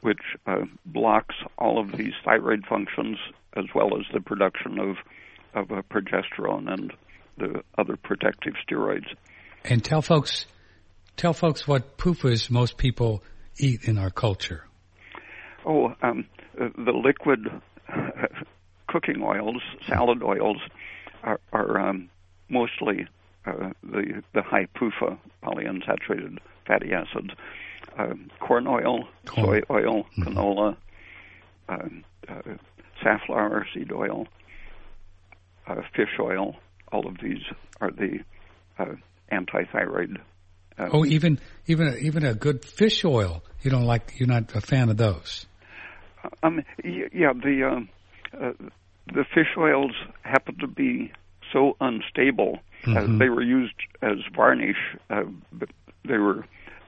which 0.00 0.22
uh, 0.46 0.64
blocks 0.86 1.34
all 1.58 1.80
of 1.80 1.92
these 1.92 2.12
thyroid 2.24 2.64
functions 2.68 3.18
as 3.56 3.64
well 3.74 3.98
as 3.98 4.06
the 4.12 4.20
production 4.20 4.78
of 4.78 4.96
of 5.54 5.70
uh, 5.72 5.82
progesterone 5.90 6.70
and 6.70 6.92
the 7.38 7.62
other 7.78 7.96
protective 7.96 8.52
steroids. 8.68 9.06
And 9.64 9.82
tell 9.82 10.02
folks, 10.02 10.46
tell 11.16 11.32
folks 11.32 11.66
what 11.66 11.96
PUFAs 11.96 12.50
most 12.50 12.76
people 12.76 13.22
eat 13.58 13.84
in 13.84 13.98
our 13.98 14.10
culture. 14.10 14.64
Oh, 15.66 15.94
um, 16.02 16.26
uh, 16.60 16.68
the 16.76 16.92
liquid 16.92 17.40
cooking 18.88 19.22
oils, 19.22 19.62
salad 19.86 20.22
oils, 20.22 20.58
are, 21.22 21.40
are 21.52 21.78
um, 21.78 22.10
mostly 22.48 23.06
uh, 23.46 23.70
the 23.82 24.22
the 24.34 24.42
high 24.42 24.66
PUFA 24.76 25.18
polyunsaturated 25.42 26.38
fatty 26.66 26.92
acids. 26.92 27.30
Uh, 27.98 28.14
corn 28.40 28.66
oil, 28.66 29.08
corn. 29.26 29.46
soy 29.46 29.62
oil, 29.70 30.04
mm-hmm. 30.04 30.22
canola, 30.22 30.76
uh, 31.68 31.76
uh, 32.28 32.42
safflower 33.02 33.66
seed 33.74 33.90
oil, 33.92 34.26
uh, 35.66 35.76
fish 35.96 36.18
oil. 36.20 36.56
All 36.92 37.06
of 37.06 37.16
these 37.22 37.42
are 37.80 37.90
the 37.90 38.20
uh, 38.78 38.94
antithyroid. 39.32 40.18
Uh, 40.78 40.88
oh, 40.92 41.04
even 41.04 41.40
even 41.66 41.88
a, 41.88 41.96
even 41.96 42.24
a 42.24 42.34
good 42.34 42.64
fish 42.64 43.04
oil. 43.04 43.42
You 43.62 43.70
don't 43.70 43.84
like. 43.84 44.14
You're 44.18 44.28
not 44.28 44.54
a 44.54 44.60
fan 44.60 44.90
of 44.90 44.96
those. 44.96 45.46
Um, 46.42 46.62
yeah, 46.84 47.32
the 47.32 47.64
um, 47.64 47.88
uh, 48.32 48.52
the 49.12 49.24
fish 49.24 49.56
oils 49.56 49.92
happen 50.22 50.56
to 50.58 50.66
be 50.66 51.12
so 51.52 51.76
unstable. 51.80 52.58
Mm-hmm. 52.82 53.14
Uh, 53.14 53.18
they 53.18 53.28
were 53.28 53.42
used 53.42 53.74
as 54.02 54.18
varnish, 54.34 54.96
uh, 55.10 55.24
they 56.04 56.18
were 56.18 56.44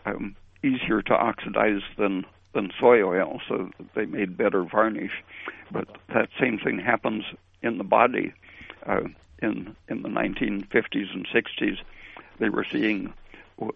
um, 0.07 0.37
easier 0.63 1.03
to 1.03 1.15
oxidize 1.15 1.83
than 1.99 2.25
than 2.53 2.73
soy 2.81 3.01
oil, 3.01 3.41
so 3.49 3.71
they 3.95 4.07
made 4.07 4.37
better 4.37 4.65
varnish. 4.65 5.13
But 5.71 5.87
that 6.13 6.31
same 6.41 6.59
thing 6.59 6.81
happens 6.81 7.25
in 7.63 7.79
the 7.79 7.85
body. 7.85 8.33
Uh, 8.87 9.03
in 9.43 9.75
in 9.89 10.03
the 10.03 10.09
1950s 10.09 11.15
and 11.15 11.27
60s, 11.29 11.79
they 12.39 12.49
were 12.49 12.67
seeing 12.71 13.13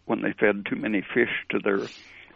when 0.07 0.23
they 0.23 0.33
fed 0.33 0.67
too 0.67 0.77
many 0.77 1.03
fish 1.03 1.45
to 1.51 1.59
their 1.59 1.81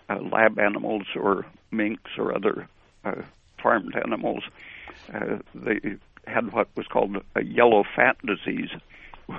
uh, 0.09 0.21
lab 0.21 0.59
animals 0.59 1.07
or 1.17 1.47
minks 1.71 2.13
or 2.19 2.35
other 2.35 2.69
uh, 3.05 3.23
farmed 3.63 3.97
animals, 3.97 4.45
uh, 5.13 5.39
they 5.55 5.81
had 6.27 6.53
what 6.53 6.69
was 6.77 6.87
called 6.87 7.17
a 7.35 7.45
yellow 7.45 7.85
fat 7.97 8.17
disease, 8.25 8.71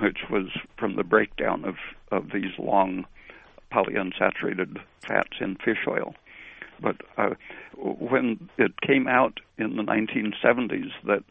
which 0.00 0.18
was 0.30 0.46
from 0.76 0.96
the 0.96 1.04
breakdown 1.04 1.64
of, 1.64 1.76
of 2.10 2.30
these 2.32 2.58
long 2.58 3.04
polyunsaturated 3.72 4.78
fats 5.06 5.36
in 5.40 5.56
fish 5.56 5.86
oil. 5.86 6.14
But 6.80 6.96
uh, 7.16 7.34
when 7.76 8.48
it 8.58 8.80
came 8.80 9.06
out 9.06 9.40
in 9.58 9.76
the 9.76 9.82
1970s 9.82 10.90
that 11.06 11.22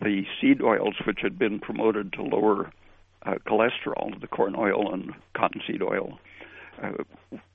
the 0.00 0.24
seed 0.40 0.62
oils, 0.62 0.94
which 1.06 1.20
had 1.22 1.38
been 1.38 1.58
promoted 1.58 2.12
to 2.14 2.22
lower 2.22 2.70
uh, 3.24 3.34
cholesterol, 3.46 4.20
the 4.20 4.26
corn 4.26 4.54
oil 4.56 4.92
and 4.92 5.12
cottonseed 5.34 5.82
oil, 5.82 6.18
uh, 6.82 6.92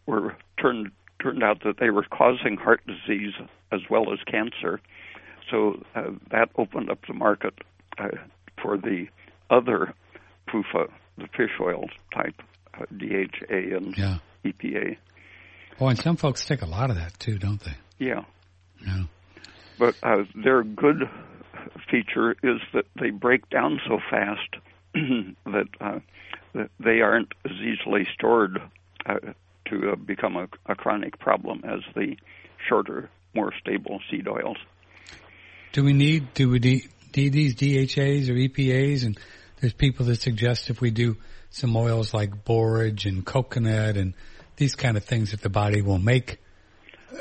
were 0.06 0.36
turned 0.60 0.92
turned 1.22 1.44
out 1.44 1.64
that 1.66 1.80
they 1.80 1.90
were 1.90 2.06
causing 2.10 2.56
heart 2.56 2.82
disease 2.88 3.34
as 3.74 3.82
well 3.90 4.14
as 4.14 4.20
cancer. 4.26 4.80
So 5.50 5.84
uh, 5.96 6.12
that 6.32 6.50
opened 6.58 6.90
up 6.90 7.00
the 7.08 7.14
market 7.14 7.54
uh, 7.98 8.10
for 8.62 8.78
the 8.78 9.08
other 9.50 9.94
PUFA, 10.48 10.90
the 11.18 11.28
fish 11.36 11.52
oil 11.60 11.90
type, 12.14 12.42
uh, 12.74 12.86
DHA 12.96 13.76
and 13.78 13.98
yeah. 13.98 14.18
EPA. 14.46 14.98
Oh, 15.80 15.88
and 15.88 15.98
some 15.98 16.18
folks 16.18 16.46
take 16.46 16.62
a 16.62 16.66
lot 16.66 16.90
of 16.90 16.98
that 16.98 17.18
too, 17.20 17.38
don't 17.38 17.62
they? 17.62 17.76
Yeah. 17.98 18.24
Yeah. 18.86 19.04
But 19.78 19.96
uh, 20.04 20.24
their 20.36 20.64
good 20.64 21.10
feature 21.90 22.32
is 22.44 22.60
that 22.74 22.86
they 23.00 23.10
break 23.10 23.50
down 23.50 23.80
so 23.88 24.00
fast 24.10 24.56
that, 24.94 25.68
uh, 25.80 26.00
that 26.54 26.70
they 26.80 27.02
aren't 27.02 27.34
as 27.46 27.52
easily 27.52 28.06
stored 28.14 28.62
uh, 29.06 29.20
to 29.70 29.92
uh, 29.92 29.96
become 29.96 30.36
a, 30.36 30.48
a 30.66 30.76
chronic 30.76 31.20
problem 31.20 31.62
as 31.64 31.80
the 31.96 32.16
shorter, 32.68 33.10
more 33.34 33.54
stable 33.60 34.00
seed 34.10 34.28
oils. 34.28 34.58
Do 35.72 35.84
we 35.84 35.94
need 35.94 36.34
do 36.34 36.50
we 36.50 36.60
need, 36.60 36.90
need 37.16 37.34
these 37.34 37.56
DHAs 37.56 38.30
or 38.30 38.34
EPAs? 38.34 39.06
And 39.06 39.18
there's 39.60 39.74
people 39.74 40.06
that 40.08 40.18
suggest 40.18 40.70
if 40.70 40.82
we 40.82 40.92
do 40.92 41.18
some 41.50 41.76
oils 41.76 42.14
like 42.14 42.44
borage 42.44 43.06
and 43.06 43.26
coconut 43.26 43.98
and 43.98 44.14
these 44.58 44.76
kind 44.76 44.98
of 44.98 45.04
things 45.04 45.32
that 45.32 45.42
the 45.42 45.50
body 45.50 45.82
will 45.82 46.00
make, 46.00 46.38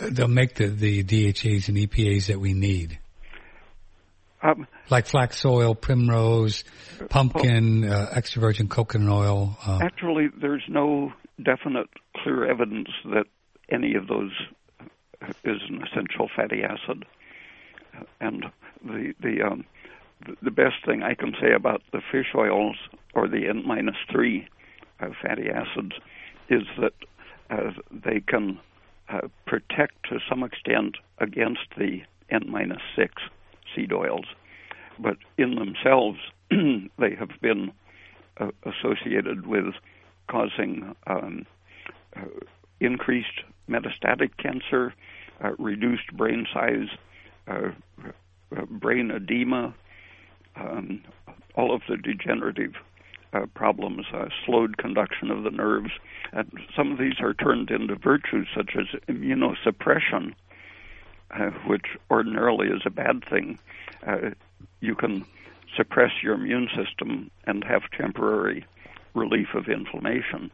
they'll 0.03 0.29
make 0.29 0.55
the, 0.55 0.67
the 0.67 1.03
DHAs 1.03 1.69
and 1.69 1.77
EPAs 1.77 2.27
that 2.27 2.41
we 2.41 2.53
need. 2.53 2.99
Um, 4.43 4.67
like 4.89 5.07
flax 5.07 5.45
oil, 5.45 5.75
primrose, 5.75 6.63
pumpkin, 7.09 7.83
well, 7.83 8.03
uh, 8.03 8.11
extra 8.13 8.41
virgin 8.41 8.69
coconut 8.69 9.11
oil. 9.11 9.59
Uh, 9.67 9.81
actually, 9.83 10.29
there's 10.41 10.63
no 10.69 11.13
definite, 11.43 11.89
clear 12.17 12.49
evidence 12.49 12.89
that 13.05 13.25
any 13.71 13.95
of 13.95 14.07
those 14.07 14.31
is 15.45 15.61
an 15.69 15.83
essential 15.83 16.29
fatty 16.37 16.63
acid. 16.63 17.05
And 18.21 18.47
the 18.85 19.15
the 19.21 19.43
um, 19.43 19.65
the 20.43 20.51
best 20.51 20.85
thing 20.85 21.03
I 21.03 21.15
can 21.15 21.35
say 21.41 21.53
about 21.53 21.83
the 21.93 22.01
fish 22.13 22.35
oils 22.35 22.77
or 23.15 23.29
the 23.29 23.49
N 23.49 23.63
minus 23.67 23.97
three 24.11 24.49
uh, 25.01 25.09
fatty 25.23 25.49
acids 25.49 25.93
is 26.49 26.63
that 26.81 26.93
uh, 27.51 27.73
they 27.91 28.21
can 28.21 28.59
uh, 29.09 29.29
protect 29.47 29.95
to 30.11 30.19
some 30.29 30.43
extent 30.43 30.97
against 31.19 31.69
the 31.77 32.03
N 32.31 32.45
minus 32.49 32.83
six 32.97 33.15
seed 33.75 33.93
oils, 33.93 34.27
but 34.99 35.17
in 35.37 35.55
themselves 35.55 36.19
they 36.51 37.15
have 37.19 37.31
been 37.41 37.73
uh, 38.39 38.51
associated 38.65 39.47
with 39.47 39.75
causing 40.29 40.95
um, 41.07 41.47
uh, 42.17 42.25
increased 42.81 43.43
metastatic 43.69 44.31
cancer, 44.39 44.95
uh, 45.43 45.51
reduced 45.59 46.13
brain 46.17 46.47
size, 46.53 46.89
brain 48.71 49.11
edema, 49.11 49.75
um, 50.57 51.03
all 51.55 51.75
of 51.75 51.83
the 51.89 51.97
degenerative 51.97 52.75
uh, 53.33 53.47
problems, 53.55 54.07
slowed 54.45 54.79
conduction 54.79 55.31
of 55.31 55.45
the 55.45 55.51
nerves, 55.51 55.91
and 56.33 56.51
some 56.75 56.93
of 56.93 56.99
these 56.99 57.21
are 57.21 57.35
turned 57.35 57.71
into 57.71 57.95
virtues 57.95 58.49
such 58.55 58.71
as 58.77 58.87
immunosuppression, 59.09 60.35
which 61.67 61.87
ordinarily 62.11 62.69
is 62.69 62.83
a 62.87 62.91
bad 62.91 63.23
thing. 63.29 63.59
you 64.81 64.95
can 64.95 65.25
suppress 65.77 66.11
your 66.23 66.35
immune 66.35 66.69
system 66.75 67.31
and 67.47 67.65
have 67.65 67.83
temporary 67.97 68.65
relief 69.15 69.49
of 69.55 69.69
inflammation. 69.69 70.51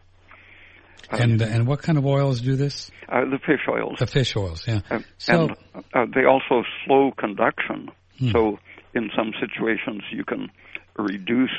And 1.11 1.43
um, 1.43 1.49
and 1.49 1.67
what 1.67 1.83
kind 1.83 1.99
of 1.99 2.07
oils 2.07 2.41
do 2.41 2.57
this? 2.57 2.91
Uh, 3.09 3.25
the 3.25 3.39
fish 3.39 3.61
oils. 3.69 3.97
The 3.99 4.07
fish 4.07 4.37
oils, 4.37 4.67
yeah. 4.67 4.81
Uh, 4.91 5.01
so 5.19 5.49
and, 5.75 5.85
uh, 5.95 6.07
they 6.15 6.25
also 6.25 6.65
slow 6.85 7.13
conduction. 7.17 7.91
Hmm. 8.19 8.31
So 8.31 8.59
in 8.95 9.11
some 9.17 9.33
situations 9.39 10.03
you 10.11 10.25
can 10.25 10.51
reduce 10.97 11.51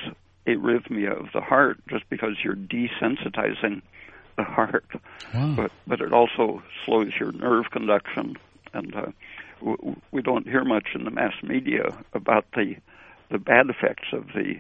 arrhythmia 0.48 1.20
of 1.20 1.28
the 1.34 1.42
heart 1.42 1.78
just 1.90 2.10
because 2.10 2.38
you're 2.44 2.56
desensitizing 2.56 3.82
the 4.38 4.44
heart. 4.44 4.86
Wow. 5.34 5.54
But 5.56 5.72
but 5.88 6.02
it 6.02 6.14
also 6.14 6.62
slows 6.86 7.12
your 7.20 7.32
nerve 7.32 7.66
conduction, 7.72 8.36
and 8.74 8.96
uh, 8.96 9.06
w- 9.60 9.96
we 10.12 10.22
don't 10.22 10.48
hear 10.48 10.64
much 10.64 10.90
in 10.94 11.04
the 11.04 11.12
mass 11.12 11.34
media 11.44 11.98
about 12.14 12.46
the 12.54 12.76
the 13.32 13.38
bad 13.38 13.70
effects 13.70 14.08
of 14.14 14.28
the 14.28 14.56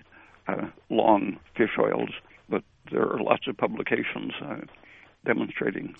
uh, 0.47 0.67
long 0.89 1.37
fish 1.55 1.77
oils 1.79 2.09
there 2.91 3.11
are 3.11 3.21
lots 3.21 3.47
of 3.47 3.57
publications 3.57 4.31
uh, 4.43 4.57
demonstrating. 5.25 5.95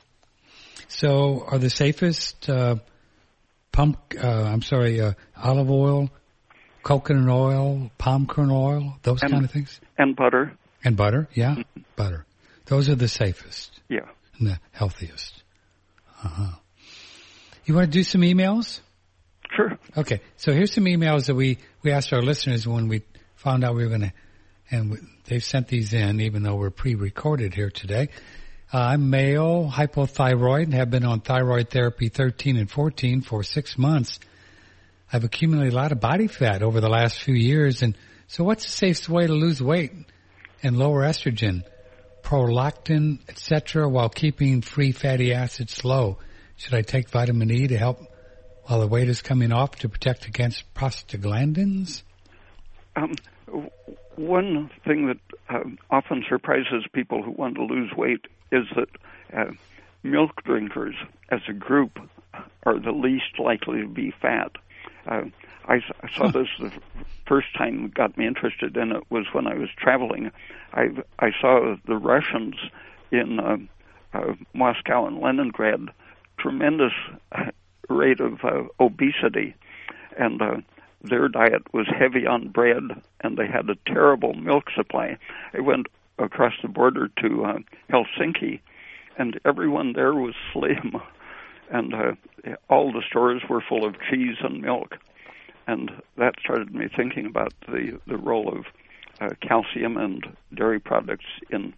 So, 0.87 1.45
are 1.47 1.57
the 1.57 1.69
safest 1.69 2.49
uh, 2.49 2.75
pump? 3.71 3.97
Uh, 4.21 4.27
I'm 4.27 4.61
sorry, 4.61 5.01
uh, 5.01 5.13
olive 5.35 5.71
oil, 5.71 6.09
coconut 6.83 7.29
oil, 7.29 7.91
palm 7.97 8.27
kernel 8.27 8.63
oil, 8.63 8.97
those 9.01 9.21
and, 9.23 9.31
kind 9.31 9.45
of 9.45 9.51
things, 9.51 9.79
and 9.97 10.15
butter, 10.15 10.53
and 10.83 10.95
butter. 10.95 11.27
Yeah, 11.33 11.55
mm-hmm. 11.55 11.81
butter. 11.95 12.25
Those 12.65 12.89
are 12.89 12.95
the 12.95 13.07
safest. 13.07 13.79
Yeah, 13.89 14.07
and 14.37 14.47
the 14.47 14.59
healthiest. 14.71 15.43
Uh 16.23 16.27
huh. 16.27 16.51
You 17.65 17.73
want 17.73 17.91
to 17.91 17.91
do 17.91 18.03
some 18.03 18.21
emails? 18.21 18.79
Sure. 19.55 19.77
Okay, 19.97 20.21
so 20.37 20.53
here's 20.53 20.73
some 20.73 20.85
emails 20.85 21.27
that 21.27 21.35
we 21.35 21.57
we 21.81 21.91
asked 21.91 22.13
our 22.13 22.21
listeners 22.21 22.67
when 22.67 22.87
we 22.87 23.01
found 23.35 23.63
out 23.63 23.75
we 23.75 23.83
were 23.83 23.89
going 23.89 24.01
to 24.01 24.13
and 24.71 25.07
they've 25.25 25.43
sent 25.43 25.67
these 25.67 25.93
in 25.93 26.19
even 26.21 26.43
though 26.43 26.55
we're 26.55 26.69
pre-recorded 26.69 27.53
here 27.53 27.69
today. 27.69 28.09
Uh, 28.73 28.79
I'm 28.79 29.09
male, 29.09 29.71
hypothyroid, 29.71 30.73
have 30.73 30.89
been 30.89 31.05
on 31.05 31.21
thyroid 31.21 31.69
therapy 31.69 32.09
T3 32.09 32.59
and 32.59 32.69
T4 32.69 33.25
for 33.25 33.43
six 33.43 33.77
months. 33.77 34.19
I've 35.13 35.23
accumulated 35.23 35.73
a 35.73 35.75
lot 35.75 35.91
of 35.91 35.99
body 35.99 36.27
fat 36.27 36.63
over 36.63 36.81
the 36.81 36.89
last 36.89 37.19
few 37.19 37.35
years, 37.35 37.83
and 37.83 37.95
so 38.27 38.43
what's 38.43 38.65
the 38.65 38.71
safest 38.71 39.07
way 39.07 39.27
to 39.27 39.33
lose 39.33 39.61
weight 39.61 39.93
and 40.63 40.77
lower 40.77 41.03
estrogen, 41.03 41.63
prolactin, 42.23 43.19
etc., 43.29 43.87
while 43.87 44.09
keeping 44.09 44.61
free 44.61 44.91
fatty 44.91 45.31
acids 45.31 45.85
low? 45.85 46.17
Should 46.57 46.73
I 46.73 46.81
take 46.81 47.09
vitamin 47.09 47.51
E 47.51 47.67
to 47.67 47.77
help 47.77 47.99
while 48.63 48.79
the 48.79 48.87
weight 48.87 49.09
is 49.09 49.21
coming 49.21 49.51
off 49.51 49.75
to 49.77 49.89
protect 49.89 50.25
against 50.25 50.63
prostaglandins? 50.73 52.01
Um, 52.95 53.15
one 54.15 54.69
thing 54.85 55.07
that 55.07 55.17
uh, 55.49 55.63
often 55.89 56.23
surprises 56.27 56.85
people 56.93 57.21
who 57.21 57.31
want 57.31 57.55
to 57.55 57.63
lose 57.63 57.91
weight 57.93 58.25
is 58.51 58.65
that 58.75 58.89
uh, 59.35 59.51
milk 60.03 60.43
drinkers, 60.43 60.95
as 61.29 61.41
a 61.49 61.53
group, 61.53 61.99
are 62.63 62.79
the 62.79 62.91
least 62.91 63.39
likely 63.39 63.81
to 63.81 63.87
be 63.87 64.11
fat. 64.21 64.51
Uh, 65.07 65.23
I, 65.67 65.81
I 66.01 66.09
saw 66.15 66.27
this 66.29 66.47
the 66.59 66.71
first 67.25 67.47
time 67.57 67.89
got 67.89 68.17
me 68.17 68.27
interested 68.27 68.77
in 68.77 68.91
it 68.91 69.03
was 69.09 69.25
when 69.33 69.47
I 69.47 69.55
was 69.55 69.69
traveling. 69.75 70.31
I 70.73 70.89
I 71.19 71.31
saw 71.41 71.75
the 71.85 71.97
Russians 71.97 72.55
in 73.11 73.39
uh, 73.39 73.57
uh, 74.13 74.33
Moscow 74.53 75.07
and 75.07 75.19
Leningrad 75.19 75.89
tremendous 76.37 76.93
rate 77.89 78.19
of 78.19 78.43
uh, 78.43 78.63
obesity, 78.79 79.55
and 80.17 80.41
uh, 80.41 80.57
their 81.09 81.27
diet 81.27 81.73
was 81.73 81.87
heavy 81.87 82.25
on 82.25 82.49
bread, 82.49 82.83
and 83.21 83.37
they 83.37 83.47
had 83.47 83.69
a 83.69 83.91
terrible 83.91 84.33
milk 84.33 84.65
supply. 84.75 85.17
I 85.53 85.61
went 85.61 85.87
across 86.17 86.53
the 86.61 86.67
border 86.67 87.09
to 87.21 87.45
uh, 87.45 87.57
Helsinki, 87.89 88.59
and 89.17 89.39
everyone 89.45 89.93
there 89.93 90.13
was 90.13 90.35
slim, 90.53 91.01
and 91.69 91.93
uh, 91.93 92.11
all 92.69 92.91
the 92.91 93.03
stores 93.07 93.41
were 93.49 93.61
full 93.61 93.85
of 93.85 93.95
cheese 94.09 94.37
and 94.41 94.61
milk, 94.61 94.97
and 95.67 95.91
that 96.17 96.35
started 96.39 96.73
me 96.73 96.87
thinking 96.95 97.25
about 97.25 97.53
the 97.67 97.99
the 98.07 98.17
role 98.17 98.49
of 98.49 98.65
uh, 99.21 99.33
calcium 99.41 99.97
and 99.97 100.35
dairy 100.53 100.79
products 100.79 101.25
in 101.49 101.73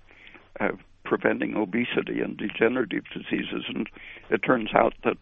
uh, 0.59 0.69
preventing 1.03 1.55
obesity 1.55 2.19
and 2.21 2.37
degenerative 2.37 3.05
diseases. 3.13 3.63
And 3.67 3.89
it 4.29 4.39
turns 4.39 4.69
out 4.73 4.93
that 5.03 5.17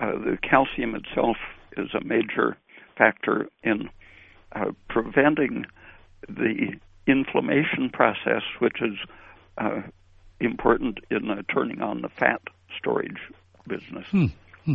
uh, 0.00 0.12
the 0.12 0.38
calcium 0.42 0.94
itself 0.94 1.36
is 1.76 1.94
a 1.94 2.04
major 2.04 2.56
factor 2.96 3.48
in 3.62 3.88
uh, 4.54 4.72
preventing 4.88 5.64
the 6.28 6.74
inflammation 7.06 7.90
process, 7.92 8.42
which 8.60 8.76
is 8.80 8.96
uh, 9.58 9.82
important 10.40 10.98
in 11.10 11.30
uh, 11.30 11.42
turning 11.52 11.80
on 11.80 12.02
the 12.02 12.08
fat 12.08 12.40
storage 12.78 13.18
business. 13.66 14.06
Hmm. 14.10 14.26
Hmm. 14.64 14.74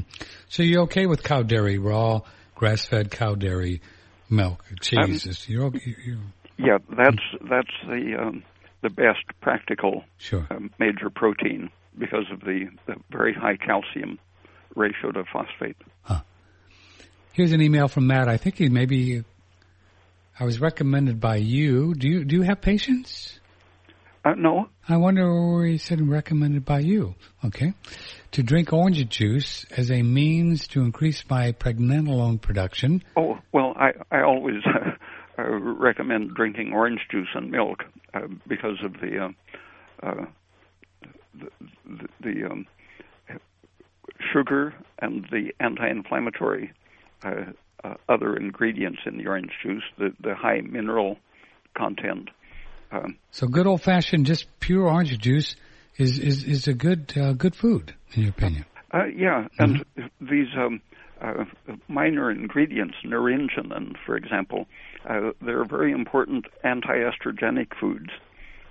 So 0.49 0.63
you're 0.63 0.83
okay 0.83 1.05
with 1.05 1.23
cow 1.23 1.43
dairy, 1.43 1.77
raw 1.77 2.21
grass-fed 2.55 3.11
cow 3.11 3.35
dairy 3.35 3.81
milk, 4.29 4.63
cheese? 4.81 5.27
Um, 5.27 5.35
you're, 5.47 5.71
you're, 6.05 6.17
yeah, 6.57 6.77
that's 6.89 7.23
that's 7.49 7.71
the 7.87 8.15
um, 8.19 8.43
the 8.81 8.89
best 8.89 9.23
practical 9.41 10.03
sure. 10.17 10.47
um, 10.51 10.71
major 10.79 11.09
protein 11.13 11.69
because 11.97 12.25
of 12.31 12.41
the, 12.41 12.69
the, 12.85 12.95
very 13.11 13.33
high 13.33 13.57
calcium 13.57 14.19
ratio 14.75 15.11
to 15.11 15.23
phosphate. 15.31 15.77
Huh. 16.01 16.21
Here's 17.37 17.51
an 17.51 17.61
email 17.61 17.87
from 17.87 18.07
Matt. 18.07 18.27
I 18.27 18.37
think 18.37 18.55
he 18.55 18.67
maybe 18.67 19.23
I 20.39 20.43
was 20.43 20.59
recommended 20.59 21.21
by 21.21 21.35
you. 21.35 21.93
Do 21.93 22.09
you 22.09 22.25
do 22.25 22.35
you 22.37 22.41
have 22.41 22.61
patients? 22.61 23.39
Uh, 24.25 24.33
no. 24.35 24.69
I 24.89 24.97
wonder 24.97 25.51
where 25.53 25.67
he 25.67 25.77
said 25.77 26.01
recommended 26.01 26.65
by 26.65 26.79
you. 26.79 27.13
Okay. 27.45 27.73
To 28.31 28.41
drink 28.41 28.73
orange 28.73 29.07
juice 29.09 29.67
as 29.69 29.91
a 29.91 30.01
means 30.01 30.67
to 30.69 30.81
increase 30.81 31.23
my 31.29 31.51
pregnenolone 31.51 32.41
production. 32.41 33.03
Oh, 33.15 33.37
well, 33.51 33.75
I, 33.77 33.91
I 34.11 34.23
always 34.23 34.63
uh, 35.37 35.43
recommend 35.43 36.33
drinking 36.33 36.73
orange 36.73 37.01
juice 37.11 37.29
and 37.35 37.51
milk 37.51 37.83
uh, 38.15 38.21
because 38.47 38.79
of 38.83 38.93
the, 38.93 39.25
uh, 39.25 40.07
uh, 40.07 40.25
the, 41.39 41.49
the, 41.85 42.07
the 42.23 42.49
um, 42.49 42.65
sugar 44.33 44.73
and 44.97 45.27
the 45.29 45.53
anti-inflammatory 45.59 46.73
uh, 47.23 47.51
uh, 47.83 47.93
other 48.09 48.35
ingredients 48.35 48.99
in 49.05 49.17
the 49.17 49.27
orange 49.27 49.51
juice, 49.63 49.83
the, 49.97 50.13
the 50.21 50.35
high 50.35 50.61
mineral 50.61 51.17
content. 51.75 52.29
Um, 52.91 53.17
so 53.31 53.47
good 53.47 53.67
old 53.67 53.81
fashioned, 53.81 54.25
just 54.25 54.47
pure 54.59 54.87
orange 54.87 55.17
juice 55.19 55.55
is 55.97 56.19
is, 56.19 56.43
is 56.43 56.67
a 56.67 56.73
good 56.73 57.13
uh, 57.17 57.33
good 57.33 57.55
food 57.55 57.93
in 58.13 58.23
your 58.23 58.31
opinion. 58.31 58.65
Uh, 58.93 59.05
yeah, 59.05 59.47
and 59.59 59.85
mm-hmm. 59.97 60.25
these 60.25 60.47
um, 60.57 60.81
uh, 61.21 61.43
minor 61.87 62.31
ingredients, 62.31 62.95
naringenin, 63.05 63.95
for 64.05 64.15
example, 64.15 64.67
uh, 65.09 65.31
they're 65.41 65.65
very 65.65 65.91
important 65.91 66.45
anti-estrogenic 66.63 67.67
foods 67.79 68.09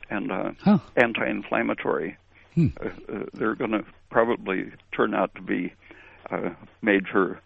and 0.09 0.31
uh, 0.33 0.53
huh. 0.63 0.79
anti-inflammatory. 0.97 2.17
Hmm. 2.55 2.69
Uh, 2.81 2.89
uh, 3.13 3.25
they're 3.35 3.55
going 3.55 3.73
to 3.73 3.85
probably 4.11 4.73
turn 4.93 5.15
out 5.15 5.35
to 5.35 5.43
be 5.43 5.75
uh, 6.31 6.51
major 6.81 7.41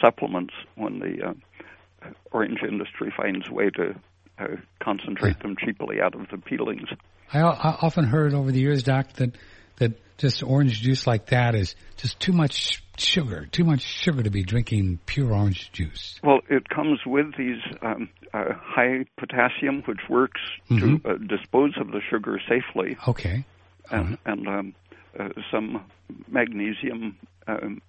supplements 0.00 0.54
when 0.76 0.98
the 0.98 1.28
uh, 1.28 2.08
orange 2.32 2.58
industry 2.66 3.12
finds 3.16 3.48
a 3.48 3.52
way 3.52 3.70
to 3.70 3.94
uh, 4.38 4.56
concentrate 4.80 5.40
them 5.40 5.56
cheaply 5.64 6.00
out 6.00 6.14
of 6.14 6.28
the 6.30 6.38
peelings. 6.38 6.88
I, 7.32 7.40
I 7.40 7.78
often 7.82 8.04
heard 8.04 8.34
over 8.34 8.52
the 8.52 8.60
years, 8.60 8.82
Doc, 8.82 9.12
that 9.14 9.36
that 9.76 9.92
just 10.18 10.42
orange 10.42 10.80
juice 10.82 11.06
like 11.06 11.26
that 11.26 11.54
is 11.54 11.74
just 11.96 12.18
too 12.18 12.32
much 12.32 12.82
sugar, 12.98 13.46
too 13.46 13.64
much 13.64 13.82
sugar 13.82 14.22
to 14.22 14.30
be 14.30 14.42
drinking 14.42 14.98
pure 15.06 15.32
orange 15.32 15.70
juice. 15.72 16.18
Well, 16.22 16.40
it 16.48 16.68
comes 16.68 17.00
with 17.06 17.36
these 17.36 17.60
um, 17.82 18.08
uh, 18.34 18.54
high 18.60 19.04
potassium, 19.18 19.82
which 19.86 20.00
works 20.08 20.40
mm-hmm. 20.68 20.96
to 20.96 21.08
uh, 21.08 21.16
dispose 21.18 21.74
of 21.80 21.88
the 21.88 22.00
sugar 22.10 22.40
safely. 22.48 22.96
Okay. 23.06 23.44
And, 23.90 24.10
right. 24.10 24.18
and 24.26 24.48
um, 24.48 24.74
uh, 25.18 25.28
some 25.52 25.84
magnesium 26.28 27.16
um, 27.46 27.80
uh, 27.80 27.87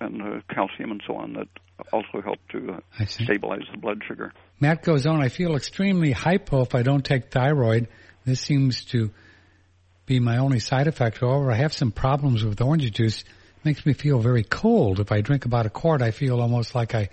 and 0.00 0.22
uh, 0.22 0.40
calcium 0.54 0.90
and 0.90 1.02
so 1.06 1.16
on 1.16 1.34
that 1.34 1.48
also 1.92 2.20
help 2.22 2.38
to 2.50 2.80
uh, 2.98 3.04
stabilize 3.06 3.62
the 3.70 3.78
blood 3.78 4.00
sugar. 4.06 4.32
Matt 4.60 4.82
goes 4.82 5.06
on, 5.06 5.22
I 5.22 5.28
feel 5.28 5.56
extremely 5.56 6.12
hypo 6.12 6.62
if 6.62 6.74
I 6.74 6.82
don't 6.82 7.04
take 7.04 7.30
thyroid. 7.30 7.88
This 8.24 8.40
seems 8.40 8.84
to 8.86 9.10
be 10.06 10.20
my 10.20 10.38
only 10.38 10.60
side 10.60 10.86
effect. 10.86 11.18
However, 11.18 11.50
I 11.50 11.56
have 11.56 11.72
some 11.72 11.90
problems 11.90 12.44
with 12.44 12.60
orange 12.60 12.90
juice. 12.92 13.22
It 13.22 13.64
makes 13.64 13.84
me 13.84 13.92
feel 13.92 14.18
very 14.18 14.44
cold. 14.44 15.00
If 15.00 15.10
I 15.12 15.20
drink 15.20 15.44
about 15.44 15.66
a 15.66 15.70
quart, 15.70 16.02
I 16.02 16.10
feel 16.10 16.40
almost 16.40 16.74
like 16.74 16.94
I 16.94 17.08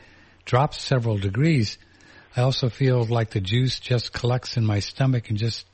dropped 0.46 0.76
several 0.76 1.18
degrees. 1.18 1.78
I 2.36 2.42
also 2.42 2.70
feel 2.70 3.04
like 3.04 3.32
the 3.32 3.42
juice 3.42 3.80
just 3.80 4.14
collects 4.14 4.58
in 4.58 4.66
my 4.66 4.80
stomach 4.80 5.30
and 5.30 5.38
just 5.38 5.66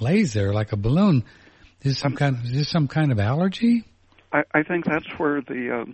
lays 0.00 0.32
there 0.32 0.52
like 0.52 0.72
a 0.72 0.76
balloon. 0.76 1.24
Is 1.82 1.98
some 1.98 2.12
um, 2.12 2.16
kind 2.16 2.36
of, 2.36 2.44
is 2.44 2.52
this 2.52 2.68
some 2.68 2.88
kind 2.88 3.12
of 3.12 3.18
allergy? 3.18 3.84
I, 4.32 4.42
I 4.54 4.62
think 4.62 4.84
that's 4.84 5.08
where 5.18 5.40
the, 5.40 5.80
uh, 5.80 5.84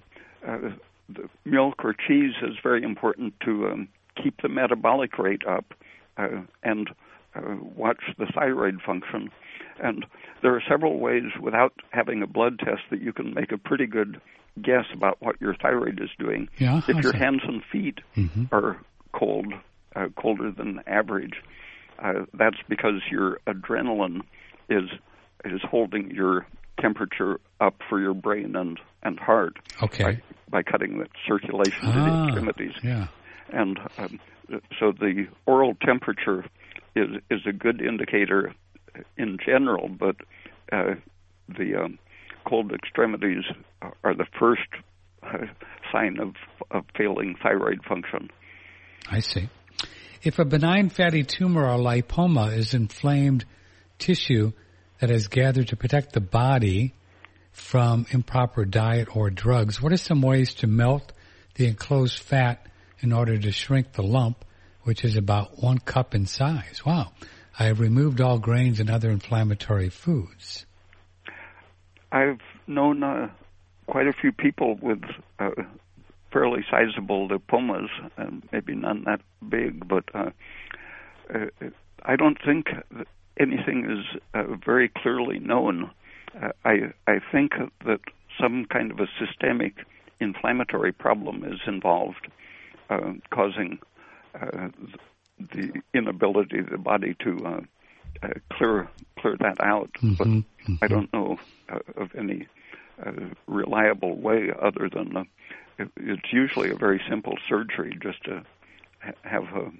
uh, 0.46 0.70
the 1.08 1.28
milk 1.44 1.84
or 1.84 1.94
cheese 1.94 2.34
is 2.42 2.56
very 2.62 2.82
important 2.82 3.34
to 3.44 3.68
um, 3.68 3.88
keep 4.22 4.40
the 4.42 4.48
metabolic 4.48 5.18
rate 5.18 5.42
up 5.48 5.74
uh, 6.16 6.42
and 6.62 6.90
uh, 7.34 7.56
watch 7.76 8.02
the 8.18 8.26
thyroid 8.34 8.80
function. 8.84 9.30
And 9.82 10.04
there 10.42 10.54
are 10.54 10.62
several 10.68 10.98
ways 10.98 11.24
without 11.40 11.72
having 11.90 12.22
a 12.22 12.26
blood 12.26 12.58
test 12.58 12.82
that 12.90 13.00
you 13.00 13.12
can 13.12 13.34
make 13.34 13.52
a 13.52 13.58
pretty 13.58 13.86
good 13.86 14.20
guess 14.60 14.84
about 14.92 15.18
what 15.20 15.40
your 15.40 15.54
thyroid 15.54 16.00
is 16.02 16.10
doing. 16.18 16.48
Yeah, 16.58 16.80
if 16.88 17.02
your 17.02 17.16
hands 17.16 17.42
and 17.46 17.62
feet 17.70 17.98
mm-hmm. 18.16 18.44
are 18.52 18.80
cold, 19.12 19.52
uh, 19.94 20.08
colder 20.20 20.50
than 20.50 20.80
average, 20.86 21.34
uh, 22.02 22.24
that's 22.34 22.56
because 22.68 23.00
your 23.10 23.38
adrenaline 23.46 24.22
is 24.68 24.88
is 25.44 25.60
holding 25.62 26.10
your 26.10 26.46
temperature 26.80 27.40
up 27.60 27.76
for 27.88 28.00
your 28.00 28.14
brain 28.14 28.56
and 28.56 28.78
and 29.02 29.18
heart. 29.18 29.56
Okay. 29.82 30.04
By, 30.04 30.20
by 30.50 30.62
cutting 30.62 30.98
the 30.98 31.06
circulation 31.26 31.80
ah, 31.82 31.92
to 31.92 32.00
the 32.00 32.06
ah, 32.06 32.26
extremities. 32.26 32.72
Yeah. 32.82 33.06
And 33.50 33.78
um, 33.98 34.20
so 34.78 34.92
the 34.92 35.26
oral 35.46 35.74
temperature 35.84 36.44
is 36.94 37.08
is 37.30 37.40
a 37.46 37.52
good 37.52 37.80
indicator 37.80 38.54
in 39.16 39.38
general, 39.44 39.88
but 39.88 40.16
uh, 40.72 40.94
the 41.48 41.84
um, 41.84 41.98
cold 42.46 42.72
extremities 42.72 43.44
are 44.02 44.14
the 44.14 44.26
first 44.38 44.68
uh, 45.22 45.46
sign 45.92 46.18
of, 46.20 46.34
of 46.70 46.84
failing 46.96 47.36
thyroid 47.42 47.80
function. 47.88 48.30
I 49.10 49.20
see. 49.20 49.48
If 50.22 50.38
a 50.38 50.44
benign 50.44 50.88
fatty 50.88 51.22
tumor 51.22 51.66
or 51.66 51.78
lipoma 51.78 52.56
is 52.56 52.74
inflamed 52.74 53.44
tissue 53.98 54.52
that 55.00 55.10
has 55.10 55.28
gathered 55.28 55.68
to 55.68 55.76
protect 55.76 56.12
the 56.12 56.20
body 56.20 56.94
from 57.52 58.06
improper 58.10 58.64
diet 58.64 59.14
or 59.16 59.30
drugs, 59.30 59.80
what 59.80 59.92
are 59.92 59.96
some 59.96 60.22
ways 60.22 60.54
to 60.54 60.66
melt 60.66 61.12
the 61.54 61.66
enclosed 61.66 62.18
fat 62.18 62.66
in 63.00 63.12
order 63.12 63.38
to 63.38 63.52
shrink 63.52 63.92
the 63.92 64.02
lump, 64.02 64.44
which 64.82 65.04
is 65.04 65.16
about 65.16 65.62
one 65.62 65.78
cup 65.78 66.14
in 66.14 66.26
size? 66.26 66.82
Wow. 66.84 67.12
I 67.58 67.64
have 67.64 67.80
removed 67.80 68.20
all 68.20 68.38
grains 68.38 68.78
and 68.78 68.88
other 68.88 69.10
inflammatory 69.10 69.88
foods. 69.88 70.64
I've 72.12 72.40
known 72.66 73.02
uh, 73.02 73.28
quite 73.86 74.06
a 74.06 74.12
few 74.12 74.30
people 74.32 74.76
with 74.80 75.02
uh, 75.38 75.50
fairly 76.32 76.64
sizable 76.70 77.28
lipomas, 77.28 77.88
maybe 78.52 78.74
none 78.74 79.04
that 79.04 79.20
big, 79.48 79.86
but 79.88 80.04
uh, 80.14 80.30
uh, 81.34 81.46
I 82.04 82.16
don't 82.16 82.38
think 82.44 82.68
anything 83.38 83.90
is 83.90 84.20
uh, 84.34 84.54
very 84.64 84.88
clearly 84.88 85.38
known. 85.38 85.90
Uh, 86.40 86.50
I 86.64 86.92
I 87.06 87.20
think 87.32 87.52
that 87.86 88.00
some 88.40 88.66
kind 88.66 88.90
of 88.90 89.00
a 89.00 89.08
systemic 89.18 89.84
inflammatory 90.20 90.92
problem 90.92 91.44
is 91.44 91.60
involved, 91.66 92.28
uh, 92.90 93.12
causing 93.30 93.78
uh, 94.34 94.68
the 95.38 95.72
inability 95.94 96.58
of 96.58 96.70
the 96.70 96.78
body 96.78 97.16
to 97.20 97.46
uh, 97.46 97.60
uh, 98.22 98.28
clear 98.52 98.88
clear 99.18 99.36
that 99.40 99.60
out. 99.60 99.90
Mm-hmm, 99.94 100.14
but 100.14 100.26
mm-hmm. 100.26 100.74
I 100.82 100.88
don't 100.88 101.12
know 101.12 101.38
uh, 101.68 101.78
of 101.96 102.14
any 102.16 102.46
uh, 103.04 103.12
reliable 103.46 104.16
way 104.16 104.50
other 104.60 104.88
than 104.88 105.16
uh, 105.16 105.24
it's 105.96 106.32
usually 106.32 106.70
a 106.70 106.74
very 106.74 107.00
simple 107.08 107.38
surgery 107.48 107.96
just 108.02 108.24
to 108.24 108.44
ha- 109.00 109.12
have 109.22 109.44
a 109.44 109.70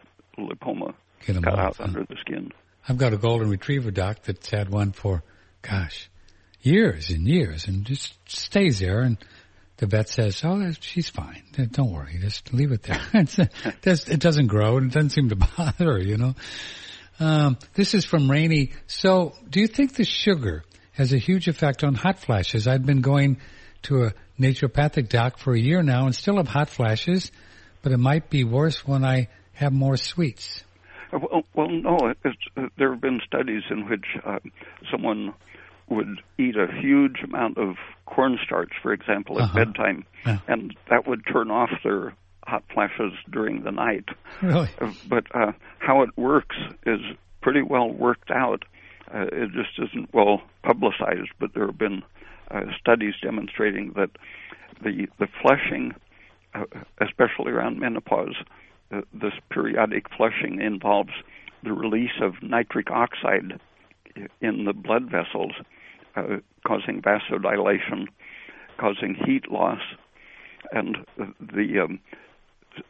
lipoma 0.40 0.94
cut 1.26 1.46
off, 1.46 1.58
out 1.58 1.76
huh? 1.76 1.84
under 1.84 2.04
the 2.04 2.16
skin. 2.16 2.52
I've 2.88 2.98
got 2.98 3.12
a 3.12 3.18
golden 3.18 3.50
retriever 3.50 3.90
doc 3.90 4.22
that's 4.24 4.48
had 4.48 4.70
one 4.70 4.92
for, 4.92 5.22
gosh, 5.60 6.08
years 6.62 7.10
and 7.10 7.26
years, 7.26 7.66
and 7.68 7.84
just 7.84 8.14
stays 8.28 8.80
there. 8.80 9.00
And 9.00 9.18
the 9.76 9.86
vet 9.86 10.08
says, 10.08 10.40
"Oh, 10.42 10.72
she's 10.80 11.10
fine. 11.10 11.42
Don't 11.70 11.92
worry. 11.92 12.18
Just 12.20 12.52
leave 12.54 12.72
it 12.72 12.82
there. 12.84 13.00
it 13.14 14.20
doesn't 14.20 14.46
grow, 14.46 14.78
and 14.78 14.90
it 14.90 14.94
doesn't 14.94 15.10
seem 15.10 15.28
to 15.28 15.36
bother 15.56 15.92
her. 15.92 15.98
You 15.98 16.16
know." 16.16 16.34
Um, 17.20 17.58
this 17.74 17.94
is 17.94 18.04
from 18.04 18.30
Rainy. 18.30 18.72
So, 18.86 19.34
do 19.48 19.60
you 19.60 19.66
think 19.66 19.94
the 19.94 20.04
sugar 20.04 20.64
has 20.92 21.12
a 21.12 21.18
huge 21.18 21.48
effect 21.48 21.82
on 21.82 21.94
hot 21.94 22.20
flashes? 22.20 22.68
I've 22.68 22.86
been 22.86 23.00
going 23.00 23.38
to 23.82 24.04
a 24.04 24.12
naturopathic 24.40 25.08
doc 25.08 25.38
for 25.38 25.52
a 25.52 25.58
year 25.58 25.82
now 25.82 26.06
and 26.06 26.14
still 26.14 26.36
have 26.36 26.48
hot 26.48 26.70
flashes, 26.70 27.32
but 27.82 27.92
it 27.92 27.98
might 27.98 28.30
be 28.30 28.44
worse 28.44 28.86
when 28.86 29.04
I 29.04 29.28
have 29.52 29.72
more 29.72 29.96
sweets. 29.96 30.62
Uh, 31.12 31.18
well, 31.18 31.42
well 31.54 31.68
no. 31.68 32.14
Uh, 32.24 32.68
there 32.76 32.92
have 32.92 33.00
been 33.00 33.20
studies 33.26 33.62
in 33.70 33.88
which 33.88 34.04
uh, 34.24 34.38
someone 34.90 35.34
would 35.88 36.20
eat 36.38 36.56
a 36.56 36.66
huge 36.80 37.22
amount 37.24 37.58
of 37.58 37.76
cornstarch, 38.06 38.72
for 38.82 38.92
example, 38.92 39.38
at 39.38 39.44
uh-huh. 39.44 39.64
bedtime, 39.64 40.04
yeah. 40.26 40.38
and 40.46 40.76
that 40.90 41.06
would 41.06 41.22
turn 41.26 41.50
off 41.50 41.70
their 41.82 42.14
hot 42.44 42.64
flashes 42.72 43.12
during 43.30 43.62
the 43.62 43.70
night. 43.70 44.04
Really? 44.42 44.68
Uh, 44.80 44.92
but 45.08 45.24
uh, 45.34 45.52
how 45.78 46.02
it 46.02 46.10
works 46.16 46.56
is 46.86 47.00
pretty 47.40 47.62
well 47.62 47.90
worked 47.90 48.30
out. 48.30 48.64
Uh, 49.12 49.26
it 49.32 49.50
just 49.52 49.78
isn't 49.78 50.12
well 50.12 50.42
publicized, 50.62 51.30
but 51.38 51.54
there 51.54 51.66
have 51.66 51.78
been 51.78 52.02
uh, 52.50 52.62
studies 52.78 53.14
demonstrating 53.22 53.92
that 53.96 54.10
the 54.82 55.06
the 55.18 55.28
flushing, 55.42 55.94
uh, 56.54 56.64
especially 57.00 57.52
around 57.52 57.78
menopause, 57.78 58.36
uh, 58.92 59.00
this 59.12 59.34
periodic 59.50 60.06
flushing 60.16 60.60
involves 60.60 61.12
the 61.62 61.72
release 61.72 62.20
of 62.20 62.34
nitric 62.42 62.90
oxide 62.90 63.60
in 64.40 64.64
the 64.64 64.72
blood 64.72 65.10
vessels, 65.10 65.52
uh, 66.16 66.38
causing 66.66 67.02
vasodilation, 67.02 68.06
causing 68.78 69.14
heat 69.26 69.50
loss, 69.50 69.80
and 70.72 70.98
the 71.40 71.80
um, 71.80 72.00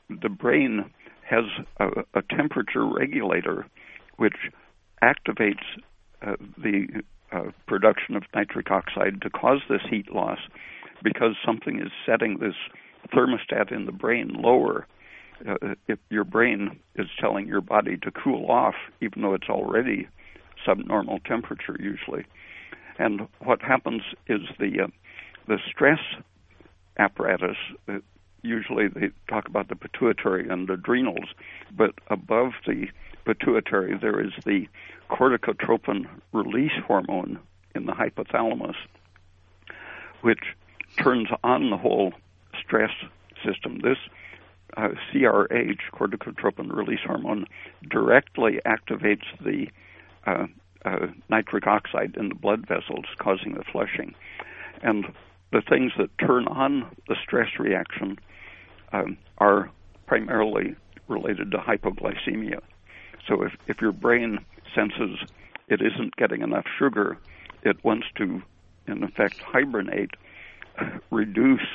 the 0.08 0.28
brain 0.28 0.90
has 1.28 1.44
a, 1.78 1.86
a 2.14 2.22
temperature 2.36 2.86
regulator 2.86 3.66
which 4.16 4.50
activates 5.02 5.64
uh, 6.22 6.36
the 6.56 7.02
uh, 7.32 7.50
production 7.66 8.16
of 8.16 8.22
nitric 8.34 8.70
oxide 8.70 9.20
to 9.22 9.30
cause 9.30 9.60
this 9.68 9.82
heat 9.88 10.12
loss 10.12 10.38
because 11.02 11.36
something 11.44 11.80
is 11.80 11.92
setting 12.06 12.38
this 12.38 12.54
thermostat 13.14 13.70
in 13.70 13.86
the 13.86 13.92
brain 13.92 14.30
lower. 14.34 14.86
Uh, 15.46 15.74
if 15.86 15.98
your 16.10 16.24
brain 16.24 16.78
is 16.96 17.06
telling 17.20 17.46
your 17.46 17.60
body 17.60 17.96
to 17.98 18.10
cool 18.10 18.50
off, 18.50 18.74
even 19.00 19.22
though 19.22 19.34
it's 19.34 19.48
already 19.48 20.08
subnormal 20.64 21.20
temperature 21.20 21.76
usually. 21.78 22.24
And 22.98 23.28
what 23.38 23.62
happens 23.62 24.02
is 24.26 24.40
the 24.58 24.80
uh, 24.84 24.86
the 25.46 25.58
stress 25.70 26.00
apparatus. 26.98 27.56
Uh, 27.88 27.98
usually 28.42 28.88
they 28.88 29.10
talk 29.28 29.48
about 29.48 29.68
the 29.68 29.76
pituitary 29.76 30.48
and 30.48 30.68
the 30.68 30.74
adrenals, 30.74 31.28
but 31.76 31.94
above 32.08 32.52
the 32.66 32.86
pituitary 33.24 33.96
there 33.96 34.20
is 34.20 34.32
the 34.44 34.66
corticotropin 35.10 36.06
release 36.32 36.72
hormone 36.86 37.38
in 37.74 37.86
the 37.86 37.92
hypothalamus, 37.92 38.74
which 40.22 40.56
turns 40.98 41.28
on 41.44 41.70
the 41.70 41.76
whole 41.76 42.12
stress 42.60 42.90
system. 43.44 43.78
This 43.78 43.98
uh, 44.76 44.88
CRH, 45.12 45.80
corticotropin 45.92 46.74
release 46.74 47.00
hormone, 47.04 47.46
directly 47.88 48.60
activates 48.66 49.24
the 49.40 49.68
uh, 50.26 50.46
uh, 50.84 51.06
nitric 51.28 51.66
oxide 51.66 52.16
in 52.16 52.28
the 52.28 52.34
blood 52.34 52.66
vessels, 52.66 53.04
causing 53.18 53.54
the 53.54 53.64
flushing. 53.72 54.14
And 54.82 55.06
the 55.52 55.62
things 55.62 55.92
that 55.98 56.10
turn 56.18 56.46
on 56.46 56.94
the 57.08 57.16
stress 57.22 57.58
reaction 57.58 58.18
um, 58.92 59.16
are 59.38 59.70
primarily 60.06 60.76
related 61.08 61.50
to 61.52 61.58
hypoglycemia. 61.58 62.60
So 63.26 63.42
if, 63.42 63.52
if 63.66 63.80
your 63.80 63.92
brain 63.92 64.38
senses 64.74 65.18
it 65.68 65.80
isn't 65.82 66.16
getting 66.16 66.42
enough 66.42 66.64
sugar, 66.78 67.18
it 67.62 67.82
wants 67.84 68.06
to, 68.16 68.42
in 68.86 69.02
effect, 69.02 69.38
hibernate, 69.38 70.12
reduce 71.10 71.66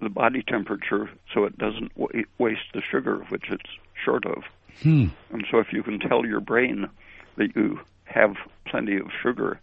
the 0.00 0.08
body 0.08 0.42
temperature 0.42 1.10
so 1.32 1.44
it 1.44 1.56
doesn't 1.58 1.96
wa- 1.96 2.08
waste 2.38 2.72
the 2.74 2.82
sugar, 2.82 3.18
which 3.28 3.44
it's 3.50 3.70
short 4.04 4.26
of. 4.26 4.44
Hmm. 4.82 5.06
And 5.30 5.46
so 5.50 5.58
if 5.58 5.72
you 5.72 5.82
can 5.82 5.98
tell 5.98 6.26
your 6.26 6.40
brain 6.40 6.88
that 7.36 7.56
you 7.56 7.80
have 8.04 8.36
plenty 8.66 8.96
of 8.96 9.08
sugar, 9.22 9.60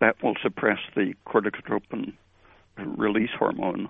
that 0.00 0.22
will 0.22 0.34
suppress 0.42 0.78
the 0.94 1.14
corticotropin 1.26 2.14
release 2.76 3.30
hormone, 3.38 3.88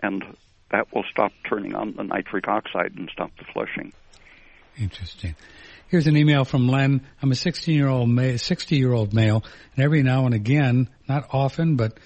and 0.00 0.24
that 0.70 0.92
will 0.94 1.04
stop 1.10 1.32
turning 1.48 1.74
on 1.74 1.94
the 1.96 2.04
nitric 2.04 2.48
oxide 2.48 2.92
and 2.96 3.10
stop 3.12 3.30
the 3.38 3.44
flushing. 3.52 3.92
Interesting. 4.78 5.34
Here's 5.88 6.06
an 6.06 6.16
email 6.16 6.44
from 6.44 6.68
Len. 6.68 7.06
I'm 7.22 7.30
a 7.30 7.36
16 7.36 7.74
year 7.74 7.88
old 7.88 8.08
ma- 8.08 8.36
60 8.36 8.76
year 8.76 8.92
old 8.92 9.12
male, 9.12 9.44
and 9.76 9.84
every 9.84 10.02
now 10.02 10.26
and 10.26 10.34
again, 10.34 10.88
not 11.08 11.28
often, 11.32 11.76
but 11.76 11.98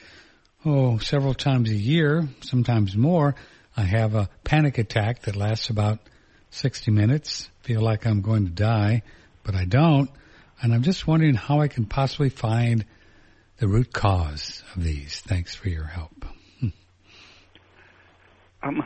oh, 0.65 0.99
several 0.99 1.35
times 1.35 1.71
a 1.71 1.75
year, 1.75 2.29
sometimes 2.41 2.97
more, 2.97 3.35
I 3.77 3.83
have 3.83 4.15
a 4.15 4.29
panic 4.45 4.79
attack 4.79 5.23
that 5.23 5.37
lasts 5.37 5.71
about 5.71 6.01
60 6.51 6.91
minutes. 6.91 7.49
Feel 7.63 7.81
like 7.81 8.07
I'm 8.07 8.23
going 8.23 8.47
to 8.47 8.51
die, 8.51 9.03
but 9.45 9.55
I 9.55 9.65
don't. 9.65 10.11
And 10.61 10.75
I'm 10.75 10.83
just 10.83 11.07
wondering 11.07 11.35
how 11.35 11.61
I 11.61 11.69
can 11.69 11.87
possibly 11.87 12.31
find 12.31 12.85
the 13.59 13.69
root 13.69 13.93
cause 13.93 14.63
of 14.75 14.83
these. 14.83 15.21
Thanks 15.21 15.55
for 15.55 15.69
your 15.69 15.85
help. 15.85 16.25
Hmm. 16.61 16.69
Um, 18.63 18.83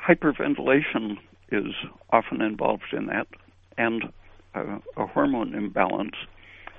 hyperventilation 0.00 1.18
is 1.50 1.72
often 2.10 2.40
involved 2.40 2.92
in 2.92 3.06
that, 3.06 3.26
and 3.76 4.04
uh, 4.54 4.78
a 4.96 5.06
hormone 5.06 5.54
imbalance, 5.54 6.14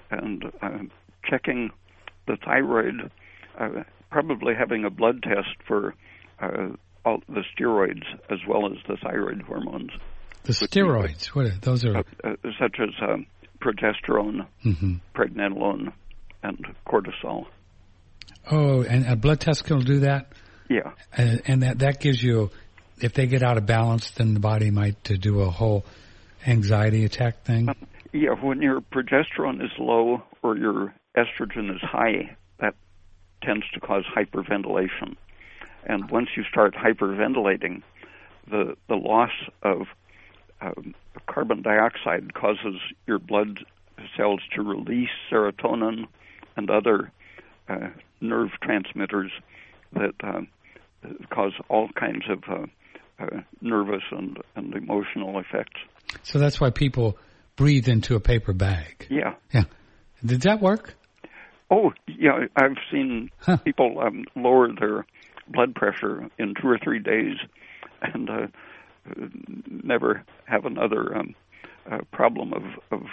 and 0.09 0.45
uh, 0.61 0.79
checking 1.29 1.71
the 2.27 2.37
thyroid, 2.37 3.11
uh, 3.59 3.83
probably 4.09 4.53
having 4.57 4.85
a 4.85 4.89
blood 4.89 5.23
test 5.23 5.55
for 5.67 5.95
uh, 6.39 6.69
all 7.05 7.19
the 7.27 7.43
steroids 7.55 8.03
as 8.29 8.39
well 8.47 8.67
as 8.71 8.77
the 8.87 8.97
thyroid 8.97 9.41
hormones. 9.41 9.91
The 10.43 10.53
steroids, 10.53 11.27
what 11.27 11.45
are, 11.45 11.57
those 11.61 11.85
are 11.85 11.97
uh, 11.97 12.03
uh, 12.23 12.35
such 12.59 12.77
as 12.79 12.89
um, 13.01 13.25
progesterone, 13.59 14.47
mm-hmm. 14.63 14.95
pregnenolone, 15.15 15.91
and 16.43 16.65
cortisol. 16.87 17.45
Oh, 18.49 18.81
and 18.81 19.05
a 19.07 19.15
blood 19.15 19.41
test 19.41 19.65
can 19.65 19.79
do 19.79 19.99
that. 20.01 20.31
Yeah, 20.69 20.91
and, 21.13 21.41
and 21.45 21.63
that 21.63 21.79
that 21.79 21.99
gives 21.99 22.21
you, 22.21 22.49
if 23.01 23.13
they 23.13 23.27
get 23.27 23.43
out 23.43 23.57
of 23.57 23.65
balance, 23.65 24.11
then 24.11 24.33
the 24.33 24.39
body 24.39 24.69
might 24.69 25.03
do 25.03 25.41
a 25.41 25.49
whole 25.49 25.85
anxiety 26.45 27.03
attack 27.05 27.43
thing. 27.43 27.69
Um, 27.69 27.75
yeah, 28.13 28.31
when 28.41 28.61
your 28.61 28.81
progesterone 28.81 29.63
is 29.63 29.71
low 29.79 30.23
or 30.43 30.57
your 30.57 30.93
estrogen 31.17 31.73
is 31.73 31.81
high, 31.81 32.35
tends 33.47 33.65
to 33.73 33.79
cause 33.79 34.03
hyperventilation. 34.15 35.15
And 35.85 36.11
once 36.11 36.29
you 36.35 36.43
start 36.43 36.75
hyperventilating, 36.75 37.81
the 38.49 38.75
the 38.89 38.95
loss 38.95 39.31
of 39.63 39.87
um, 40.61 40.93
carbon 41.27 41.61
dioxide 41.61 42.33
causes 42.33 42.75
your 43.05 43.19
blood 43.19 43.59
cells 44.15 44.41
to 44.55 44.61
release 44.61 45.09
serotonin 45.31 46.07
and 46.57 46.69
other 46.69 47.11
uh, 47.69 47.89
nerve 48.19 48.49
transmitters 48.61 49.31
that 49.93 50.13
uh, 50.21 50.41
cause 51.29 51.53
all 51.69 51.89
kinds 51.97 52.25
of 52.29 52.43
uh, 52.49 52.65
uh, 53.19 53.41
nervous 53.61 54.03
and, 54.11 54.37
and 54.55 54.73
emotional 54.73 55.39
effects. 55.39 55.79
So 56.23 56.39
that's 56.39 56.59
why 56.59 56.71
people 56.71 57.17
breathe 57.55 57.87
into 57.87 58.15
a 58.15 58.19
paper 58.19 58.53
bag. 58.53 59.07
Yeah. 59.09 59.35
Yeah. 59.53 59.63
Did 60.25 60.41
that 60.41 60.61
work? 60.61 60.95
Oh, 61.69 61.91
yeah. 62.07 62.45
I've 62.55 62.77
seen 62.91 63.29
huh. 63.41 63.57
people 63.57 63.99
um, 63.99 64.25
lower 64.35 64.71
their 64.73 65.05
blood 65.47 65.75
pressure 65.75 66.29
in 66.37 66.53
two 66.59 66.67
or 66.67 66.77
three 66.77 66.99
days, 66.99 67.37
and 68.01 68.29
uh, 68.29 68.47
never 69.83 70.23
have 70.45 70.65
another 70.65 71.15
um, 71.15 71.35
uh, 71.89 71.99
problem 72.11 72.53
of, 72.53 72.63
of, 72.91 73.07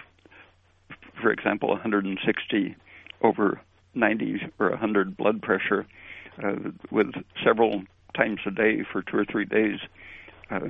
for 1.21 1.31
example, 1.31 1.71
160 1.71 2.77
over 3.23 3.61
90 3.95 4.43
or 4.59 4.71
100 4.71 5.17
blood 5.17 5.41
pressure 5.43 5.87
uh, 6.43 6.55
with 6.91 7.13
several 7.45 7.83
times 8.17 8.41
a 8.47 8.51
day 8.51 8.85
for 8.91 9.03
two 9.03 9.19
or 9.19 9.25
three 9.25 9.45
days. 9.45 9.79
Uh, 10.51 10.69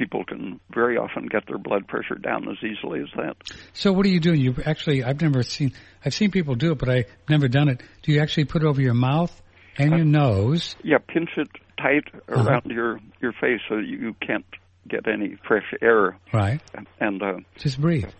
people 0.00 0.24
can 0.24 0.58
very 0.72 0.96
often 0.96 1.26
get 1.26 1.46
their 1.46 1.58
blood 1.58 1.86
pressure 1.86 2.14
down 2.14 2.48
as 2.48 2.56
easily 2.64 3.00
as 3.00 3.08
that. 3.16 3.36
So 3.74 3.92
what 3.92 4.06
are 4.06 4.08
you 4.08 4.20
doing? 4.20 4.40
You 4.40 4.54
actually, 4.64 5.04
I've 5.04 5.20
never 5.20 5.42
seen, 5.42 5.72
I've 6.04 6.14
seen 6.14 6.30
people 6.30 6.54
do 6.54 6.72
it, 6.72 6.78
but 6.78 6.88
I've 6.88 7.04
never 7.28 7.48
done 7.48 7.68
it. 7.68 7.82
Do 8.02 8.12
you 8.12 8.20
actually 8.20 8.46
put 8.46 8.62
it 8.62 8.66
over 8.66 8.80
your 8.80 8.94
mouth 8.94 9.30
and 9.76 9.90
your 9.90 10.04
nose. 10.04 10.76
Yeah, 10.82 10.98
pinch 10.98 11.30
it 11.36 11.48
tight 11.78 12.04
around 12.28 12.66
your 12.66 13.00
your 13.20 13.32
face 13.32 13.60
so 13.68 13.76
you 13.76 14.14
can't 14.26 14.44
get 14.88 15.08
any 15.08 15.36
fresh 15.46 15.72
air. 15.80 16.18
Right. 16.32 16.60
And 16.98 17.22
uh, 17.22 17.38
Just 17.56 17.80
breathe. 17.80 18.10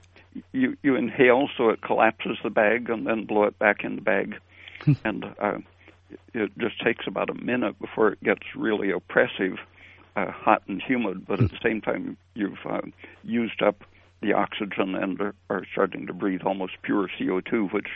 you 0.53 0.77
you 0.83 0.97
inhale 0.97 1.49
so 1.57 1.71
it 1.71 1.83
collapses 1.83 2.39
the 2.43 2.51
bag, 2.51 2.89
and 2.91 3.07
then 3.07 3.27
blow 3.27 3.45
it 3.45 3.59
back 3.59 3.85
in 3.85 3.97
the 3.97 4.03
bag. 4.03 4.35
and 5.05 5.25
uh, 5.41 5.59
it 6.35 6.51
just 6.59 6.83
takes 6.85 7.07
about 7.07 7.31
a 7.31 7.35
minute 7.35 7.79
before 7.79 8.13
it 8.13 8.23
gets 8.23 8.43
really 8.57 8.91
oppressive, 8.91 9.59
uh, 10.17 10.31
hot 10.31 10.63
and 10.67 10.83
humid. 10.83 11.27
But 11.27 11.41
at 11.41 11.51
the 11.51 11.59
same 11.63 11.81
time, 11.81 12.17
you've 12.35 12.59
uh, 12.69 12.83
used 13.23 13.63
up 13.63 13.85
the 14.23 14.33
oxygen 14.33 14.95
and 14.95 15.21
are, 15.49 15.65
starting 15.73 16.07
to 16.07 16.13
breathe 16.13 16.43
almost 16.45 16.75
pure 16.83 17.09
CO2, 17.19 17.73
which 17.73 17.89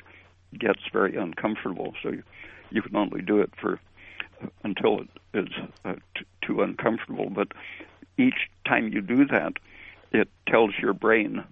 gets 0.59 0.81
very 0.93 1.17
uncomfortable. 1.17 1.95
So 2.03 2.11
you, 2.11 2.23
you 2.71 2.83
can 2.83 2.97
only 2.97 3.23
do 3.23 3.41
it 3.41 3.51
for 3.61 3.81
until 4.62 5.01
it 5.01 5.09
is 5.33 5.49
uh, 5.85 5.95
t- 6.17 6.25
too 6.43 6.62
uncomfortable. 6.62 7.31
But 7.31 7.49
each 8.19 8.49
time 8.67 8.89
you 8.93 9.01
do 9.01 9.27
that, 9.27 9.55
it 10.12 10.29
tells 10.49 10.73
your 10.81 10.93
brain 10.93 11.45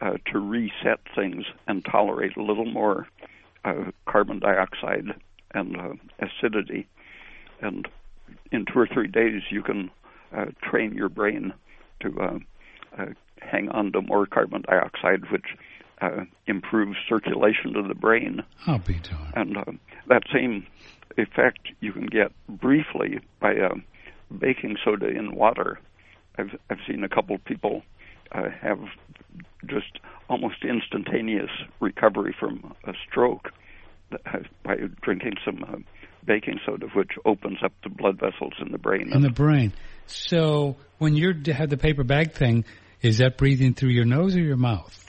uh, 0.00 0.14
to 0.32 0.38
reset 0.38 1.00
things 1.14 1.46
and 1.66 1.84
tolerate 1.84 2.36
a 2.36 2.42
little 2.42 2.66
more 2.66 3.06
uh, 3.64 3.90
carbon 4.06 4.38
dioxide 4.38 5.14
and 5.54 5.76
uh, 5.76 5.92
acidity. 6.20 6.86
And 7.60 7.88
in 8.52 8.64
two 8.66 8.78
or 8.78 8.86
three 8.86 9.08
days, 9.08 9.42
you 9.50 9.62
can 9.62 9.90
uh, 10.36 10.46
train 10.62 10.94
your 10.94 11.08
brain 11.08 11.52
to 12.00 12.20
uh, 12.20 12.38
uh, 12.98 13.06
hang 13.40 13.68
on 13.70 13.92
to 13.92 14.02
more 14.02 14.26
carbon 14.26 14.62
dioxide, 14.62 15.30
which 15.30 15.46
uh, 16.00 16.24
improves 16.46 16.96
circulation 17.08 17.72
to 17.74 17.82
the 17.82 17.94
brain. 17.94 18.42
I'll 18.66 18.78
be 18.78 18.94
darned. 18.94 19.32
And 19.34 19.56
uh, 19.56 19.64
that 20.08 20.22
same 20.32 20.66
effect 21.16 21.68
you 21.80 21.92
can 21.92 22.06
get 22.06 22.32
briefly 22.48 23.20
by 23.40 23.56
uh, 23.56 23.74
baking 24.38 24.76
soda 24.84 25.08
in 25.08 25.34
water. 25.34 25.80
I've 26.36 26.56
I've 26.70 26.78
seen 26.86 27.02
a 27.02 27.08
couple 27.08 27.36
people 27.38 27.82
uh, 28.32 28.50
have 28.60 28.80
just 29.66 29.98
almost 30.28 30.62
instantaneous 30.62 31.50
recovery 31.80 32.34
from 32.38 32.74
a 32.84 32.92
stroke 33.08 33.50
uh, 34.12 34.38
by 34.62 34.76
drinking 35.02 35.34
some 35.44 35.64
uh, 35.64 35.76
baking 36.24 36.60
soda, 36.66 36.86
which 36.94 37.12
opens 37.24 37.58
up 37.64 37.72
the 37.82 37.90
blood 37.90 38.18
vessels 38.18 38.54
in 38.60 38.72
the 38.72 38.78
brain. 38.78 39.10
In 39.12 39.22
the 39.22 39.30
brain. 39.30 39.72
So 40.06 40.76
when 40.98 41.14
you 41.14 41.34
had 41.52 41.70
the 41.70 41.76
paper 41.76 42.04
bag 42.04 42.32
thing, 42.32 42.64
is 43.02 43.18
that 43.18 43.36
breathing 43.38 43.74
through 43.74 43.90
your 43.90 44.04
nose 44.04 44.36
or 44.36 44.40
your 44.40 44.56
mouth? 44.56 45.04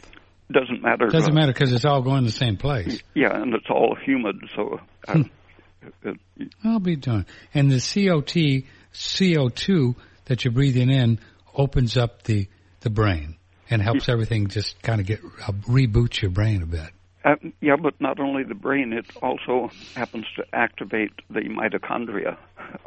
doesn't 0.51 0.81
matter. 0.81 1.07
Doesn't 1.07 1.31
uh, 1.31 1.35
matter 1.35 1.53
because 1.53 1.71
it's 1.71 1.85
all 1.85 2.01
going 2.01 2.23
the 2.23 2.31
same 2.31 2.57
place. 2.57 3.01
Yeah, 3.13 3.35
and 3.35 3.53
it's 3.53 3.69
all 3.69 3.95
humid, 4.03 4.37
so 4.55 4.79
uh, 5.07 5.23
it, 6.03 6.17
it, 6.37 6.53
I'll 6.63 6.79
be 6.79 6.95
done. 6.95 7.25
And 7.53 7.71
the 7.71 7.77
COT, 7.77 8.65
CO2 8.93 9.95
that 10.25 10.43
you're 10.43 10.53
breathing 10.53 10.89
in 10.89 11.19
opens 11.53 11.97
up 11.97 12.23
the, 12.23 12.47
the 12.81 12.89
brain 12.89 13.37
and 13.69 13.81
helps 13.81 14.09
everything 14.09 14.47
just 14.47 14.81
kind 14.81 14.99
of 14.99 15.07
get, 15.07 15.19
uh, 15.23 15.51
reboots 15.67 16.21
your 16.21 16.31
brain 16.31 16.63
a 16.63 16.65
bit. 16.65 16.89
Uh, 17.25 17.35
yeah, 17.59 17.75
but 17.75 17.99
not 17.99 18.19
only 18.19 18.43
the 18.43 18.55
brain, 18.55 18.93
it 18.93 19.05
also 19.21 19.69
happens 19.95 20.25
to 20.37 20.43
activate 20.53 21.11
the 21.29 21.41
mitochondria 21.41 22.37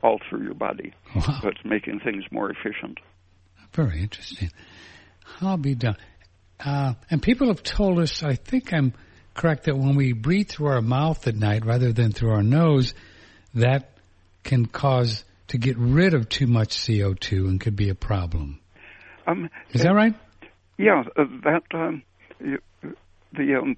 all 0.02 0.18
through 0.28 0.42
your 0.42 0.54
body. 0.54 0.94
Wow. 1.14 1.40
So 1.42 1.48
it's 1.48 1.64
making 1.64 2.00
things 2.00 2.24
more 2.30 2.50
efficient. 2.50 2.98
Very 3.72 4.00
interesting. 4.00 4.50
I'll 5.40 5.56
be 5.56 5.74
done. 5.74 5.96
Uh, 6.64 6.94
and 7.10 7.22
people 7.22 7.48
have 7.48 7.62
told 7.62 7.98
us, 7.98 8.22
I 8.22 8.36
think 8.36 8.72
I'm 8.72 8.94
correct, 9.34 9.64
that 9.64 9.76
when 9.76 9.96
we 9.96 10.12
breathe 10.12 10.48
through 10.48 10.68
our 10.68 10.82
mouth 10.82 11.26
at 11.26 11.34
night 11.34 11.64
rather 11.64 11.92
than 11.92 12.12
through 12.12 12.30
our 12.30 12.42
nose, 12.42 12.94
that 13.54 13.90
can 14.44 14.66
cause 14.66 15.24
to 15.48 15.58
get 15.58 15.76
rid 15.76 16.14
of 16.14 16.28
too 16.28 16.46
much 16.46 16.76
CO2 16.76 17.48
and 17.48 17.60
could 17.60 17.76
be 17.76 17.88
a 17.88 17.94
problem. 17.94 18.60
Um, 19.26 19.50
Is 19.70 19.82
that 19.82 19.94
right? 19.94 20.14
Yeah, 20.78 21.04
uh, 21.16 21.24
that 21.44 21.62
um, 21.74 22.02
the 22.40 23.54
um, 23.54 23.76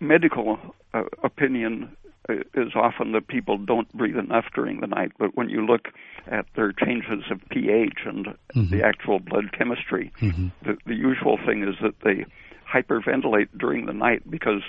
medical 0.00 0.58
uh, 0.94 1.04
opinion 1.22 1.96
uh, 2.28 2.34
is 2.54 2.74
often 2.74 3.12
that 3.12 3.28
people 3.28 3.56
don't 3.56 3.90
breathe 3.92 4.16
enough 4.16 4.46
during 4.54 4.80
the 4.80 4.86
night. 4.86 5.12
But 5.18 5.36
when 5.36 5.48
you 5.48 5.64
look 5.64 5.88
at 6.26 6.46
their 6.56 6.72
changes 6.72 7.24
of 7.30 7.40
pH 7.50 8.00
and 8.04 8.34
Mhm. 8.54 8.70
the 8.70 8.82
actual 8.84 9.20
blood 9.20 9.52
chemistry, 9.52 10.10
Mhm. 10.20 10.50
the, 10.62 10.76
the 10.86 10.94
usual 10.94 11.36
thing 11.36 11.62
is 11.62 11.76
that 11.80 12.00
they 12.00 12.24
hyperventilate 12.68 13.48
during 13.56 13.86
the 13.86 13.92
night 13.92 14.28
because 14.28 14.62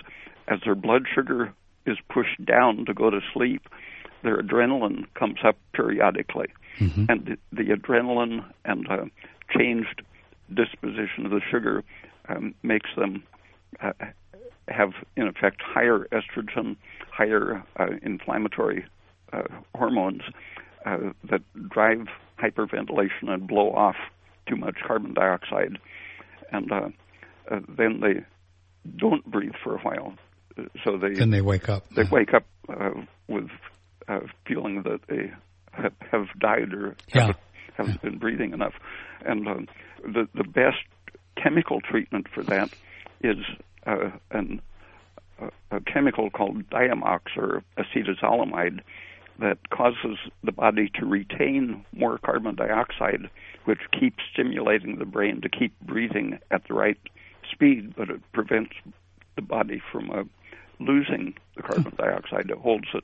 as 0.48 0.60
their 0.62 0.76
blood 0.76 1.08
sugar 1.14 1.52
is 1.86 1.98
pushed 2.10 2.44
down 2.46 2.86
to 2.86 2.94
go 2.94 3.10
to 3.10 3.22
sleep, 3.34 3.68
their 4.22 4.38
adrenaline 4.38 5.06
comes 5.16 5.40
up 5.44 5.58
periodically. 5.74 6.48
Mhm. 6.78 7.10
And 7.10 7.26
the, 7.26 7.38
the 7.52 7.76
adrenaline 7.76 8.46
and 8.66 8.88
uh, 8.90 9.06
changed 9.50 10.04
disposition 10.54 11.26
of 11.26 11.32
the 11.32 11.42
sugar 11.42 11.84
um, 12.30 12.54
makes 12.62 12.90
them 12.96 13.24
uh, 13.82 13.94
have, 14.68 14.92
in 15.16 15.28
effect, 15.28 15.62
higher 15.62 16.08
estrogen, 16.12 16.76
higher 17.12 17.64
uh, 17.80 17.88
inflammatory 18.02 18.86
uh, 19.34 19.44
hormones 19.76 20.22
uh, 20.86 20.98
that 21.30 21.42
drive 21.70 22.08
hyperventilation 22.40 23.30
and 23.30 23.48
blow 23.48 23.72
off 23.72 23.96
too 24.48 24.56
much 24.56 24.76
carbon 24.86 25.14
dioxide. 25.14 25.78
And 26.52 26.72
uh, 26.72 26.90
uh, 27.52 27.60
then 27.78 28.00
they 28.02 28.26
don't 28.98 29.26
breathe 29.30 29.56
for 29.64 29.76
a 29.76 29.80
while. 29.80 30.14
So 30.84 30.98
they 30.98 31.14
Then 31.14 31.30
they 31.30 31.42
wake 31.42 31.70
up. 31.70 31.90
they 31.90 32.04
wake 32.04 32.34
up 32.34 32.46
uh, 32.70 32.92
with 33.28 33.50
feeling 34.48 34.84
that 34.84 35.02
they 35.08 35.32
have, 36.12 36.28
died 36.40 36.74
or 36.74 36.96
Yeah. 37.14 37.22
haven't, 37.22 37.38
haven't 37.76 38.02
been 38.02 38.18
breathing 38.18 38.54
enough. 38.54 38.74
And 39.26 39.48
um, 39.48 39.68
the 40.04 40.28
the 40.34 40.44
best 40.44 40.78
chemical 41.36 41.82
treatment 41.82 42.28
for 42.34 42.44
that 42.44 42.70
is 43.22 43.38
uh, 43.88 44.12
an, 44.32 44.62
a, 45.40 45.78
a 45.78 45.80
chemical 45.82 46.30
called 46.30 46.70
Diamox 46.70 47.22
or 47.38 47.64
acetazolamide 47.78 48.82
that 49.40 49.70
causes 49.70 50.18
the 50.44 50.52
body 50.52 50.92
to 50.96 51.06
retain 51.06 51.86
more 51.94 52.18
carbon 52.18 52.56
dioxide, 52.56 53.30
which 53.66 53.80
keeps 53.98 54.24
stimulating 54.34 54.98
the 54.98 55.06
brain 55.06 55.42
to 55.42 55.50
keep 55.50 55.80
breathing 55.82 56.40
at 56.50 56.68
the 56.68 56.74
right 56.74 56.98
speed, 57.52 57.94
but 57.96 58.10
it 58.10 58.20
prevents 58.32 58.74
the 59.36 59.42
body 59.42 59.82
from 59.92 60.10
uh, 60.10 60.24
losing 60.80 61.36
the 61.56 61.62
carbon 61.62 61.94
dioxide. 61.98 62.50
It 62.50 62.58
holds 62.58 62.88
it 62.94 63.04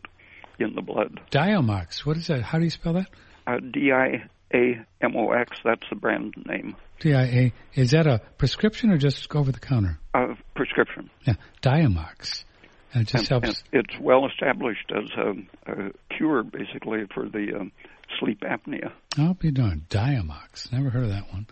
in 0.59 0.75
the 0.75 0.81
blood. 0.81 1.19
Diamox. 1.31 1.99
What 2.05 2.17
is 2.17 2.27
that? 2.27 2.41
How 2.41 2.57
do 2.57 2.63
you 2.63 2.71
spell 2.71 2.93
that? 2.93 3.09
Uh, 3.45 3.59
D 3.59 3.91
I 3.91 4.23
A 4.53 4.79
M 5.01 5.15
O 5.15 5.31
X, 5.31 5.57
that's 5.63 5.87
the 5.89 5.95
brand 5.95 6.33
name. 6.47 6.75
D-I-A. 7.03 7.51
Is 7.73 7.91
that 7.91 8.07
a 8.07 8.21
prescription 8.37 8.89
or 8.89 8.97
just 8.97 9.33
over 9.35 9.51
the 9.51 9.59
counter? 9.59 9.99
Uh, 10.13 10.35
prescription. 10.55 11.09
Yeah. 11.27 11.35
Diamox. 11.61 12.45
And 12.93 13.03
it 13.03 13.11
just 13.11 13.29
and, 13.29 13.43
helps. 13.43 13.63
and 13.73 13.83
it's 13.83 13.99
well 13.99 14.25
established 14.25 14.89
as 14.95 15.09
a, 15.17 15.71
a 15.71 15.91
cure, 16.15 16.43
basically, 16.43 16.99
for 17.13 17.27
the 17.27 17.59
um, 17.59 17.71
sleep 18.19 18.41
apnea. 18.41 18.93
I'll 19.17 19.33
be 19.33 19.51
darned. 19.51 19.89
Diamox. 19.89 20.71
Never 20.71 20.89
heard 20.89 21.03
of 21.03 21.09
that 21.09 21.29
one. 21.33 21.47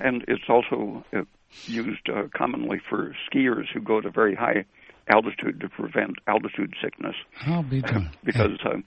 And 0.00 0.24
it's 0.26 0.42
also 0.48 1.04
uh, 1.16 1.22
used 1.66 2.08
uh, 2.12 2.24
commonly 2.36 2.80
for 2.90 3.14
skiers 3.30 3.66
who 3.72 3.80
go 3.80 4.00
to 4.00 4.10
very 4.10 4.34
high 4.34 4.64
altitude 5.08 5.60
to 5.60 5.68
prevent 5.68 6.16
altitude 6.26 6.74
sickness. 6.82 7.14
I'll 7.42 7.62
be 7.62 7.80
darned. 7.80 8.10
because 8.24 8.58
uh, 8.64 8.78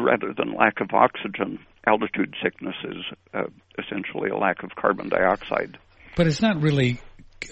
rather 0.00 0.32
than 0.32 0.54
lack 0.54 0.80
of 0.80 0.90
oxygen, 0.92 1.58
altitude 1.88 2.34
sickness 2.42 2.74
is 2.84 3.04
uh, 3.34 3.44
essentially 3.78 4.30
a 4.30 4.36
lack 4.36 4.62
of 4.62 4.70
carbon 4.76 5.08
dioxide. 5.08 5.78
But 6.16 6.26
it's 6.26 6.42
not 6.42 6.60
really 6.60 7.00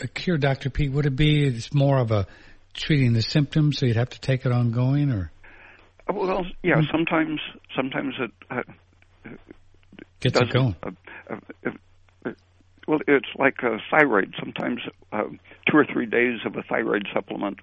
a 0.03 0.09
cure, 0.09 0.39
Dr. 0.39 0.71
Peat. 0.71 0.93
Would 0.93 1.07
it 1.07 1.17
be? 1.17 1.47
It's 1.47 1.73
more 1.73 1.99
of 1.99 2.11
a 2.11 2.27
treating 2.75 3.13
the 3.13 3.23
symptoms, 3.23 3.79
so 3.79 3.87
you'd 3.87 3.97
have 3.97 4.11
to 4.11 4.21
take 4.21 4.45
it 4.45 4.53
ongoing, 4.53 5.11
or 5.11 5.31
Well, 6.13 6.45
yeah, 6.63 6.83
sometimes 6.91 7.41
sometimes 7.75 8.15
it 8.19 8.31
uh, 8.51 9.33
gets 10.21 10.41
it 10.41 10.53
going. 10.53 10.77
Uh, 10.83 10.91
uh, 11.31 11.71
uh, 12.25 12.31
well, 12.87 13.01
it's 13.09 13.29
like 13.37 13.57
a 13.63 13.79
thyroid. 13.91 14.35
Sometimes 14.39 14.81
uh, 15.13 15.25
two 15.71 15.77
or 15.77 15.87
three 15.93 16.07
days 16.07 16.41
of 16.45 16.57
a 16.57 16.63
thyroid 16.63 17.07
supplement 17.13 17.61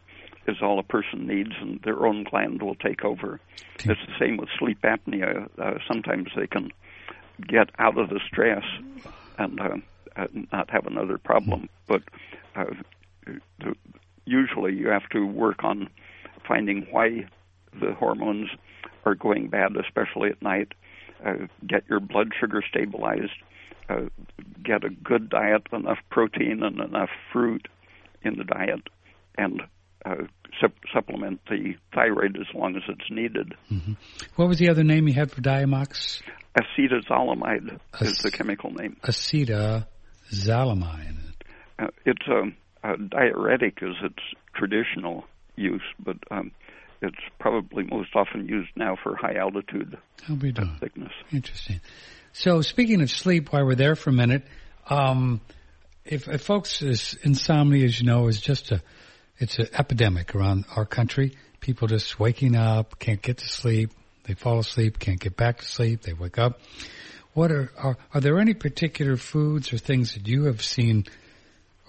is 0.48 0.58
all 0.62 0.80
a 0.80 0.84
person 0.84 1.28
needs, 1.28 1.52
and 1.60 1.80
their 1.84 2.06
own 2.06 2.24
gland 2.24 2.62
will 2.62 2.76
take 2.76 3.04
over. 3.04 3.40
Okay. 3.76 3.92
It's 3.92 4.02
the 4.06 4.20
same 4.20 4.38
with 4.38 4.50
sleep 4.60 4.80
apnea. 4.84 5.48
Uh, 5.58 5.80
sometimes 5.88 6.30
they 6.36 6.48
can 6.48 6.72
get 7.48 7.70
out 7.80 7.98
of 7.98 8.10
the 8.10 8.20
stress 8.28 8.64
and 9.38 9.60
uh, 9.60 10.28
not 10.52 10.70
have 10.70 10.86
another 10.86 11.18
problem, 11.18 11.70
but 11.88 12.04
uh, 12.56 12.66
the, 13.26 13.76
usually 14.26 14.74
you 14.74 14.90
have 14.90 15.08
to 15.10 15.26
work 15.26 15.64
on 15.64 15.90
finding 16.48 16.88
why 16.92 17.26
the 17.80 17.94
hormones 17.94 18.50
are 19.06 19.16
going 19.16 19.48
bad, 19.48 19.76
especially 19.78 20.30
at 20.30 20.42
night. 20.42 20.74
Uh, 21.26 21.48
get 21.66 21.84
your 21.90 22.00
blood 22.00 22.32
sugar 22.40 22.62
stabilized. 22.68 23.32
Uh, 23.90 24.04
get 24.64 24.84
a 24.84 24.90
good 24.90 25.30
diet, 25.30 25.64
enough 25.74 26.00
protein 26.10 26.64
and 26.64 26.80
enough 26.80 27.10
fruit 27.32 27.68
in 28.22 28.38
the 28.38 28.44
diet, 28.44 28.82
and 29.38 29.62
uh, 30.06 30.16
sup- 30.62 30.74
supplement 30.94 31.40
the 31.50 31.76
thyroid 31.94 32.38
as 32.40 32.48
long 32.54 32.76
as 32.76 32.84
it's 32.88 33.10
needed. 33.10 33.54
Mm-hmm. 33.72 33.94
What 34.36 34.48
was 34.48 34.60
the 34.60 34.70
other 34.70 34.84
name 34.84 35.08
you 35.08 35.14
had 35.14 35.32
for 35.32 35.42
Diamox? 35.42 36.22
Acetazolamide 36.58 37.80
Ac- 37.96 38.06
is 38.06 38.18
the 38.18 38.32
chemical 38.32 38.72
name. 38.72 38.98
Acetazolamide. 39.04 39.86
Uh, 41.80 41.88
it's 42.06 42.28
a, 42.28 42.52
a, 42.88 42.98
diuretic 42.98 43.80
is 43.82 43.96
its 44.04 44.20
traditional 44.56 45.26
use, 45.56 45.82
but 46.00 46.18
um, 46.32 46.52
it's 47.02 47.18
probably 47.40 47.84
most 47.84 48.10
often 48.16 48.48
used 48.48 48.70
now 48.76 48.96
for 49.02 49.16
high 49.16 49.36
altitude 49.36 49.98
How 50.24 50.36
we 50.36 50.52
doing? 50.52 50.78
sickness. 50.80 51.12
Interesting. 51.32 51.82
So 52.34 52.62
speaking 52.62 53.02
of 53.02 53.10
sleep, 53.10 53.52
while 53.52 53.66
we're 53.66 53.76
there 53.76 53.96
for 53.96 54.10
a 54.10 54.14
minute, 54.14 54.44
um, 54.90 55.42
if, 56.06 56.28
if 56.28 56.42
folks 56.42 56.82
is 56.82 57.18
insomnia, 57.24 57.86
as 57.86 58.00
you 58.00 58.06
know, 58.06 58.28
is 58.28 58.40
just 58.40 58.72
a 58.72 58.82
it's 59.44 59.60
an 59.60 59.68
epidemic 59.78 60.34
around 60.34 60.66
our 60.76 60.86
country. 60.86 61.36
People 61.60 61.88
just 61.88 62.20
waking 62.20 62.56
up, 62.56 62.98
can't 62.98 63.22
get 63.22 63.38
to 63.40 63.48
sleep. 63.48 63.92
They 64.24 64.34
fall 64.34 64.60
asleep, 64.60 65.00
can't 65.00 65.20
get 65.20 65.36
back 65.36 65.60
to 65.60 65.66
sleep. 65.66 66.02
They 66.02 66.14
wake 66.14 66.40
up. 66.40 66.62
What 67.34 67.52
are, 67.52 67.70
are 67.78 67.98
are 68.14 68.22
there 68.22 68.40
any 68.40 68.54
particular 68.54 69.18
foods 69.18 69.74
or 69.74 69.78
things 69.78 70.14
that 70.14 70.28
you 70.28 70.46
have 70.46 70.64
seen 70.64 71.06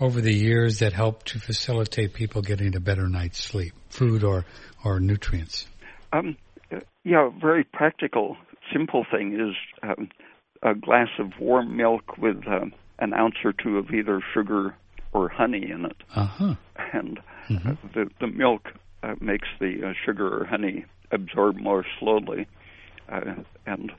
over 0.00 0.20
the 0.20 0.34
years 0.34 0.80
that 0.80 0.92
help 0.92 1.22
to 1.26 1.38
facilitate 1.38 2.12
people 2.12 2.42
getting 2.42 2.74
a 2.74 2.80
better 2.80 3.09
night's 3.09 3.42
sleep? 3.42 3.72
Food 3.88 4.24
or 4.24 4.44
or 4.84 4.98
nutrients? 4.98 5.66
Um, 6.12 6.36
yeah, 7.05 7.28
a 7.28 7.30
very 7.30 7.64
practical, 7.64 8.36
simple 8.72 9.07
thing 9.11 9.38
is 9.38 9.55
um, 9.88 10.09
a 10.62 10.74
glass 10.74 11.09
of 11.18 11.32
warm 11.38 11.76
milk 11.76 12.18
with 12.18 12.46
um, 12.48 12.72
an 12.98 13.12
ounce 13.12 13.36
or 13.44 13.52
two 13.52 13.78
of 13.78 13.90
either 13.90 14.20
sugar 14.32 14.74
or 15.12 15.28
honey 15.28 15.70
in 15.70 15.84
it. 15.84 15.96
Uh-huh. 16.14 16.55
And 16.92 17.20
mm-hmm. 17.49 17.70
uh, 17.70 17.74
the 17.95 18.11
the 18.20 18.26
milk 18.26 18.72
uh, 19.03 19.14
makes 19.20 19.49
the 19.61 19.88
uh, 19.88 19.92
sugar 20.05 20.40
or 20.40 20.45
honey 20.45 20.84
absorb 21.11 21.57
more 21.57 21.84
slowly, 21.99 22.47
uh, 23.09 23.34
and 23.66 23.92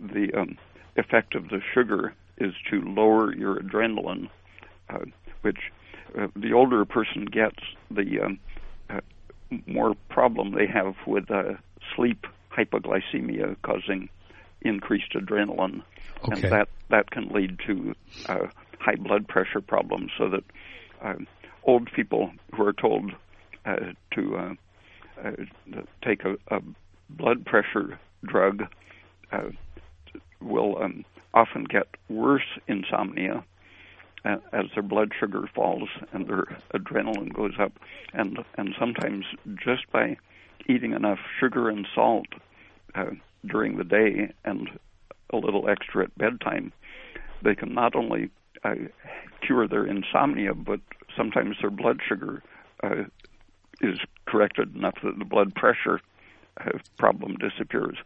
the 0.00 0.32
um, 0.34 0.56
effect 0.96 1.34
of 1.34 1.48
the 1.48 1.60
sugar 1.74 2.14
is 2.38 2.54
to 2.70 2.80
lower 2.82 3.34
your 3.34 3.56
adrenaline, 3.56 4.28
uh, 4.88 4.98
which 5.42 5.58
uh, 6.18 6.28
the 6.36 6.52
older 6.52 6.80
a 6.80 6.86
person 6.86 7.24
gets, 7.24 7.58
the 7.90 8.20
um, 8.20 8.38
uh, 8.90 9.00
more 9.66 9.94
problem 10.08 10.52
they 10.52 10.66
have 10.66 10.94
with 11.06 11.30
uh, 11.30 11.54
sleep 11.94 12.26
hypoglycemia 12.56 13.56
causing 13.62 14.08
increased 14.62 15.12
adrenaline, 15.14 15.82
okay. 16.24 16.42
and 16.42 16.52
that 16.52 16.68
that 16.90 17.10
can 17.10 17.28
lead 17.28 17.58
to 17.66 17.94
uh, 18.26 18.46
high 18.78 18.96
blood 18.96 19.26
pressure 19.28 19.60
problems. 19.60 20.10
So 20.18 20.28
that 20.28 20.44
uh, 21.02 21.14
old 21.64 21.90
people 21.92 22.30
who 22.54 22.64
are 22.64 22.72
told 22.72 23.12
uh, 23.64 23.76
to 24.12 24.36
uh, 24.36 24.54
uh, 25.24 25.32
take 26.04 26.24
a, 26.24 26.36
a, 26.48 26.60
blood 27.10 27.44
pressure 27.44 27.98
drug 28.24 28.66
uh, 29.32 29.42
will 30.40 30.82
um, 30.82 31.04
often 31.34 31.64
get 31.64 31.86
worse 32.08 32.46
insomnia 32.66 33.44
as 34.24 34.66
their 34.74 34.82
blood 34.82 35.12
sugar 35.18 35.48
falls 35.52 35.88
and 36.12 36.26
their 36.28 36.44
adrenaline 36.74 37.32
goes 37.32 37.54
up, 37.58 37.72
and 38.12 38.38
and 38.56 38.74
sometimes 38.78 39.26
just 39.56 39.90
by 39.90 40.16
eating 40.68 40.92
enough 40.92 41.18
sugar 41.40 41.68
and 41.68 41.86
salt 41.94 42.26
uh, 42.94 43.10
during 43.44 43.76
the 43.76 43.84
day 43.84 44.32
and 44.44 44.68
a 45.30 45.36
little 45.36 45.68
extra 45.68 46.04
at 46.04 46.16
bedtime, 46.16 46.72
they 47.42 47.54
can 47.54 47.74
not 47.74 47.96
only 47.96 48.30
uh, 48.64 48.74
cure 49.40 49.66
their 49.66 49.84
insomnia, 49.84 50.54
but 50.54 50.80
sometimes 51.16 51.56
their 51.60 51.70
blood 51.70 52.00
sugar 52.08 52.42
uh, 52.82 53.04
is 53.80 53.98
corrected 54.26 54.74
enough 54.74 54.94
that 55.02 55.18
the 55.18 55.24
blood 55.24 55.54
pressure 55.54 56.00
uh, 56.60 56.78
problem 56.98 57.36
disappears. 57.36 57.96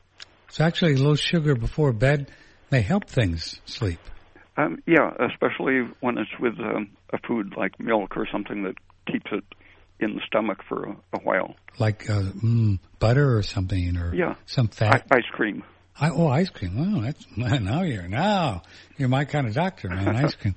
So 0.49 0.65
actually, 0.65 0.97
low 0.97 1.17
sugar 1.17 1.55
before 1.55 1.93
bed 1.93 2.31
may 2.71 2.81
help 2.81 3.09
things 3.09 3.61
sleep. 3.65 3.99
Um, 4.57 4.79
yeah, 4.87 5.11
especially 5.31 5.89
when 6.01 6.19
it's 6.19 6.31
with 6.41 6.59
um, 6.61 6.89
a 7.13 7.19
food 7.27 7.55
like 7.57 7.79
milk 7.79 8.17
or 8.17 8.27
something 8.31 8.63
that 8.63 8.75
keeps 9.11 9.31
it 9.33 9.45
in 10.01 10.15
the 10.15 10.21
stomach 10.27 10.59
for 10.69 10.85
a, 10.85 10.97
a 11.15 11.21
while. 11.23 11.57
Like 11.79 12.09
uh, 12.09 12.23
mm, 12.23 12.79
butter 12.99 13.37
or 13.37 13.43
something, 13.43 13.97
or 13.97 14.15
yeah. 14.15 14.35
some 14.47 14.69
fat. 14.69 15.07
I, 15.11 15.17
ice 15.17 15.25
cream. 15.33 15.63
I, 15.99 16.11
oh, 16.11 16.29
ice 16.29 16.51
cream. 16.51 16.77
Wow, 16.77 17.01
that's 17.01 17.27
now 17.37 17.83
you're 17.83 18.09
now 18.09 18.63
you're 18.97 19.09
my 19.09 19.25
kind 19.25 19.47
of 19.47 19.55
doctor, 19.55 19.89
man. 19.89 20.17
ice 20.25 20.35
cream. 20.35 20.55